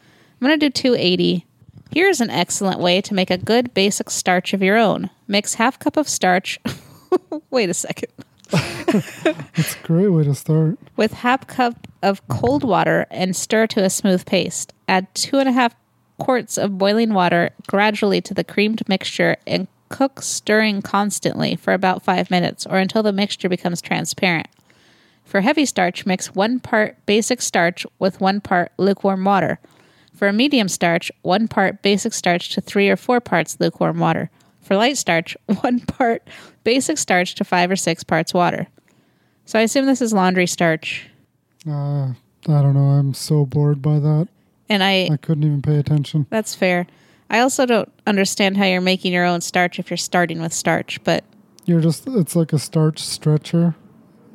I'm 0.40 0.46
gonna 0.46 0.56
do 0.56 0.70
280. 0.70 1.46
Here's 1.90 2.20
an 2.20 2.30
excellent 2.30 2.80
way 2.80 3.02
to 3.02 3.14
make 3.14 3.30
a 3.30 3.36
good 3.36 3.74
basic 3.74 4.08
starch 4.08 4.54
of 4.54 4.62
your 4.62 4.78
own. 4.78 5.10
Mix 5.28 5.54
half 5.54 5.78
cup 5.78 5.96
of 5.96 6.08
starch. 6.08 6.58
Wait 7.50 7.68
a 7.68 7.74
second. 7.74 8.10
It's 8.54 9.76
a 9.76 9.78
great 9.82 10.08
way 10.08 10.24
to 10.24 10.34
start. 10.34 10.78
With 10.96 11.12
half 11.12 11.46
cup 11.46 11.86
of 12.02 12.26
cold 12.28 12.64
water 12.64 13.06
and 13.10 13.36
stir 13.36 13.66
to 13.68 13.84
a 13.84 13.90
smooth 13.90 14.26
paste. 14.26 14.72
Add 14.88 15.14
two 15.14 15.38
and 15.38 15.48
a 15.48 15.52
half 15.52 15.74
quarts 16.22 16.56
of 16.56 16.78
boiling 16.78 17.12
water 17.12 17.50
gradually 17.66 18.20
to 18.20 18.32
the 18.32 18.44
creamed 18.44 18.88
mixture 18.88 19.36
and 19.44 19.66
cook 19.88 20.22
stirring 20.22 20.80
constantly 20.80 21.56
for 21.56 21.72
about 21.72 22.04
five 22.04 22.30
minutes 22.30 22.64
or 22.64 22.78
until 22.78 23.02
the 23.02 23.12
mixture 23.12 23.48
becomes 23.48 23.82
transparent. 23.82 24.46
For 25.24 25.40
heavy 25.40 25.66
starch, 25.66 26.06
mix 26.06 26.32
one 26.32 26.60
part 26.60 26.96
basic 27.06 27.42
starch 27.42 27.84
with 27.98 28.20
one 28.20 28.40
part 28.40 28.70
lukewarm 28.78 29.24
water. 29.24 29.58
For 30.14 30.28
a 30.28 30.32
medium 30.32 30.68
starch, 30.68 31.10
one 31.22 31.48
part 31.48 31.82
basic 31.82 32.12
starch 32.12 32.50
to 32.50 32.60
three 32.60 32.88
or 32.88 32.96
four 32.96 33.20
parts 33.20 33.58
lukewarm 33.58 33.98
water. 33.98 34.30
For 34.60 34.76
light 34.76 34.98
starch, 34.98 35.36
one 35.62 35.80
part 35.80 36.22
basic 36.62 36.98
starch 36.98 37.34
to 37.34 37.44
five 37.44 37.68
or 37.68 37.76
six 37.76 38.04
parts 38.04 38.32
water. 38.32 38.68
So 39.44 39.58
I 39.58 39.62
assume 39.62 39.86
this 39.86 40.00
is 40.00 40.12
laundry 40.12 40.46
starch. 40.46 41.08
Uh, 41.66 42.12
I 42.12 42.62
don't 42.62 42.74
know. 42.74 42.90
I'm 42.90 43.12
so 43.12 43.44
bored 43.44 43.82
by 43.82 43.98
that. 43.98 44.28
And 44.68 44.82
I, 44.82 45.08
I 45.12 45.16
couldn't 45.16 45.44
even 45.44 45.62
pay 45.62 45.78
attention. 45.78 46.26
that's 46.30 46.54
fair. 46.54 46.86
I 47.30 47.40
also 47.40 47.64
don't 47.66 47.90
understand 48.06 48.56
how 48.58 48.64
you're 48.66 48.80
making 48.80 49.12
your 49.12 49.24
own 49.24 49.40
starch 49.40 49.78
if 49.78 49.90
you're 49.90 49.96
starting 49.96 50.40
with 50.40 50.52
starch, 50.52 51.02
but 51.04 51.24
You're 51.64 51.80
just, 51.80 52.06
it's 52.06 52.36
like 52.36 52.52
a 52.52 52.58
starch 52.58 52.98
stretcher, 53.00 53.74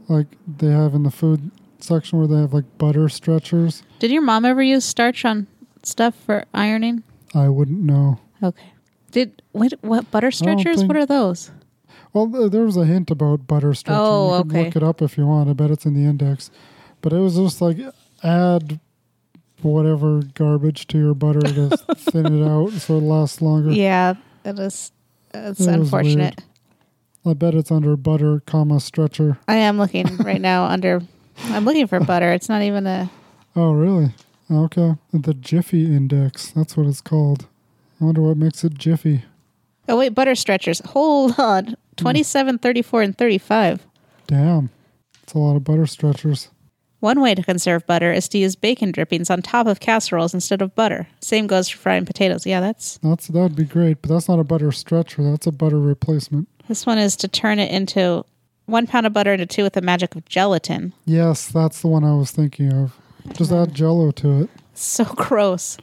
like 0.08 0.28
they 0.48 0.68
have 0.72 0.94
in 0.96 1.04
the 1.04 1.12
food 1.12 1.52
section 1.80 2.18
where 2.18 2.28
they 2.28 2.38
have 2.38 2.54
like 2.54 2.66
butter 2.80 3.08
stretchers. 3.10 3.84
did 4.00 4.10
your 4.12 4.24
mom 4.24 4.46
ever 4.46 4.64
use 4.64 4.84
starch 4.84 5.26
on 5.26 5.46
stuff 5.84 6.16
for 6.26 6.44
ironing? 6.54 7.04
I 7.36 7.50
wouldn't 7.50 7.82
know. 7.84 8.20
Okay. 8.42 8.72
Did 9.12 9.42
what 9.52 9.74
what 9.82 10.10
butter 10.12 10.32
stretchers? 10.32 10.78
think- 10.78 10.88
What 10.90 10.98
are 10.98 11.06
those? 11.06 11.52
Well, 12.14 12.26
there 12.50 12.64
was 12.64 12.78
a 12.78 12.86
hint 12.86 13.12
about 13.12 13.46
butter 13.48 13.74
stretching. 13.76 14.00
Oh, 14.02 14.38
you 14.40 14.44
can 14.44 14.52
okay. 14.52 14.66
look 14.66 14.76
it 14.76 14.84
up 14.84 15.02
if 15.04 15.18
you 15.18 15.28
want. 15.28 15.50
I 15.50 15.54
bet 15.54 15.70
it's 15.72 15.86
in 15.86 15.94
the 15.94 16.04
index. 16.10 16.50
But 17.02 17.14
it 17.14 17.20
was 17.20 17.36
just 17.36 17.62
like 17.62 17.78
add 18.24 18.80
whatever 19.62 20.22
garbage 20.34 20.88
to 20.88 20.98
your 20.98 21.14
butter 21.14 21.42
to 21.42 21.70
thin 21.96 22.42
it 22.42 22.48
out 22.48 22.72
so 22.74 22.98
it 22.98 23.02
lasts 23.02 23.42
longer. 23.42 23.72
Yeah, 23.72 24.16
it 24.46 24.60
is. 24.60 24.92
it's 25.34 25.60
was 25.60 25.68
unfortunate. 25.68 26.44
I 27.26 27.34
bet 27.34 27.56
it's 27.56 27.72
under 27.72 27.98
butter, 27.98 28.42
comma 28.46 28.80
stretcher. 28.80 29.38
I 29.48 29.56
am 29.56 29.78
looking 29.78 30.18
right 30.18 30.40
now 30.40 30.66
under 30.66 31.02
I'm 31.46 31.66
looking 31.66 31.88
for 31.88 32.00
butter. 32.00 32.32
It's 32.32 32.50
not 32.50 32.62
even 32.62 32.88
a 32.88 33.10
Oh, 33.56 33.72
really? 33.72 34.14
Okay. 34.52 34.96
The 35.12 35.34
Jiffy 35.34 35.86
Index. 35.86 36.52
That's 36.52 36.78
what 36.78 36.86
it's 36.86 37.02
called. 37.02 37.48
I 38.00 38.06
wonder 38.06 38.22
what 38.22 38.38
makes 38.38 38.64
it 38.64 38.76
Jiffy. 38.76 39.26
Oh 39.90 39.98
wait, 39.98 40.10
butter 40.10 40.36
stretchers. 40.36 40.80
Hold 40.86 41.40
on. 41.40 41.66
Hmm. 41.66 41.74
27, 41.96 42.60
34 42.60 43.02
and 43.02 43.18
35. 43.18 43.88
Damn. 44.28 44.70
It's 45.24 45.34
a 45.34 45.40
lot 45.40 45.56
of 45.56 45.64
butter 45.64 45.88
stretchers. 45.88 46.50
One 47.00 47.22
way 47.22 47.36
to 47.36 47.44
conserve 47.44 47.86
butter 47.86 48.12
is 48.12 48.28
to 48.30 48.38
use 48.40 48.56
bacon 48.56 48.92
drippings 48.92 49.30
on 49.30 49.42
top 49.44 49.68
of 49.68 49.80
casseroles 49.80 50.34
instead 50.34 50.62
of 50.64 50.74
butter. 50.74 51.08
Same 51.22 51.46
goes 51.46 51.70
for 51.70 51.78
frying 51.78 52.06
potatoes. 52.06 52.46
Yeah, 52.46 52.60
that's 52.60 52.98
That's 53.04 53.28
that'd 53.28 53.56
be 53.56 53.66
great, 53.66 54.02
but 54.02 54.10
that's 54.10 54.28
not 54.28 54.40
a 54.40 54.44
butter 54.44 54.72
stretcher. 54.72 55.24
That's 55.24 55.46
a 55.48 55.52
butter 55.52 55.80
replacement. 55.80 56.48
this 56.68 56.86
one 56.86 56.98
is 56.98 57.16
to 57.18 57.28
turn 57.28 57.60
it 57.60 57.72
into 57.72 58.26
one 58.66 58.88
pound 58.88 59.06
of 59.06 59.14
butter 59.14 59.32
into 59.34 59.46
two 59.46 59.64
with 59.64 59.74
the 59.74 59.82
magic 59.82 60.16
of 60.16 60.26
gelatin. 60.26 60.92
Yes, 61.06 61.48
that's 61.48 61.82
the 61.82 61.88
one 61.88 62.04
I 62.04 62.16
was 62.16 62.32
thinking 62.32 62.74
of. 62.74 62.96
Just 63.34 63.52
add 63.52 63.74
jello 63.76 64.12
to 64.12 64.42
it. 64.44 64.50
So 64.74 65.04
gross. 65.16 65.78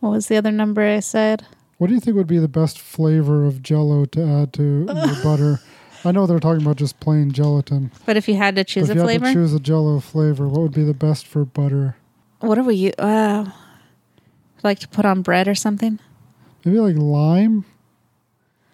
What 0.00 0.10
was 0.10 0.28
the 0.28 0.36
other 0.36 0.50
number 0.50 0.82
I 0.82 1.00
said? 1.00 1.46
What 1.78 1.88
do 1.88 1.94
you 1.94 2.00
think 2.00 2.16
would 2.16 2.26
be 2.26 2.38
the 2.38 2.48
best 2.48 2.78
flavor 2.78 3.44
of 3.44 3.62
jello 3.62 4.04
to 4.06 4.22
add 4.26 4.52
to 4.54 4.86
your 4.88 5.16
butter? 5.22 5.60
I 6.04 6.12
know 6.12 6.26
they're 6.26 6.40
talking 6.40 6.62
about 6.62 6.76
just 6.76 7.00
plain 7.00 7.32
gelatin. 7.32 7.90
But 8.04 8.16
if 8.16 8.28
you 8.28 8.36
had 8.36 8.56
to 8.56 8.64
choose 8.64 8.88
But 8.88 8.96
if 8.96 8.98
a 8.98 9.00
you 9.00 9.06
flavor, 9.06 9.26
had 9.26 9.32
to 9.34 9.38
choose 9.40 9.54
a 9.54 9.60
jello 9.60 10.00
flavor, 10.00 10.48
what 10.48 10.60
would 10.60 10.74
be 10.74 10.84
the 10.84 10.94
best 10.94 11.26
for 11.26 11.44
butter? 11.44 11.96
what 12.40 12.56
do 12.56 12.62
we? 12.64 12.92
Uh, 12.98 13.46
like 14.62 14.78
to 14.80 14.88
put 14.88 15.04
on 15.04 15.22
bread 15.22 15.48
or 15.48 15.54
something? 15.54 15.98
Maybe 16.64 16.78
like 16.78 16.96
lime? 16.96 17.64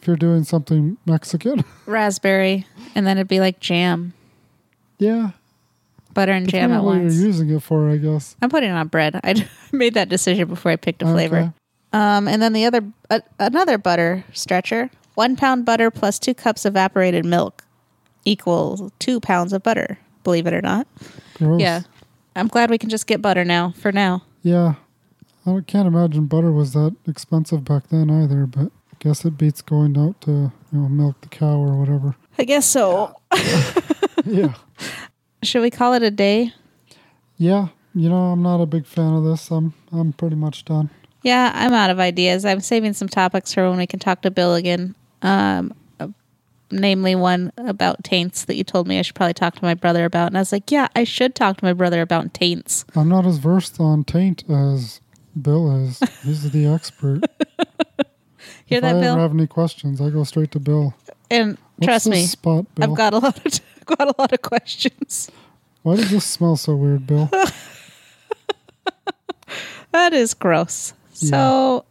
If 0.01 0.07
you're 0.07 0.17
doing 0.17 0.45
something 0.45 0.97
Mexican. 1.07 1.65
Raspberry, 1.87 2.67
and 2.95 3.07
then 3.07 3.19
it'd 3.19 3.29
be 3.29 3.39
like 3.41 3.61
jam, 3.61 4.15
yeah. 4.99 5.31
butter 6.15 6.33
and 6.33 6.49
jam 6.49 6.71
Depending 6.71 6.77
at 6.77 6.81
on 6.81 6.85
what 6.87 6.97
once. 7.03 7.15
you're 7.15 7.27
using 7.27 7.51
it 7.51 7.63
for, 7.63 7.91
I 7.91 7.97
guess. 7.99 8.35
I'm 8.41 8.49
putting 8.49 8.71
it 8.71 8.75
on 8.75 8.89
bread. 8.89 9.21
I 9.23 9.47
made 9.73 9.95
that 9.95 10.09
decision 10.09 10.49
before 10.49 10.73
I 10.73 10.77
picked 10.77 11.03
a 11.03 11.07
flavor. 11.07 11.39
Okay. 11.39 11.51
Um, 11.93 12.29
and 12.29 12.41
then 12.41 12.53
the 12.55 12.65
other, 12.65 12.83
uh, 13.11 13.21
another 13.39 13.77
butter 13.77 14.25
stretcher. 14.33 14.91
One 15.21 15.37
pound 15.37 15.67
butter 15.67 15.91
plus 15.91 16.19
two 16.19 16.33
cups 16.33 16.65
evaporated 16.65 17.27
milk 17.27 17.63
equals 18.25 18.91
two 18.99 19.21
pounds 19.21 19.53
of 19.53 19.63
butter. 19.63 19.99
Believe 20.25 20.47
it 20.47 20.55
or 20.55 20.63
not. 20.63 20.87
Gross. 21.35 21.61
Yeah. 21.61 21.83
I'm 22.35 22.49
glad 22.49 22.71
we 22.71 22.79
can 22.79 22.89
just 22.89 23.07
get 23.07 23.21
butter 23.21 23.45
now. 23.45 23.75
For 23.77 23.93
now, 23.93 24.23
Yeah. 24.43 24.77
I 25.45 25.59
can't 25.67 25.87
imagine 25.87 26.25
butter 26.25 26.51
was 26.51 26.73
that 26.73 26.97
expensive 27.07 27.65
back 27.65 27.89
then 27.91 28.09
either, 28.11 28.47
but 28.47 28.73
I 28.93 28.97
guess 28.99 29.27
it 29.27 29.37
beats 29.37 29.61
going 29.61 29.95
out 29.99 30.19
to, 30.23 30.31
you 30.31 30.79
know, 30.79 30.89
milk 30.89 31.21
the 31.21 31.29
cow 31.29 31.59
or 31.59 31.79
whatever. 31.79 32.17
I 32.39 32.45
guess 32.45 32.65
so. 32.65 33.15
yeah. 34.25 34.55
Should 35.43 35.61
we 35.61 35.71
call 35.71 35.93
it 35.93 36.03
a 36.03 36.11
day? 36.11 36.55
Yeah. 37.37 37.69
You 37.95 38.09
know, 38.09 38.33
I'm 38.33 38.43
not 38.43 38.63
a 38.63 38.67
big 38.67 38.87
fan 38.87 39.13
of 39.13 39.25
this. 39.25 39.51
I'm 39.51 39.75
I'm 39.93 40.15
pretty 40.15 40.37
much 40.37 40.65
done. 40.65 40.89
Yeah, 41.23 41.53
I'm 41.55 41.75
out 41.75 41.91
of 41.91 42.01
ideas. 42.01 42.47
I'm 42.47 42.61
saving 42.61 42.95
some 42.95 43.09
topics 43.09 43.53
for 43.53 43.69
when 43.69 43.77
we 43.77 43.87
can 43.87 43.99
talk 44.01 44.23
to 44.23 44.31
Bill 44.31 44.55
again. 44.55 44.95
Um, 45.23 45.75
namely 46.73 47.15
one 47.17 47.53
about 47.57 48.05
taints 48.05 48.45
that 48.45 48.55
you 48.55 48.63
told 48.65 48.87
me 48.87 48.99
I 48.99 49.03
should 49.03 49.15
probably 49.17 49.35
talk 49.35 49.55
to 49.57 49.65
my 49.65 49.75
brother 49.75 50.05
about, 50.05 50.29
and 50.29 50.37
I 50.37 50.41
was 50.41 50.53
like, 50.53 50.71
yeah, 50.71 50.89
I 50.95 51.05
should 51.05 51.35
talk 51.35 51.57
to 51.59 51.65
my 51.65 51.73
brother 51.73 52.01
about 52.01 52.33
taints. 52.33 52.85
I'm 52.95 53.09
not 53.09 53.27
as 53.27 53.39
versed 53.39 53.81
on 53.81 54.05
taint 54.05 54.45
as 54.49 55.01
Bill 55.41 55.85
is. 55.87 56.01
He's 56.23 56.51
the 56.51 56.67
expert. 56.67 57.23
Hear 58.67 58.79
if 58.79 58.83
that, 58.83 58.97
I 58.97 59.01
Bill? 59.01 59.13
ever 59.15 59.21
have 59.23 59.33
any 59.35 59.47
questions, 59.49 60.01
I 60.01 60.11
go 60.11 60.23
straight 60.25 60.53
to 60.53 60.61
Bill. 60.61 60.95
And 61.31 61.59
What's 61.77 61.87
trust 61.87 62.09
me, 62.09 62.25
spot? 62.27 62.67
I've 62.81 62.95
got 62.95 63.15
a 63.15 63.19
lot 63.19 63.45
of 63.45 63.61
got 63.87 64.09
a 64.09 64.15
lot 64.19 64.33
of 64.33 64.43
questions. 64.43 65.31
Why 65.83 65.97
does 65.97 66.11
this 66.11 66.25
smell 66.25 66.57
so 66.57 66.77
weird, 66.77 67.07
Bill? 67.07 67.29
That 69.93 70.13
is 70.13 70.35
gross. 70.35 70.93
So 71.13 71.85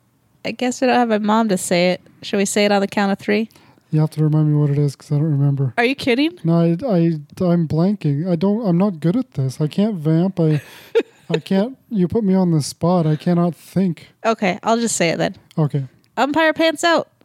I 0.49 0.51
guess 0.51 0.81
we 0.81 0.87
don't 0.87 0.95
have 0.95 1.09
my 1.09 1.19
mom 1.19 1.47
to 1.49 1.59
say 1.59 1.91
it. 1.91 2.01
Should 2.23 2.37
we 2.37 2.45
say 2.45 2.65
it 2.65 2.71
on 2.71 2.81
the 2.81 2.87
count 2.87 3.11
of 3.11 3.19
three? 3.19 3.49
you 3.91 3.99
have 3.99 4.09
to 4.11 4.23
remind 4.23 4.47
me 4.51 4.55
what 4.55 4.71
it 4.71 4.79
is 4.79 4.95
because 4.95 5.11
I 5.11 5.15
don't 5.15 5.31
remember. 5.31 5.75
Are 5.77 5.83
you 5.85 5.93
kidding? 5.93 6.39
No, 6.43 6.59
I, 6.59 6.69
I, 6.87 7.19
I'm 7.45 7.67
blanking. 7.67 8.27
I 8.27 8.35
don't. 8.35 8.65
I'm 8.65 8.77
not 8.79 8.99
good 8.99 9.15
at 9.15 9.33
this. 9.33 9.61
I 9.61 9.67
can't 9.67 9.95
vamp. 9.97 10.39
I, 10.39 10.59
I 11.29 11.37
can't. 11.51 11.77
You 11.89 12.07
put 12.07 12.23
me 12.23 12.33
on 12.33 12.49
the 12.49 12.63
spot. 12.63 13.05
I 13.05 13.15
cannot 13.15 13.55
think. 13.55 14.07
Okay, 14.25 14.57
I'll 14.63 14.77
just 14.79 14.95
say 14.95 15.09
it 15.09 15.17
then. 15.17 15.35
Okay. 15.55 15.85
Umpire 16.17 16.53
pants 16.53 16.83
out. 16.83 17.09